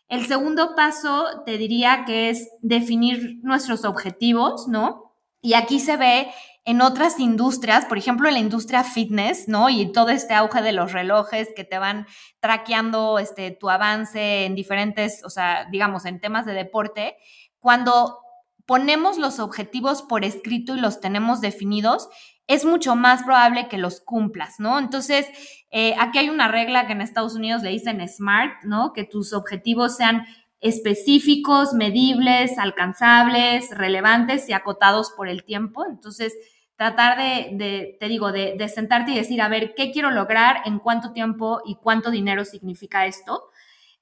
El 0.08 0.26
segundo 0.28 0.76
paso 0.76 1.44
te 1.46 1.58
diría 1.58 2.04
que 2.06 2.30
es 2.30 2.50
definir 2.62 3.40
nuestros 3.42 3.86
objetivos, 3.86 4.68
¿no? 4.68 5.14
Y 5.42 5.54
aquí 5.54 5.80
se 5.80 5.98
ve 5.98 6.32
en 6.64 6.82
otras 6.82 7.20
industrias, 7.20 7.86
por 7.86 7.98
ejemplo, 7.98 8.28
en 8.28 8.34
la 8.34 8.40
industria 8.40 8.84
fitness, 8.84 9.48
¿no? 9.48 9.70
Y 9.70 9.92
todo 9.92 10.10
este 10.10 10.34
auge 10.34 10.62
de 10.64 10.72
los 10.72 10.92
relojes 10.92 11.50
que 11.56 11.64
te 11.64 11.78
van 11.78 12.08
traqueando 12.40 13.20
este, 13.20 13.52
tu 13.52 13.70
avance 13.70 14.46
en 14.46 14.56
diferentes, 14.56 15.24
o 15.24 15.30
sea, 15.30 15.68
digamos, 15.72 16.06
en 16.06 16.20
temas 16.20 16.46
de 16.46 16.54
deporte, 16.54 17.18
cuando 17.60 18.20
ponemos 18.66 19.18
los 19.20 19.40
objetivos 19.40 20.02
por 20.02 20.26
escrito 20.26 20.76
y 20.76 20.82
los 20.82 21.00
tenemos 21.00 21.42
definidos, 21.42 22.10
es 22.48 22.66
mucho 22.66 22.96
más 22.96 23.24
probable 23.24 23.68
que 23.68 23.78
los 23.78 24.02
cumplas, 24.02 24.60
¿no? 24.60 24.78
Entonces, 24.80 25.28
eh, 25.72 25.96
aquí 26.00 26.20
hay 26.20 26.30
una 26.30 26.48
regla 26.48 26.88
que 26.88 26.94
en 26.94 27.02
Estados 27.02 27.36
Unidos 27.36 27.64
le 27.64 27.72
dicen 27.72 28.08
SMART, 28.08 28.64
¿no? 28.64 28.94
Que 28.94 29.04
tus 29.04 29.34
objetivos 29.34 29.98
sean 29.98 30.26
específicos, 30.62 31.74
medibles, 31.74 32.58
alcanzables, 32.58 33.70
relevantes 33.72 34.48
y 34.50 34.54
acotados 34.54 35.12
por 35.16 35.28
el 35.28 35.44
tiempo. 35.44 35.86
Entonces, 35.86 36.34
tratar 36.76 37.18
de, 37.18 37.98
te 38.00 38.08
digo, 38.08 38.32
de, 38.32 38.70
sentarte 38.70 39.12
y 39.12 39.16
decir, 39.16 39.42
a 39.42 39.48
ver, 39.48 39.74
¿qué 39.76 39.92
quiero 39.92 40.12
lograr? 40.12 40.62
¿En 40.66 40.80
cuánto 40.80 41.12
tiempo 41.12 41.62
y 41.66 41.76
cuánto 41.76 42.12
dinero 42.12 42.46
significa 42.46 43.06
esto? 43.06 43.50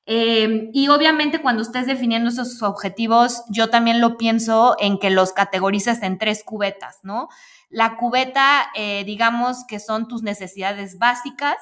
Eh, 0.06 0.70
y 0.74 0.90
obviamente 0.90 1.42
cuando 1.42 1.62
estés 1.62 1.88
definiendo 1.88 2.30
esos 2.30 2.62
objetivos, 2.62 3.44
yo 3.50 3.70
también 3.70 4.02
lo 4.02 4.18
pienso 4.18 4.76
en 4.80 5.00
que 5.00 5.10
los 5.10 5.32
categorices 5.32 6.02
en 6.02 6.18
tres 6.18 6.44
cubetas, 6.44 7.00
¿no? 7.04 7.30
La 7.74 7.98
cubeta, 7.98 8.70
eh, 8.76 9.04
digamos 9.04 9.66
que 9.68 9.80
son 9.80 10.08
tus 10.08 10.22
necesidades 10.22 11.00
básicas, 11.00 11.58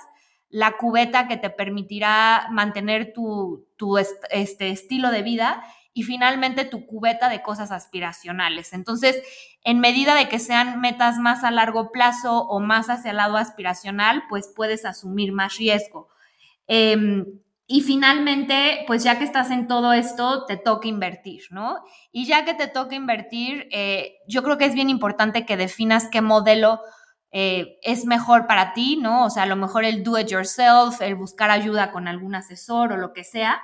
la 0.50 0.74
cubeta 0.74 1.30
que 1.30 1.38
te 1.38 1.50
permitirá 1.50 2.50
mantener 2.52 3.14
tu, 3.14 3.66
este, 4.30 4.72
estilo 4.72 5.10
de 5.10 5.22
vida 5.22 5.64
y 5.94 6.04
finalmente 6.04 6.66
tu 6.66 6.86
cubeta 6.86 7.30
de 7.30 7.42
cosas 7.42 7.72
aspiracionales. 7.72 8.74
Entonces, 8.74 9.24
en 9.64 9.80
medida 9.80 10.14
de 10.14 10.28
que 10.28 10.40
sean 10.40 10.82
metas 10.82 11.18
más 11.18 11.46
a 11.46 11.52
largo 11.52 11.94
plazo 11.94 12.42
o 12.42 12.60
más 12.60 12.90
hacia 12.90 13.12
el 13.12 13.18
lado 13.18 13.38
aspiracional, 13.38 14.24
pues 14.28 14.52
puedes 14.54 14.84
asumir 14.84 15.32
más 15.32 15.56
riesgo. 15.56 16.10
Em, 16.68 17.26
y 17.74 17.80
finalmente, 17.80 18.84
pues 18.86 19.02
ya 19.02 19.18
que 19.18 19.24
estás 19.24 19.50
en 19.50 19.66
todo 19.66 19.94
esto, 19.94 20.44
te 20.46 20.58
toca 20.58 20.90
invertir, 20.90 21.44
¿no? 21.52 21.78
Y 22.12 22.26
ya 22.26 22.44
que 22.44 22.54
te 22.54 22.68
toca 22.68 22.96
invertir, 22.96 23.70
eh, 23.72 24.18
yo 24.28 24.44
creo 24.44 24.58
que 24.58 24.66
es 24.66 24.74
bien 24.74 24.90
importante 24.90 25.46
que 25.46 25.56
definas 25.56 26.10
qué 26.12 26.20
modelo 26.20 26.82
eh, 27.32 27.80
es 27.82 28.04
mejor 28.04 28.46
para 28.46 28.74
ti, 28.74 28.98
¿no? 28.98 29.26
O 29.26 29.30
sea, 29.30 29.44
a 29.44 29.46
lo 29.46 29.56
mejor 29.56 29.86
el 29.86 30.04
do 30.04 30.20
it 30.20 30.28
yourself, 30.28 31.00
el 31.00 31.16
buscar 31.16 31.50
ayuda 31.50 31.94
con 31.94 32.10
algún 32.10 32.36
asesor 32.36 32.92
o 32.92 32.98
lo 32.98 33.14
que 33.14 33.24
sea. 33.24 33.62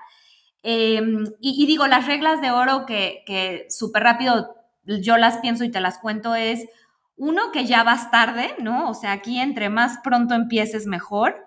Em, 0.63 1.25
y, 1.41 1.65
digo, 1.65 1.85
las 1.87 2.07
reglas 2.07 2.39
de 2.39 2.51
oro 2.51 2.85
que, 2.85 3.23
que 3.25 3.67
súper 3.69 4.03
rápido 4.03 4.55
yo 4.85 5.17
las 5.17 5.39
pienso 5.39 5.65
y 5.65 5.69
te 5.69 5.81
las 5.81 5.99
cuento 5.99 6.33
es, 6.33 6.65
uno, 7.17 7.51
que 7.51 7.65
ya 7.65 7.83
vas 7.83 8.09
tarde, 8.09 8.55
¿no? 8.59 8.89
O 8.89 8.93
sea, 8.93 9.11
aquí 9.11 9.37
entre 9.37 9.67
más 9.69 9.97
pronto 10.01 10.33
empieces, 10.33 10.85
mejor. 10.85 11.46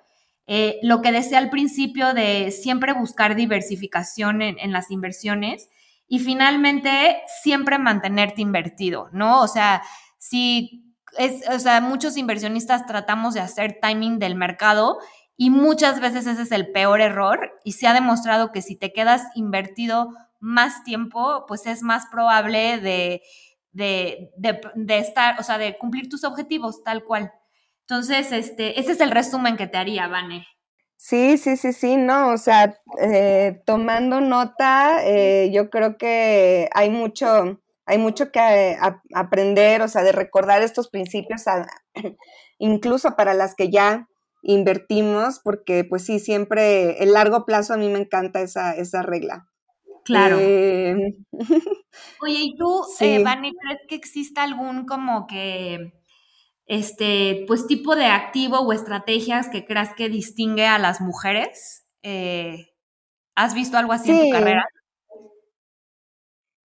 Eh, 0.52 0.80
lo 0.82 1.00
que 1.00 1.12
decía 1.12 1.38
al 1.38 1.48
principio 1.48 2.12
de 2.12 2.50
siempre 2.50 2.92
buscar 2.92 3.36
diversificación 3.36 4.42
en, 4.42 4.72
las 4.72 4.90
inversiones 4.90 5.68
y 6.08 6.18
finalmente 6.18 7.18
siempre 7.40 7.78
mantenerte 7.78 8.42
invertido, 8.42 9.08
¿no? 9.12 9.42
O 9.42 9.46
sea, 9.46 9.80
si 10.18 10.92
es, 11.16 11.48
o 11.48 11.56
sea, 11.60 11.80
muchos 11.80 12.16
inversionistas 12.16 12.84
tratamos 12.84 13.34
de 13.34 13.38
hacer 13.38 13.78
timing 13.80 14.18
del 14.18 14.34
mercado 14.34 14.98
y 15.36 15.50
muchas 15.50 16.00
veces 16.00 16.26
ese 16.26 16.42
es 16.42 16.50
el 16.50 16.72
peor 16.72 17.00
error 17.00 17.52
y 17.62 17.74
se 17.74 17.86
ha 17.86 17.94
demostrado 17.94 18.50
que 18.50 18.60
si 18.60 18.74
te 18.74 18.92
quedas 18.92 19.22
invertido 19.36 20.08
más 20.40 20.82
tiempo, 20.82 21.44
pues 21.46 21.64
es 21.68 21.84
más 21.84 22.06
probable 22.10 22.80
de, 22.80 23.22
de, 23.70 24.32
de 24.36 24.98
estar, 24.98 25.38
o 25.38 25.44
sea, 25.44 25.58
de 25.58 25.78
cumplir 25.78 26.08
tus 26.08 26.24
objetivos 26.24 26.82
tal 26.82 27.04
cual. 27.04 27.30
Entonces, 27.90 28.30
este, 28.30 28.78
ese 28.78 28.92
es 28.92 29.00
el 29.00 29.10
resumen 29.10 29.56
que 29.56 29.66
te 29.66 29.76
haría, 29.76 30.06
Vane. 30.06 30.46
Sí, 30.96 31.36
sí, 31.38 31.56
sí, 31.56 31.72
sí, 31.72 31.96
no, 31.96 32.30
o 32.30 32.38
sea, 32.38 32.78
eh, 33.02 33.62
tomando 33.66 34.20
nota, 34.20 35.00
eh, 35.04 35.50
yo 35.52 35.70
creo 35.70 35.98
que 35.98 36.68
hay 36.72 36.88
mucho, 36.88 37.60
hay 37.86 37.98
mucho 37.98 38.30
que 38.30 38.76
aprender, 39.12 39.82
o 39.82 39.88
sea, 39.88 40.04
de 40.04 40.12
recordar 40.12 40.62
estos 40.62 40.88
principios, 40.88 41.42
incluso 42.58 43.16
para 43.16 43.34
las 43.34 43.56
que 43.56 43.70
ya 43.70 44.06
invertimos, 44.42 45.40
porque 45.42 45.82
pues 45.82 46.04
sí, 46.04 46.20
siempre 46.20 47.02
el 47.02 47.14
largo 47.14 47.44
plazo 47.44 47.74
a 47.74 47.76
mí 47.76 47.88
me 47.88 47.98
encanta 47.98 48.40
esa, 48.40 48.72
esa 48.72 49.02
regla. 49.02 49.48
Claro. 50.04 50.36
Eh, 50.38 50.94
Oye, 52.22 52.38
¿y 52.38 52.56
tú, 52.56 52.84
sí. 52.96 53.20
Vane, 53.24 53.50
crees 53.60 53.80
que 53.88 53.96
exista 53.96 54.44
algún 54.44 54.86
como 54.86 55.26
que 55.26 55.92
este, 56.70 57.46
pues 57.48 57.66
tipo 57.66 57.96
de 57.96 58.04
activo 58.04 58.60
o 58.60 58.72
estrategias 58.72 59.48
que 59.48 59.66
creas 59.66 59.92
que 59.96 60.08
distingue 60.08 60.66
a 60.66 60.78
las 60.78 61.00
mujeres? 61.00 61.84
Eh, 62.04 62.68
¿Has 63.34 63.54
visto 63.54 63.76
algo 63.76 63.92
así 63.92 64.12
en 64.12 64.20
tu 64.20 64.30
carrera? 64.30 64.64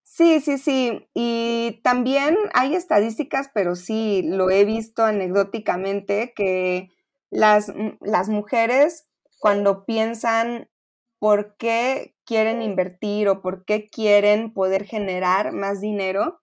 Sí, 0.03 0.41
sí, 0.41 0.59
sí. 0.59 1.09
Y 1.15 1.81
también 1.83 2.37
hay 2.53 2.75
estadísticas, 2.75 3.49
pero 3.51 3.75
sí 3.75 4.21
lo 4.23 4.51
he 4.51 4.63
visto 4.63 5.03
anecdóticamente, 5.03 6.33
que 6.35 6.89
las, 7.31 7.73
las 7.99 8.29
mujeres 8.29 9.07
cuando 9.39 9.85
piensan 9.85 10.69
por 11.17 11.57
qué 11.57 12.15
quieren 12.25 12.61
invertir 12.61 13.27
o 13.27 13.41
por 13.41 13.65
qué 13.65 13.89
quieren 13.89 14.53
poder 14.53 14.85
generar 14.85 15.51
más 15.51 15.81
dinero, 15.81 16.41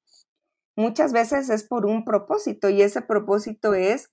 muchas 0.77 1.13
veces 1.13 1.51
es 1.51 1.65
por 1.65 1.87
un 1.87 2.05
propósito 2.05 2.69
y 2.69 2.83
ese 2.83 3.03
propósito 3.03 3.75
es 3.75 4.11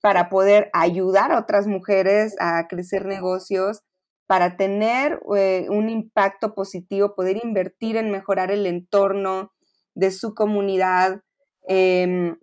para 0.00 0.28
poder 0.28 0.70
ayudar 0.74 1.32
a 1.32 1.38
otras 1.38 1.66
mujeres 1.66 2.36
a 2.38 2.68
crecer 2.68 3.06
negocios, 3.06 3.80
para 4.26 4.56
tener 4.56 5.20
eh, 5.36 5.66
un 5.70 5.88
impacto 5.88 6.54
positivo, 6.54 7.14
poder 7.14 7.40
invertir 7.42 7.96
en 7.96 8.10
mejorar 8.10 8.50
el 8.50 8.66
entorno 8.66 9.52
de 9.94 10.10
su 10.10 10.34
comunidad. 10.34 11.22
Em, 11.66 12.36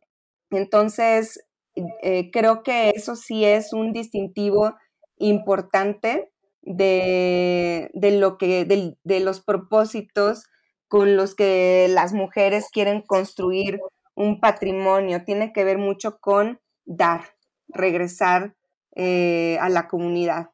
entonces, 0.50 1.40
eh, 1.76 2.32
creo 2.32 2.64
que 2.64 2.92
eso 2.96 3.16
sí 3.16 3.46
es 3.46 3.74
un 3.74 3.94
distintivo 3.94 4.76
importante 5.18 6.32
de, 6.64 7.90
lo 7.94 8.38
que, 8.38 8.66
de 9.04 9.20
los 9.20 9.42
propósitos 9.42 10.46
con 10.92 11.16
los 11.16 11.36
que 11.36 11.88
las 11.90 12.12
mujeres 12.12 12.68
quieren 12.70 13.02
construir 13.02 13.80
un 14.14 14.42
patrimonio. 14.42 15.24
Tiene 15.24 15.54
que 15.54 15.64
ver 15.64 15.78
mucho 15.78 16.20
con 16.20 16.60
dar, 16.84 17.38
regresar 17.70 18.58
eh, 18.98 19.58
a 19.62 19.70
la 19.70 19.88
comunidad. 19.88 20.50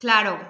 Claro, 0.00 0.40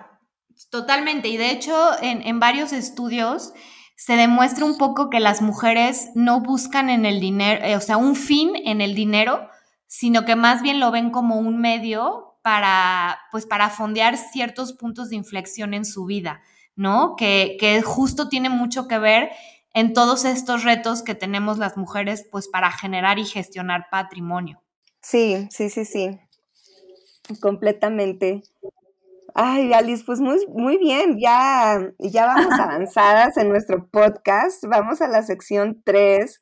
totalmente. 0.70 1.28
Y 1.28 1.36
de 1.36 1.50
hecho, 1.50 1.90
en, 2.00 2.40
varios 2.40 2.72
estudios 2.72 3.52
se 3.94 4.16
demuestra 4.16 4.64
un 4.64 4.78
poco 4.78 5.10
que 5.10 5.20
las 5.20 5.42
mujeres 5.42 6.08
no 6.14 6.40
buscan 6.40 6.88
en 6.88 7.04
el 7.04 7.20
dinero, 7.20 7.62
eh, 7.62 7.76
o 7.76 7.80
sea, 7.82 7.98
un 7.98 8.16
fin 8.16 8.52
en 8.64 8.80
el 8.80 8.94
dinero, 8.94 9.50
sino 9.86 10.24
que 10.24 10.34
más 10.34 10.62
bien 10.62 10.80
lo 10.80 10.90
ven 10.90 11.10
como 11.10 11.36
un 11.36 11.60
medio 11.60 12.38
para, 12.40 13.20
pues, 13.30 13.44
para 13.44 13.68
fondear 13.68 14.16
ciertos 14.16 14.72
puntos 14.72 15.10
de 15.10 15.16
inflexión 15.16 15.74
en 15.74 15.84
su 15.84 16.06
vida. 16.06 16.40
¿No? 16.76 17.16
Que, 17.16 17.82
justo 17.84 18.28
tiene 18.28 18.48
mucho 18.48 18.88
que 18.88 18.98
ver 18.98 19.30
en 19.72 19.92
todos 19.92 20.24
estos 20.24 20.64
retos 20.64 21.02
que 21.02 21.14
tenemos 21.14 21.58
las 21.58 21.76
mujeres, 21.76 22.26
pues 22.30 22.48
para 22.48 22.70
generar 22.70 23.18
y 23.18 23.24
gestionar 23.24 23.88
patrimonio. 23.90 24.62
Sí, 25.00 25.48
sí, 25.50 25.68
sí, 25.68 25.84
sí, 25.84 26.18
completamente. 27.40 28.42
Ay, 29.34 29.72
Alice, 29.72 30.04
pues 30.06 30.20
muy, 30.20 30.46
muy 30.46 30.78
bien, 30.78 31.18
ya, 31.18 31.92
ya 31.98 32.26
vamos 32.26 32.52
avanzadas 32.60 33.36
en 33.36 33.48
nuestro 33.48 33.88
podcast. 33.88 34.64
Vamos 34.64 35.00
a 35.00 35.08
la 35.08 35.22
sección 35.22 35.82
3, 35.84 36.40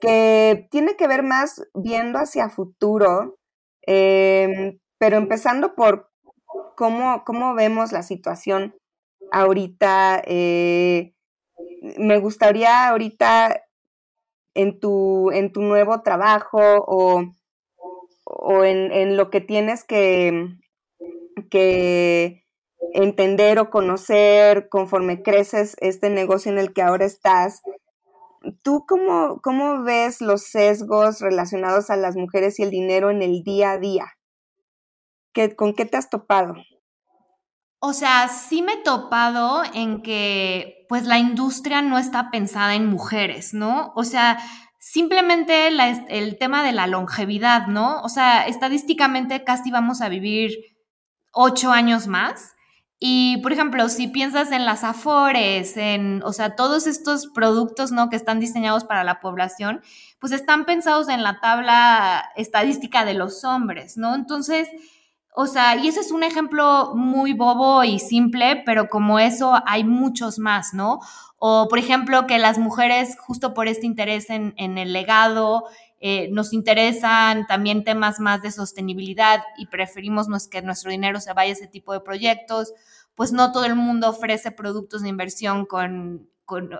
que 0.00 0.66
tiene 0.70 0.96
que 0.96 1.06
ver 1.06 1.22
más 1.22 1.62
viendo 1.74 2.18
hacia 2.18 2.50
futuro, 2.50 3.38
em, 3.82 4.80
pero 4.98 5.16
empezando 5.16 5.76
por 5.76 6.10
cómo, 6.76 7.22
cómo 7.24 7.54
vemos 7.54 7.92
la 7.92 8.02
situación 8.02 8.74
ahorita, 9.32 10.22
eh, 10.26 11.14
me 11.98 12.18
gustaría 12.18 12.88
ahorita 12.88 13.64
en 14.54 14.78
tu, 14.80 15.30
en 15.32 15.52
tu 15.52 15.62
nuevo 15.62 16.02
trabajo 16.02 16.60
o, 16.60 17.24
o 18.24 18.64
en, 18.64 18.92
en, 18.92 19.16
lo 19.16 19.30
que 19.30 19.40
tienes 19.40 19.84
que, 19.84 20.46
que 21.50 22.44
entender 22.92 23.58
o 23.58 23.70
conocer 23.70 24.68
conforme 24.68 25.22
creces 25.22 25.76
este 25.80 26.10
negocio 26.10 26.52
en 26.52 26.58
el 26.58 26.72
que 26.72 26.82
ahora 26.82 27.04
estás. 27.04 27.62
¿Tú 28.62 28.84
cómo, 28.86 29.40
cómo 29.42 29.82
ves 29.82 30.20
los 30.20 30.42
sesgos 30.42 31.20
relacionados 31.20 31.90
a 31.90 31.96
las 31.96 32.14
mujeres 32.14 32.58
y 32.58 32.62
el 32.62 32.70
dinero 32.70 33.10
en 33.10 33.22
el 33.22 33.42
día 33.42 33.72
a 33.72 33.78
día? 33.78 34.06
¿Qué, 35.32 35.56
¿Con 35.56 35.74
qué 35.74 35.84
te 35.84 35.96
has 35.96 36.10
topado? 36.10 36.54
O 37.86 37.92
sea, 37.92 38.28
sí 38.28 38.62
me 38.62 38.72
he 38.72 38.76
topado 38.82 39.62
en 39.74 40.00
que 40.00 40.86
pues 40.88 41.04
la 41.04 41.18
industria 41.18 41.82
no 41.82 41.98
está 41.98 42.30
pensada 42.30 42.74
en 42.74 42.86
mujeres, 42.86 43.52
¿no? 43.52 43.92
O 43.94 44.04
sea, 44.04 44.38
simplemente 44.78 45.68
el 45.68 46.38
tema 46.38 46.62
de 46.62 46.72
la 46.72 46.86
longevidad, 46.86 47.66
¿no? 47.66 48.00
O 48.00 48.08
sea, 48.08 48.46
estadísticamente 48.46 49.44
casi 49.44 49.70
vamos 49.70 50.00
a 50.00 50.08
vivir 50.08 50.52
ocho 51.30 51.72
años 51.72 52.06
más. 52.06 52.54
Y, 52.98 53.36
por 53.42 53.52
ejemplo, 53.52 53.90
si 53.90 54.08
piensas 54.08 54.50
en 54.50 54.64
las 54.64 54.82
afores, 54.82 55.76
en, 55.76 56.22
o 56.24 56.32
sea, 56.32 56.56
todos 56.56 56.86
estos 56.86 57.26
productos, 57.34 57.92
¿no? 57.92 58.08
Que 58.08 58.16
están 58.16 58.40
diseñados 58.40 58.84
para 58.84 59.04
la 59.04 59.20
población, 59.20 59.82
pues 60.20 60.32
están 60.32 60.64
pensados 60.64 61.10
en 61.10 61.22
la 61.22 61.38
tabla 61.38 62.30
estadística 62.34 63.04
de 63.04 63.12
los 63.12 63.44
hombres, 63.44 63.98
¿no? 63.98 64.14
Entonces, 64.14 64.70
o 65.36 65.48
sea, 65.48 65.74
y 65.74 65.88
ese 65.88 65.98
es 65.98 66.12
un 66.12 66.22
ejemplo 66.22 66.92
muy 66.94 67.32
bobo 67.32 67.82
y 67.82 67.98
simple, 67.98 68.62
pero 68.64 68.88
como 68.88 69.18
eso 69.18 69.52
hay 69.66 69.82
muchos 69.82 70.38
más, 70.38 70.74
¿no? 70.74 71.00
O, 71.38 71.66
por 71.68 71.80
ejemplo, 71.80 72.28
que 72.28 72.38
las 72.38 72.56
mujeres, 72.56 73.16
justo 73.18 73.52
por 73.52 73.66
este 73.66 73.84
interés 73.84 74.30
en, 74.30 74.54
el 74.56 74.92
legado, 74.92 75.64
eh, 75.98 76.28
nos 76.30 76.52
interesan 76.52 77.48
también 77.48 77.82
temas 77.82 78.20
más 78.20 78.42
de 78.42 78.52
sostenibilidad 78.52 79.42
y 79.58 79.66
preferimos 79.66 80.28
que 80.48 80.62
nuestro 80.62 80.92
dinero 80.92 81.18
se 81.18 81.32
vaya 81.32 81.50
a 81.50 81.54
ese 81.54 81.66
tipo 81.66 81.92
de 81.92 81.98
proyectos, 81.98 82.72
pues 83.16 83.32
no 83.32 83.50
todo 83.50 83.64
el 83.64 83.74
mundo 83.74 84.10
ofrece 84.10 84.52
productos 84.52 85.02
de 85.02 85.08
inversión 85.08 85.66
con, 85.66 86.28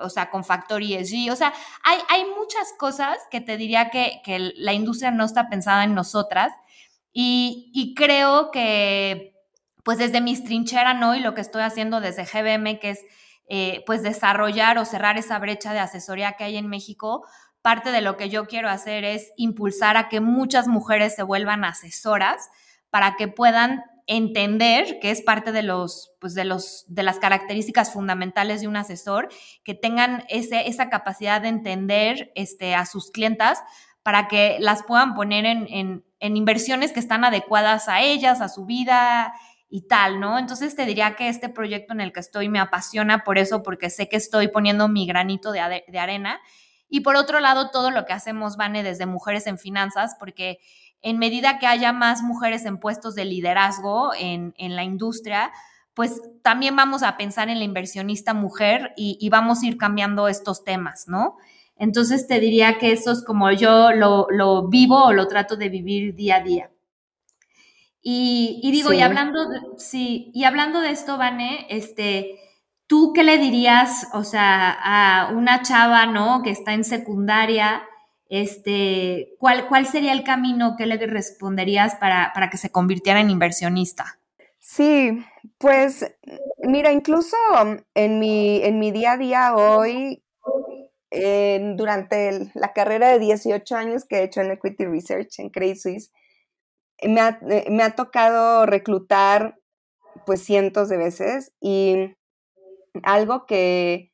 o 0.01 0.09
sea, 0.11 0.31
con 0.31 0.45
factor 0.45 0.81
ESG. 0.81 1.33
O 1.33 1.37
sea, 1.37 1.53
hay, 1.83 1.99
hay 2.09 2.25
muchas 2.39 2.73
cosas 2.79 3.19
que 3.33 3.41
te 3.41 3.57
diría 3.57 3.91
que 3.91 4.23
la 4.59 4.75
industria 4.75 5.11
no 5.11 5.25
está 5.25 5.49
pensada 5.49 5.83
en 5.83 5.95
nosotras 5.97 6.53
y, 7.17 7.95
creo 7.97 8.51
que, 8.51 9.37
pues 9.85 9.99
desde 9.99 10.21
mis 10.21 10.43
trincheras, 10.43 10.99
¿no? 10.99 11.15
Y 11.15 11.21
lo 11.21 11.33
que 11.35 11.41
estoy 11.41 11.63
haciendo 11.63 12.01
desde 12.01 12.25
GBM, 12.25 12.81
que 12.81 12.91
es, 12.91 13.01
eh, 13.49 13.85
pues, 13.87 14.03
desarrollar 14.03 14.79
o 14.79 14.85
cerrar 14.85 15.17
esa 15.17 15.39
brecha 15.39 15.73
de 15.73 15.79
asesoría 15.79 16.33
que 16.33 16.45
hay 16.45 16.57
en 16.57 16.67
México, 16.67 17.25
parte 17.63 17.93
de 17.93 18.01
lo 18.01 18.17
que 18.17 18.29
yo 18.29 18.47
quiero 18.47 18.69
hacer 18.69 19.05
es 19.05 19.33
impulsar 19.37 19.97
a 19.97 20.09
que 20.09 20.21
muchas 20.21 20.67
mujeres 20.67 21.15
se 21.15 21.23
vuelvan 21.23 21.65
asesoras 21.65 22.51
para 22.91 23.17
que 23.17 23.29
puedan 23.29 23.83
entender 24.07 24.99
que 25.01 25.11
es 25.11 25.23
parte 25.23 25.53
de 25.53 25.63
los, 25.63 26.15
pues 26.21 26.35
de 26.35 26.45
los, 26.45 26.85
de 26.89 27.03
las 27.03 27.19
características 27.19 27.93
fundamentales 27.93 28.61
de 28.61 28.69
un 28.69 28.77
asesor, 28.77 29.29
que 29.63 29.75
tengan 29.75 30.25
ese, 30.29 30.69
esa 30.69 30.91
capacidad 30.91 31.41
de 31.41 31.49
entender 31.49 32.33
este, 32.35 32.75
a 32.75 32.87
sus 32.87 33.11
clientas 33.11 33.61
para 34.03 34.29
que 34.29 34.59
las 34.61 34.83
puedan 34.83 35.15
poner 35.15 35.47
en, 35.47 36.05
inversiones 36.37 36.93
que 36.93 37.01
están 37.01 37.25
adecuadas 37.25 37.89
a 37.89 38.01
ellas, 38.01 38.41
a 38.41 38.49
su 38.49 38.65
vida 38.65 39.35
y 39.69 39.89
tal, 39.89 40.21
¿no? 40.21 40.39
Entonces 40.39 40.77
te 40.77 40.87
diría 40.87 41.17
que 41.17 41.29
este 41.29 41.49
proyecto 41.49 41.93
en 41.93 42.01
el 42.01 42.13
que 42.13 42.21
estoy 42.21 42.49
me 42.49 42.61
apasiona 42.61 43.25
por 43.25 43.39
eso, 43.39 43.63
porque 43.63 43.91
sé 43.91 44.09
que 44.09 44.17
estoy 44.17 44.49
poniendo 44.49 44.89
mi 44.89 45.07
granito 45.07 45.53
de, 45.53 45.85
de 45.87 45.99
arena. 45.99 46.41
Y 46.89 47.01
por 47.01 47.17
otro 47.17 47.41
lado, 47.41 47.71
todo 47.71 47.91
lo 47.91 48.05
que 48.05 48.13
hacemos, 48.13 48.57
Vane, 48.57 48.83
desde 48.83 49.07
Mujeres 49.07 49.47
en 49.47 49.59
Finanzas, 49.59 50.17
porque 50.19 50.61
en 51.05 51.19
medida 51.19 51.59
que 51.59 51.67
haya 51.67 51.93
más 51.93 52.23
mujeres 52.23 52.65
en 52.65 52.79
puestos 52.79 53.15
de 53.15 53.27
liderazgo 53.27 54.13
en, 54.19 54.55
la 54.57 54.85
industria, 54.85 55.53
pues 55.93 56.23
también 56.43 56.75
vamos 56.75 57.03
a 57.03 57.19
pensar 57.19 57.51
en 57.51 57.59
la 57.59 57.65
inversionista 57.65 58.33
mujer 58.33 58.95
y, 58.97 59.19
y, 59.21 59.29
vamos 59.29 59.63
a 59.63 59.67
ir 59.67 59.77
cambiando 59.77 60.29
estos 60.29 60.65
temas, 60.65 61.07
¿no? 61.07 61.37
Entonces 61.77 62.27
te 62.27 62.41
diría 62.41 62.79
que 62.79 62.93
eso 62.93 63.11
es 63.13 63.25
como 63.25 63.51
yo 63.51 63.93
lo, 63.93 64.69
vivo 64.69 65.05
o 65.05 65.13
lo 65.13 65.27
trato 65.29 65.57
de 65.57 65.69
vivir 65.69 66.15
día 66.15 66.37
a 66.37 66.41
día. 66.41 66.71
Y, 68.07 68.71
digo, 68.71 68.93
y 68.93 69.01
hablando 69.01 69.49
de, 69.49 69.61
sí, 69.79 70.31
y 70.35 70.45
hablando 70.45 70.81
de 70.81 70.91
esto, 70.91 71.17
Vane, 71.17 71.67
este, 71.71 72.39
¿tú 72.87 73.13
qué 73.15 73.23
le 73.23 73.39
dirías, 73.39 74.09
o 74.13 74.25
sea, 74.25 74.71
a 74.71 75.33
una 75.33 75.63
chava, 75.63 76.05
¿no? 76.05 76.43
Que 76.43 76.51
está 76.51 76.75
en 76.75 76.85
secundaria, 76.85 77.83
este, 78.29 79.37
¿cuál, 79.39 79.69
cuál 79.69 79.87
sería 79.87 80.13
el 80.13 80.23
camino 80.23 80.75
que 80.77 80.85
le 80.85 80.99
responderías 80.99 81.95
para, 81.95 82.33
para 82.35 82.51
que 82.51 82.59
se 82.59 82.71
convirtiera 82.71 83.21
en 83.21 83.31
inversionista? 83.31 84.19
Sí, 84.67 85.25
pues 85.59 86.05
mira, 86.63 86.91
incluso 86.91 87.37
en 87.95 88.19
mi, 88.19 88.63
en 88.63 88.79
mi 88.79 88.93
día 88.93 89.13
a 89.13 89.17
día 89.19 89.55
hoy, 89.55 90.24
durante 91.77 92.51
la 92.55 92.73
carrera 92.73 93.11
de 93.11 93.19
18 93.19 93.77
años 93.77 94.05
que 94.05 94.17
he 94.17 94.25
hecho 94.25 94.41
en 94.41 94.51
Equity 94.51 94.87
Research 94.87 95.39
en 95.39 95.51
Credit 95.51 95.77
Suisse, 95.77 96.13
me 97.03 97.21
ha, 97.21 97.39
eh, 97.49 97.67
me 97.71 97.83
ha 97.83 97.95
tocado 97.95 98.67
reclutar 98.67 99.59
pues 100.27 100.43
cientos 100.45 100.89
de 100.89 100.97
veces 100.97 101.53
y 101.61 102.17
algo 103.03 103.47
que, 103.47 104.13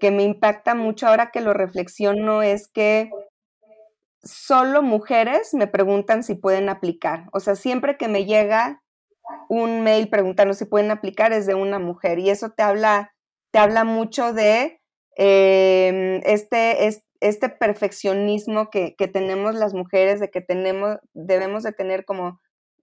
que 0.00 0.10
me 0.10 0.24
impacta 0.24 0.74
mucho 0.74 1.06
ahora 1.06 1.30
que 1.30 1.40
lo 1.40 1.54
reflexiono 1.54 2.42
es 2.42 2.68
que 2.68 3.10
solo 4.22 4.82
mujeres 4.82 5.54
me 5.54 5.66
preguntan 5.66 6.22
si 6.22 6.34
pueden 6.34 6.68
aplicar. 6.68 7.28
O 7.32 7.40
sea, 7.40 7.54
siempre 7.54 7.96
que 7.96 8.08
me 8.08 8.24
llega 8.24 8.82
un 9.48 9.82
mail 9.82 10.08
preguntando 10.08 10.54
si 10.54 10.64
pueden 10.64 10.90
aplicar 10.90 11.32
es 11.32 11.46
de 11.46 11.54
una 11.54 11.78
mujer 11.78 12.18
y 12.18 12.30
eso 12.30 12.50
te 12.50 12.62
habla, 12.62 13.14
te 13.52 13.58
habla 13.58 13.84
mucho 13.84 14.32
de 14.32 14.77
Em, 15.20 16.20
este, 16.24 16.86
este 17.20 17.48
perfeccionismo 17.48 18.70
que, 18.70 18.94
tenemos 19.12 19.56
las 19.56 19.74
mujeres, 19.74 20.20
de 20.20 20.30
que 20.30 20.40
tenemos, 20.40 20.98
debemos 21.12 21.64
de 21.64 21.72
tener 21.72 22.04
como 22.04 22.40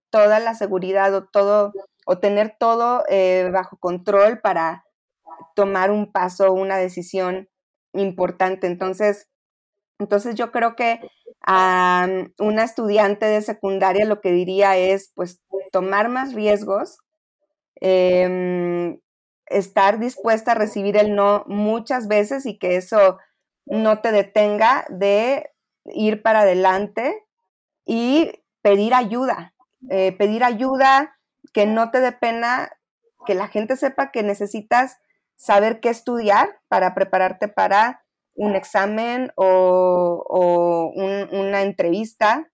toda 0.09 0.39
la 0.39 0.53
seguridad 0.53 1.15
o 1.15 1.25
todo, 1.25 1.71
o 2.05 2.19
tener 2.19 2.55
todo 2.59 3.05
eh, 3.07 3.49
bajo 3.53 3.77
control 3.77 4.41
para 4.41 4.83
tomar 5.55 5.91
un 5.91 6.11
paso, 6.11 6.51
una 6.51 6.77
decisión 6.77 7.47
importante. 7.93 8.67
Entonces, 8.67 9.29
entonces 9.97 10.35
yo 10.35 10.51
creo 10.51 10.75
que 10.75 10.99
a 11.47 12.07
una 12.39 12.65
estudiante 12.65 13.25
de 13.27 13.41
secundaria 13.41 14.05
lo 14.05 14.19
que 14.19 14.33
diría 14.33 14.75
es 14.77 15.11
pues 15.15 15.41
tomar 15.71 16.09
más 16.09 16.33
riesgos, 16.33 16.97
eh, 17.79 18.99
estar 19.47 19.99
dispuesta 19.99 20.51
a 20.51 20.55
recibir 20.55 20.97
el 20.97 21.15
no 21.15 21.43
muchas 21.47 22.07
veces 22.07 22.45
y 22.45 22.57
que 22.57 22.77
eso 22.77 23.19
no 23.65 24.01
te 24.01 24.11
detenga 24.11 24.85
de 24.89 25.51
ir 25.85 26.21
para 26.21 26.41
adelante 26.41 27.25
y 27.85 28.31
pedir 28.61 28.93
ayuda, 28.93 29.53
eh, 29.89 30.11
pedir 30.13 30.43
ayuda, 30.43 31.17
que 31.53 31.65
no 31.65 31.91
te 31.91 31.99
dé 31.99 32.11
pena, 32.11 32.71
que 33.25 33.35
la 33.35 33.47
gente 33.47 33.75
sepa 33.75 34.11
que 34.11 34.23
necesitas 34.23 34.97
saber 35.35 35.79
qué 35.79 35.89
estudiar 35.89 36.59
para 36.67 36.93
prepararte 36.93 37.47
para 37.47 38.03
un 38.33 38.55
examen 38.55 39.31
o, 39.35 40.91
una 41.31 41.61
entrevista. 41.61 42.49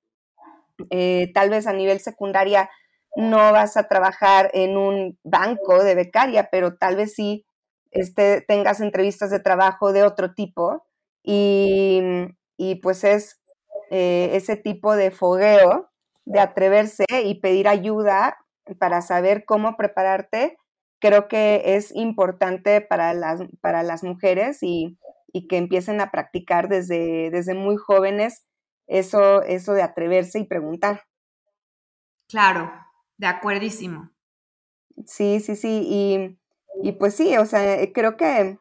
Eh, 0.89 1.31
tal 1.33 1.49
vez 1.49 1.67
a 1.67 1.73
nivel 1.73 1.99
secundaria 1.99 2.69
no 3.15 3.51
vas 3.51 3.77
a 3.77 3.87
trabajar 3.87 4.49
en 4.53 4.77
un 4.77 5.19
banco 5.23 5.83
de 5.83 5.95
becaria, 5.95 6.49
pero 6.51 6.77
tal 6.77 6.95
vez 6.95 7.13
sí 7.13 7.45
este, 7.91 8.41
tengas 8.41 8.79
entrevistas 8.79 9.29
de 9.29 9.39
trabajo 9.39 9.91
de 9.91 10.03
otro 10.03 10.33
tipo 10.33 10.85
y, 11.23 12.39
pues 12.81 13.03
es 13.03 13.41
eh, 13.89 14.29
ese 14.33 14.55
tipo 14.55 14.95
de 14.95 15.11
fogueo 15.11 15.89
de 16.25 16.39
atreverse 16.39 17.05
y 17.23 17.41
pedir 17.41 17.67
ayuda 17.67 18.37
para 18.79 19.01
saber 19.01 19.43
cómo 19.45 19.75
prepararte, 19.75 20.57
creo 20.99 21.27
que 21.27 21.75
es 21.75 21.93
importante 21.93 22.79
para 22.79 23.13
las, 23.13 23.41
para 23.59 23.83
las 23.83 24.03
mujeres 24.03 24.59
y, 24.61 24.97
que 25.49 25.55
empiecen 25.57 26.01
a 26.01 26.11
practicar 26.11 26.67
desde, 26.67 27.29
desde 27.31 27.53
muy 27.53 27.77
jóvenes 27.77 28.45
eso, 28.87 29.41
eso 29.43 29.71
de 29.71 29.81
atreverse 29.81 30.39
y 30.39 30.43
preguntar. 30.43 31.03
Claro, 32.27 32.69
de 33.21 33.27
acuerdísimo. 33.27 34.09
Sí, 35.05 35.39
sí, 35.39 35.55
sí. 35.55 35.83
Y, 35.87 36.39
y 36.81 36.93
pues 36.93 37.15
sí, 37.15 37.37
o 37.37 37.45
sea, 37.45 37.79
eh, 37.79 37.93
creo 37.93 38.17
que 38.17 38.57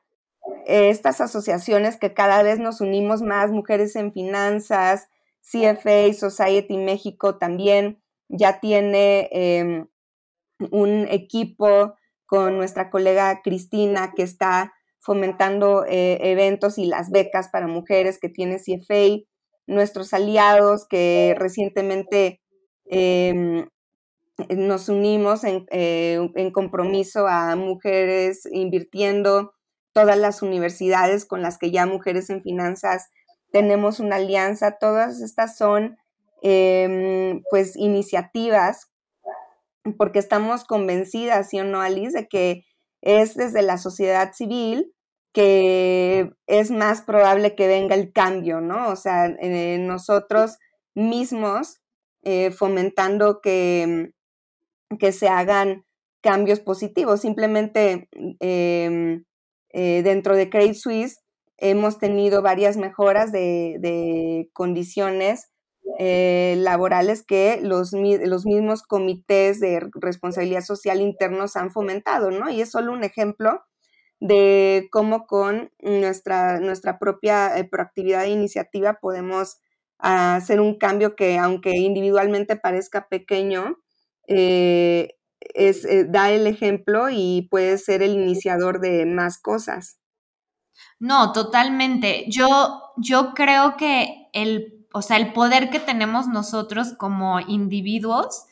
estas 0.67 1.23
asociaciones 1.23 1.97
que 1.97 2.13
cada 2.13 2.43
vez 2.43 2.59
nos 2.59 2.83
unimos 2.83 3.23
más, 3.23 3.51
Mujeres 3.51 3.97
en 3.97 4.13
Finanzas, 4.13 5.09
CFA, 5.41 6.13
Society 6.13 6.77
México 6.77 7.39
también 7.39 8.03
ya 8.29 8.61
tiene 8.61 9.29
em, 9.33 9.89
un 10.71 11.09
equipo 11.09 11.95
con 12.27 12.59
nuestra 12.59 12.91
colega 12.91 13.41
Cristina 13.43 14.13
que 14.15 14.23
está 14.23 14.75
fomentando 15.01 15.87
eh, 15.87 16.19
eventos 16.31 16.77
y 16.77 16.85
las 16.85 17.11
becas 17.11 17.49
para 17.49 17.67
mujeres 17.67 18.19
que 18.21 18.29
tiene 18.29 18.59
CFA, 18.59 19.25
nuestros 19.67 20.13
aliados 20.13 20.87
que 20.87 21.35
recientemente 21.39 22.43
em, 22.85 23.67
nos 24.49 24.89
unimos 24.89 25.43
eh, 25.45 26.31
en, 26.35 26.51
compromiso 26.53 27.27
a 27.27 27.57
mujeres 27.57 28.47
invirtiendo, 28.51 29.53
todas 29.93 30.19
las 30.19 30.43
universidades 30.43 31.25
con 31.25 31.43
las 31.43 31.59
que 31.59 31.71
ya 31.71 31.87
Mujeres 31.87 32.31
en 32.31 32.43
Finanzas 32.43 33.09
tenemos 33.53 34.01
una 34.01 34.17
alianza, 34.17 34.79
todas 34.79 35.21
estas 35.21 35.57
son 35.57 35.97
em, 36.43 37.43
pues 37.51 37.77
iniciativas 37.77 38.91
porque 39.99 40.19
estamos 40.19 40.65
convencidas, 40.65 41.49
¿sí 41.49 41.59
o 41.59 41.65
no, 41.65 41.81
Alice, 41.81 42.17
de 42.17 42.29
que 42.29 42.65
es 43.01 43.35
desde 43.35 43.63
la 43.63 43.79
sociedad 43.79 44.33
civil 44.33 44.93
que 45.33 46.33
es 46.47 46.71
más 46.71 47.03
probable 47.03 47.55
que 47.55 47.69
venga 47.69 47.95
el 47.95 48.13
cambio, 48.13 48.61
¿no? 48.61 48.89
O 48.89 48.97
sea, 48.97 49.27
eh, 49.27 49.79
nosotros 49.79 50.59
mismos 50.95 51.81
eh, 52.23 52.51
fomentando 52.51 53.41
que, 53.41 54.13
que, 54.99 55.13
se 55.13 55.29
hagan 55.29 55.85
cambios 56.21 56.61
positivos. 56.61 57.21
Simplemente 57.21 58.09
em, 58.41 59.25
eh, 59.73 60.03
dentro 60.03 60.37
de 60.37 60.51
Credit 60.51 60.75
Suisse 60.75 61.21
hemos 61.59 61.99
tenido 61.99 62.43
varias 62.43 62.77
mejoras 62.77 63.33
de, 63.33 64.49
condiciones 64.53 65.51
laborales 65.99 67.23
que 67.23 67.61
los, 67.63 67.93
los, 67.93 68.47
mismos 68.47 68.83
comités 68.83 69.61
de 69.61 69.81
responsabilidad 69.95 70.63
social 70.63 71.01
internos 71.01 71.57
han 71.57 71.71
fomentado, 71.71 72.31
¿no? 72.31 72.49
Y 72.49 72.63
es 72.63 72.71
solo 72.71 72.93
un 72.93 73.05
ejemplo 73.05 73.63
de 74.21 74.89
cómo 74.93 75.27
con 75.27 75.73
nuestra, 75.81 76.61
nuestra 76.61 76.99
propia 76.99 77.57
eh, 77.59 77.65
proactividad 77.65 78.25
e 78.25 78.31
iniciativa 78.31 78.99
podemos 79.01 79.59
hacer 79.99 80.61
un 80.61 80.79
cambio 80.79 81.17
que 81.17 81.39
aunque 81.39 81.71
individualmente 81.77 82.57
parezca 82.57 83.09
pequeño, 83.09 83.79
eh, 84.31 85.17
es, 85.41 85.85
eh, 85.85 86.07
da 86.09 86.31
el 86.31 86.47
ejemplo 86.47 87.11
y 87.11 87.49
puede 87.51 87.79
ser 87.79 88.03
el 88.03 88.13
iniciador 88.13 88.81
de 88.81 89.05
más 89.05 89.39
cosas. 89.39 89.99
No, 91.01 91.33
totalmente. 91.33 92.27
Yo, 92.29 92.81
yo 92.97 93.35
creo 93.35 93.77
que 93.77 94.29
el, 94.33 94.87
o 94.93 95.03
sea, 95.03 95.17
el 95.17 95.33
poder 95.33 95.69
que 95.71 95.81
tenemos 95.81 96.29
nosotros 96.29 96.95
como 96.97 97.41
individuos, 97.41 98.45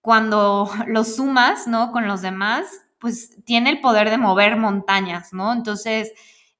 cuando 0.00 0.70
lo 0.86 1.04
sumas, 1.04 1.66
¿no? 1.66 1.92
Con 1.92 2.08
los 2.08 2.22
demás, 2.22 2.66
pues 2.98 3.36
tiene 3.44 3.68
el 3.70 3.80
poder 3.80 4.08
de 4.08 4.16
mover 4.16 4.56
montañas, 4.56 5.34
¿no? 5.34 5.52
Entonces, 5.52 6.12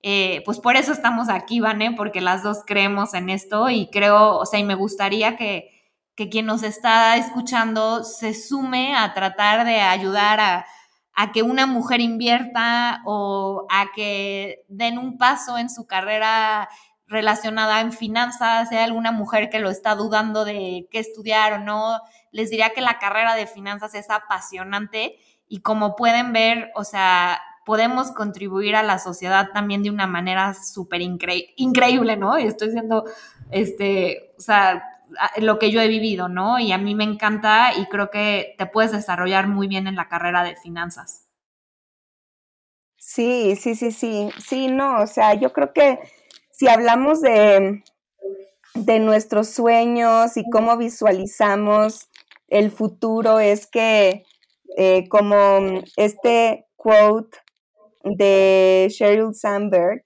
eh, 0.02 0.42
pues 0.44 0.60
por 0.60 0.76
eso 0.76 0.92
estamos 0.92 1.30
aquí, 1.30 1.60
Vane, 1.60 1.92
porque 1.92 2.20
las 2.20 2.42
dos 2.42 2.58
creemos 2.66 3.14
en 3.14 3.30
esto 3.30 3.70
y 3.70 3.88
creo, 3.90 4.36
o 4.36 4.44
sea, 4.44 4.60
y 4.60 4.64
me 4.64 4.74
gustaría 4.74 5.36
que, 5.36 5.77
que 6.18 6.28
quien 6.28 6.46
nos 6.46 6.64
está 6.64 7.16
escuchando 7.16 8.02
se 8.02 8.34
sume 8.34 8.96
a 8.96 9.14
tratar 9.14 9.64
de 9.64 9.80
ayudar 9.80 10.40
a, 10.40 10.66
a 11.14 11.30
que 11.30 11.44
una 11.44 11.64
mujer 11.64 12.00
invierta 12.00 13.02
o 13.06 13.68
a 13.70 13.92
que 13.94 14.64
den 14.66 14.98
un 14.98 15.16
paso 15.16 15.58
en 15.58 15.70
su 15.70 15.86
carrera 15.86 16.68
relacionada 17.06 17.80
en 17.80 17.92
finanzas, 17.92 18.68
sea 18.68 18.82
alguna 18.82 19.12
mujer 19.12 19.48
que 19.48 19.60
lo 19.60 19.70
está 19.70 19.94
dudando 19.94 20.44
de 20.44 20.88
qué 20.90 20.98
estudiar 20.98 21.52
o 21.52 21.58
no, 21.60 22.00
les 22.32 22.50
diría 22.50 22.70
que 22.70 22.80
la 22.80 22.98
carrera 22.98 23.36
de 23.36 23.46
finanzas 23.46 23.94
es 23.94 24.10
apasionante 24.10 25.20
y 25.46 25.60
como 25.60 25.94
pueden 25.94 26.32
ver, 26.32 26.72
o 26.74 26.82
sea, 26.82 27.40
podemos 27.64 28.10
contribuir 28.10 28.74
a 28.74 28.82
la 28.82 28.98
sociedad 28.98 29.50
también 29.54 29.84
de 29.84 29.90
una 29.90 30.08
manera 30.08 30.52
súper 30.54 31.00
increíble, 31.00 32.16
¿no? 32.16 32.36
Estoy 32.36 32.70
diciendo, 32.70 33.04
este, 33.52 34.34
o 34.36 34.40
sea, 34.40 34.82
lo 35.38 35.59
que 35.59 35.70
yo 35.70 35.80
he 35.80 35.88
vivido, 35.88 36.28
¿no? 36.28 36.59
Y 36.59 36.72
a 36.72 36.78
mí 36.78 36.94
me 36.94 37.04
encanta 37.04 37.72
y 37.76 37.86
creo 37.86 38.11
que 38.11 38.54
te 38.59 38.66
puedes 38.66 38.92
desarrollar 38.92 39.48
muy 39.48 39.68
bien 39.68 39.86
en 39.86 39.96
la 39.96 40.09
carrera 40.09 40.44
de 40.44 40.56
finanzas. 40.56 41.26
Sí, 42.96 43.56
sí, 43.56 43.74
sí, 43.74 43.90
sí, 43.92 44.30
sí, 44.38 44.68
no, 44.68 45.02
o 45.02 45.06
sea, 45.06 45.34
yo 45.34 45.52
creo 45.52 45.72
que 45.72 45.98
si 46.50 46.68
hablamos 46.68 47.20
de, 47.20 47.82
de 48.74 48.98
nuestros 48.98 49.48
sueños 49.48 50.36
y 50.36 50.48
cómo 50.50 50.76
visualizamos 50.76 52.09
el 52.48 52.70
futuro, 52.70 53.38
es 53.38 53.66
que 53.66 54.24
eh, 54.76 55.09
como 55.09 55.82
este 55.96 56.66
quote 56.76 57.38
de 58.04 58.88
Sheryl 58.90 59.34
Sandberg 59.34 60.04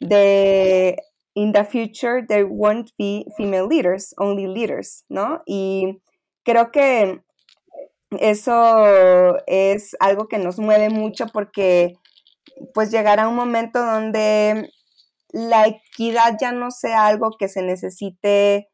de 0.00 1.02
In 1.36 1.52
the 1.52 1.64
future 1.64 2.24
there 2.26 2.46
won't 2.46 2.92
be 2.98 3.26
female 3.36 3.66
leaders, 3.66 4.14
only 4.16 4.46
leaders, 4.46 5.04
¿no? 5.10 5.42
Y 5.46 6.00
creo 6.44 6.72
que 6.72 7.20
eso 8.18 9.36
es 9.46 9.96
algo 10.00 10.28
que 10.28 10.38
nos 10.38 10.58
mueve 10.58 10.88
mucho 10.88 11.26
porque 11.26 11.94
pues 12.72 12.90
llegará 12.90 13.28
un 13.28 13.36
momento 13.36 13.84
donde 13.84 14.70
la 15.30 15.66
equidad 15.66 16.36
ya 16.40 16.52
no 16.52 16.70
sea 16.70 17.06
algo 17.06 17.32
que 17.38 17.48
se 17.48 17.62
necesite 17.62 18.68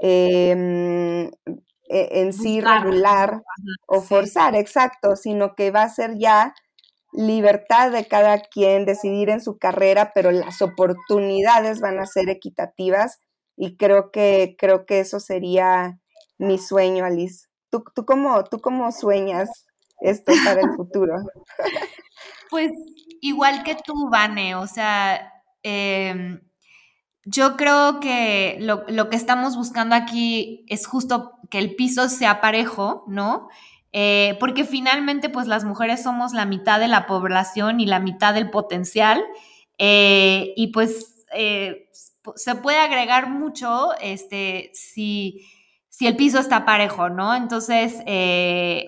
em, 0.00 1.30
e, 1.88 2.20
en 2.20 2.32
sí 2.32 2.60
regular 2.60 3.42
o 3.86 4.00
forzar, 4.00 4.56
exacto, 4.56 5.14
sino 5.14 5.54
que 5.54 5.70
va 5.70 5.82
a 5.82 5.88
ser 5.88 6.18
ya 6.18 6.54
libertad 7.18 7.90
de 7.90 8.06
cada 8.06 8.40
quien 8.40 8.84
decidir 8.84 9.28
en 9.28 9.40
su 9.40 9.58
carrera, 9.58 10.12
pero 10.14 10.30
las 10.30 10.62
oportunidades 10.62 11.80
van 11.80 11.98
a 11.98 12.06
ser 12.06 12.28
equitativas 12.28 13.18
y 13.56 13.76
creo 13.76 14.12
que 14.12 14.54
creo 14.56 14.86
que 14.86 15.00
eso 15.00 15.18
sería 15.18 15.98
mi 16.38 16.58
sueño, 16.58 17.04
Alice. 17.04 17.48
¿Tú, 17.70 17.82
tú, 17.92 18.04
cómo, 18.04 18.44
tú 18.44 18.60
cómo 18.60 18.92
sueñas 18.92 19.50
esto 20.00 20.32
para 20.44 20.60
el 20.60 20.70
futuro? 20.76 21.14
Pues 22.50 22.72
igual 23.20 23.62
que 23.62 23.74
tú, 23.74 24.08
Vane, 24.10 24.54
o 24.54 24.66
sea, 24.66 25.34
eh, 25.62 26.40
yo 27.26 27.58
creo 27.58 28.00
que 28.00 28.56
lo, 28.58 29.10
que 29.10 29.16
estamos 29.16 29.54
buscando 29.54 29.94
aquí 29.94 30.64
es 30.66 30.86
justo 30.86 31.34
que 31.50 31.58
el 31.58 31.76
piso 31.76 32.08
sea 32.08 32.40
parejo, 32.40 33.04
¿no? 33.06 33.48
Eh, 33.92 34.36
porque 34.38 34.64
finalmente, 34.64 35.28
pues 35.28 35.46
las 35.46 35.64
mujeres 35.64 36.02
somos 36.02 36.32
la 36.32 36.44
mitad 36.44 36.78
de 36.78 36.88
la 36.88 37.06
población 37.06 37.80
y 37.80 37.86
la 37.86 38.00
mitad 38.00 38.34
del 38.34 38.50
potencial. 38.50 39.22
Eh, 39.78 40.52
y 40.56 40.68
pues 40.68 41.24
eh, 41.32 41.88
se 42.34 42.54
puede 42.56 42.78
agregar 42.78 43.30
mucho 43.30 43.90
este, 44.00 44.70
si, 44.74 45.46
si, 45.88 46.06
el 46.06 46.16
piso 46.16 46.38
está 46.38 46.64
parejo, 46.64 47.08
¿no? 47.08 47.34
Entonces, 47.34 48.02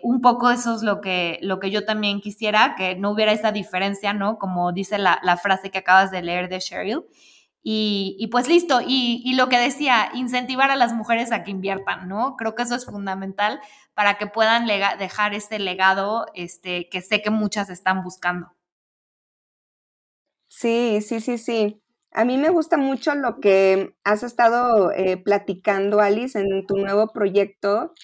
un 0.02 0.20
poco 0.20 0.50
eso 0.50 0.74
es 0.74 0.82
lo 0.82 1.00
que, 1.00 1.38
lo 1.42 1.60
que 1.60 1.70
yo 1.70 1.84
también 1.84 2.20
quisiera, 2.20 2.74
que 2.76 2.96
no 2.96 3.10
hubiera 3.10 3.32
esa 3.32 3.52
diferencia, 3.52 4.12
¿no? 4.12 4.38
Como 4.38 4.72
dice 4.72 4.98
la, 4.98 5.20
la 5.22 5.36
frase 5.36 5.70
que 5.70 5.78
acabas 5.78 6.10
de 6.10 6.22
leer 6.22 6.48
de 6.48 6.58
Cheryl. 6.58 7.04
Y, 7.62 8.26
pues 8.32 8.48
listo, 8.48 8.80
y, 8.86 9.34
lo 9.34 9.48
que 9.48 9.58
decía, 9.58 10.10
incentivar 10.14 10.70
a 10.70 10.76
las 10.76 10.94
mujeres 10.94 11.30
a 11.30 11.44
que 11.44 11.50
inviertan, 11.50 12.08
¿no? 12.08 12.36
Creo 12.36 12.54
que 12.54 12.62
eso 12.62 12.74
es 12.74 12.86
fundamental 12.86 13.60
para 13.94 14.16
que 14.16 14.26
puedan 14.26 14.66
dejar 14.98 15.34
ese 15.34 15.58
legado 15.58 16.26
este, 16.34 16.88
que 16.88 17.02
sé 17.02 17.20
que 17.20 17.30
muchas 17.30 17.68
están 17.68 18.02
buscando. 18.02 18.54
Sí, 20.48 21.00
sí, 21.02 21.20
sí, 21.20 21.38
sí. 21.38 21.82
A 22.12 22.24
mí 22.24 22.38
me 22.38 22.48
gusta 22.48 22.76
mucho 22.76 23.14
lo 23.14 23.38
que 23.40 23.94
has 24.04 24.22
estado 24.22 24.90
eh, 24.92 25.16
platicando, 25.16 26.00
Alice, 26.00 26.38
en 26.38 26.66
tu 26.66 26.76
nuevo 26.76 27.12
proyecto 27.12 27.94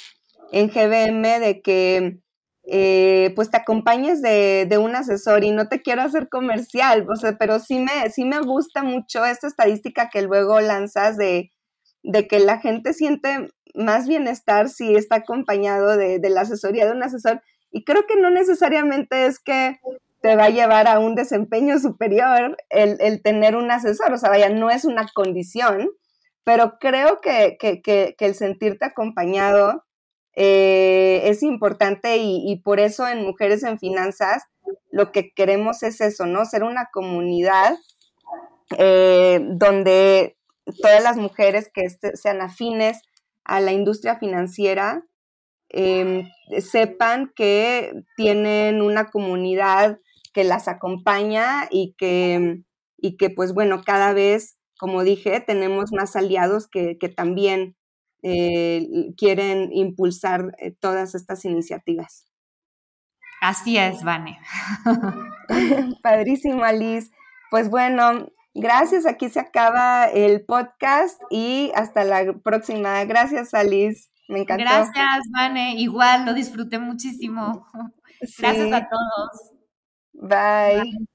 en 0.52 0.68
GBM, 0.68 1.40
de 1.40 1.60
que 1.60 2.20
eh, 2.68 3.32
pues 3.36 3.48
te 3.48 3.58
acompañes 3.58 4.20
de, 4.22 4.68
un 4.80 4.96
asesor 4.96 5.44
y 5.44 5.52
no 5.52 5.68
te 5.68 5.82
quiero 5.82 6.02
hacer 6.02 6.28
comercial, 6.28 7.06
pero 7.38 7.60
sí 7.60 7.78
me, 7.78 8.10
sí 8.10 8.24
me 8.24 8.40
gusta 8.40 8.82
mucho 8.82 9.24
esta 9.24 9.46
estadística 9.46 10.10
que 10.10 10.22
luego 10.22 10.60
lanzas 10.60 11.16
de, 11.16 11.52
que 12.28 12.40
la 12.40 12.58
gente 12.58 12.92
siente 12.92 13.50
más 13.74 14.08
bienestar 14.08 14.68
si 14.68 14.96
está 14.96 15.16
acompañado 15.16 15.96
de, 15.96 16.18
la 16.28 16.40
asesoría 16.40 16.86
de 16.86 16.92
un 16.92 17.04
asesor. 17.04 17.40
Y 17.70 17.84
creo 17.84 18.04
que 18.08 18.16
no 18.16 18.30
necesariamente 18.30 19.26
es 19.26 19.38
que 19.38 19.78
te 20.20 20.34
va 20.34 20.46
a 20.46 20.50
llevar 20.50 20.88
a 20.88 20.98
un 20.98 21.14
desempeño 21.14 21.78
superior 21.78 22.56
el, 22.70 23.22
tener 23.22 23.54
un 23.54 23.70
asesor, 23.70 24.12
o 24.12 24.18
sea, 24.18 24.30
vaya, 24.30 24.48
no 24.48 24.70
es 24.70 24.84
una 24.84 25.06
condición, 25.14 25.88
pero 26.42 26.78
creo 26.80 27.20
que, 27.20 27.58
que 27.60 28.16
el 28.18 28.34
sentirte 28.34 28.86
acompañado 28.86 29.85
eh, 30.38 31.22
es 31.24 31.42
importante 31.42 32.18
y, 32.18 32.56
por 32.56 32.78
eso 32.78 33.08
en 33.08 33.24
Mujeres 33.24 33.62
en 33.62 33.78
Finanzas 33.78 34.44
lo 34.90 35.10
que 35.10 35.32
queremos 35.32 35.82
es 35.82 36.02
eso, 36.02 36.26
¿no? 36.26 36.44
Ser 36.44 36.62
una 36.62 36.90
comunidad 36.92 37.78
eh, 38.76 39.40
donde 39.52 40.36
todas 40.82 41.02
las 41.02 41.16
mujeres 41.16 41.70
que 41.72 41.82
este, 41.82 42.16
sean 42.16 42.42
afines 42.42 43.00
a 43.44 43.60
la 43.60 43.72
industria 43.72 44.16
financiera 44.16 45.04
em, 45.70 46.28
sepan 46.58 47.32
que 47.34 47.92
tienen 48.16 48.82
una 48.82 49.10
comunidad 49.10 50.00
que 50.34 50.44
las 50.44 50.68
acompaña 50.68 51.66
y 51.70 51.94
que, 51.96 52.62
y 52.98 53.16
que 53.16 53.30
pues 53.30 53.54
bueno, 53.54 53.82
cada 53.86 54.12
vez, 54.12 54.58
como 54.78 55.02
dije, 55.02 55.40
tenemos 55.40 55.92
más 55.92 56.14
aliados 56.14 56.68
que, 56.68 56.98
que 56.98 57.08
también 57.08 57.74
eh, 58.28 59.14
quieren 59.16 59.72
impulsar 59.72 60.52
eh, 60.58 60.72
todas 60.72 61.14
estas 61.14 61.44
iniciativas. 61.44 62.26
Así 63.40 63.78
es, 63.78 64.02
Vane. 64.02 64.40
Padrísimo, 66.02 66.64
Alice. 66.64 67.12
Pues 67.52 67.70
bueno, 67.70 68.26
gracias. 68.52 69.06
Aquí 69.06 69.28
se 69.28 69.38
acaba 69.38 70.06
el 70.06 70.44
podcast 70.44 71.22
y 71.30 71.70
hasta 71.76 72.02
la 72.02 72.32
próxima. 72.42 73.04
Gracias, 73.04 73.54
Alice. 73.54 74.08
Me 74.28 74.40
encantó. 74.40 74.64
Gracias, 74.64 75.22
Vane. 75.32 75.76
Igual 75.76 76.26
lo 76.26 76.34
disfruté 76.34 76.80
muchísimo. 76.80 77.64
Gracias 78.38 78.72
a 78.72 78.88
todos. 78.88 79.52
Bye. 80.14 81.06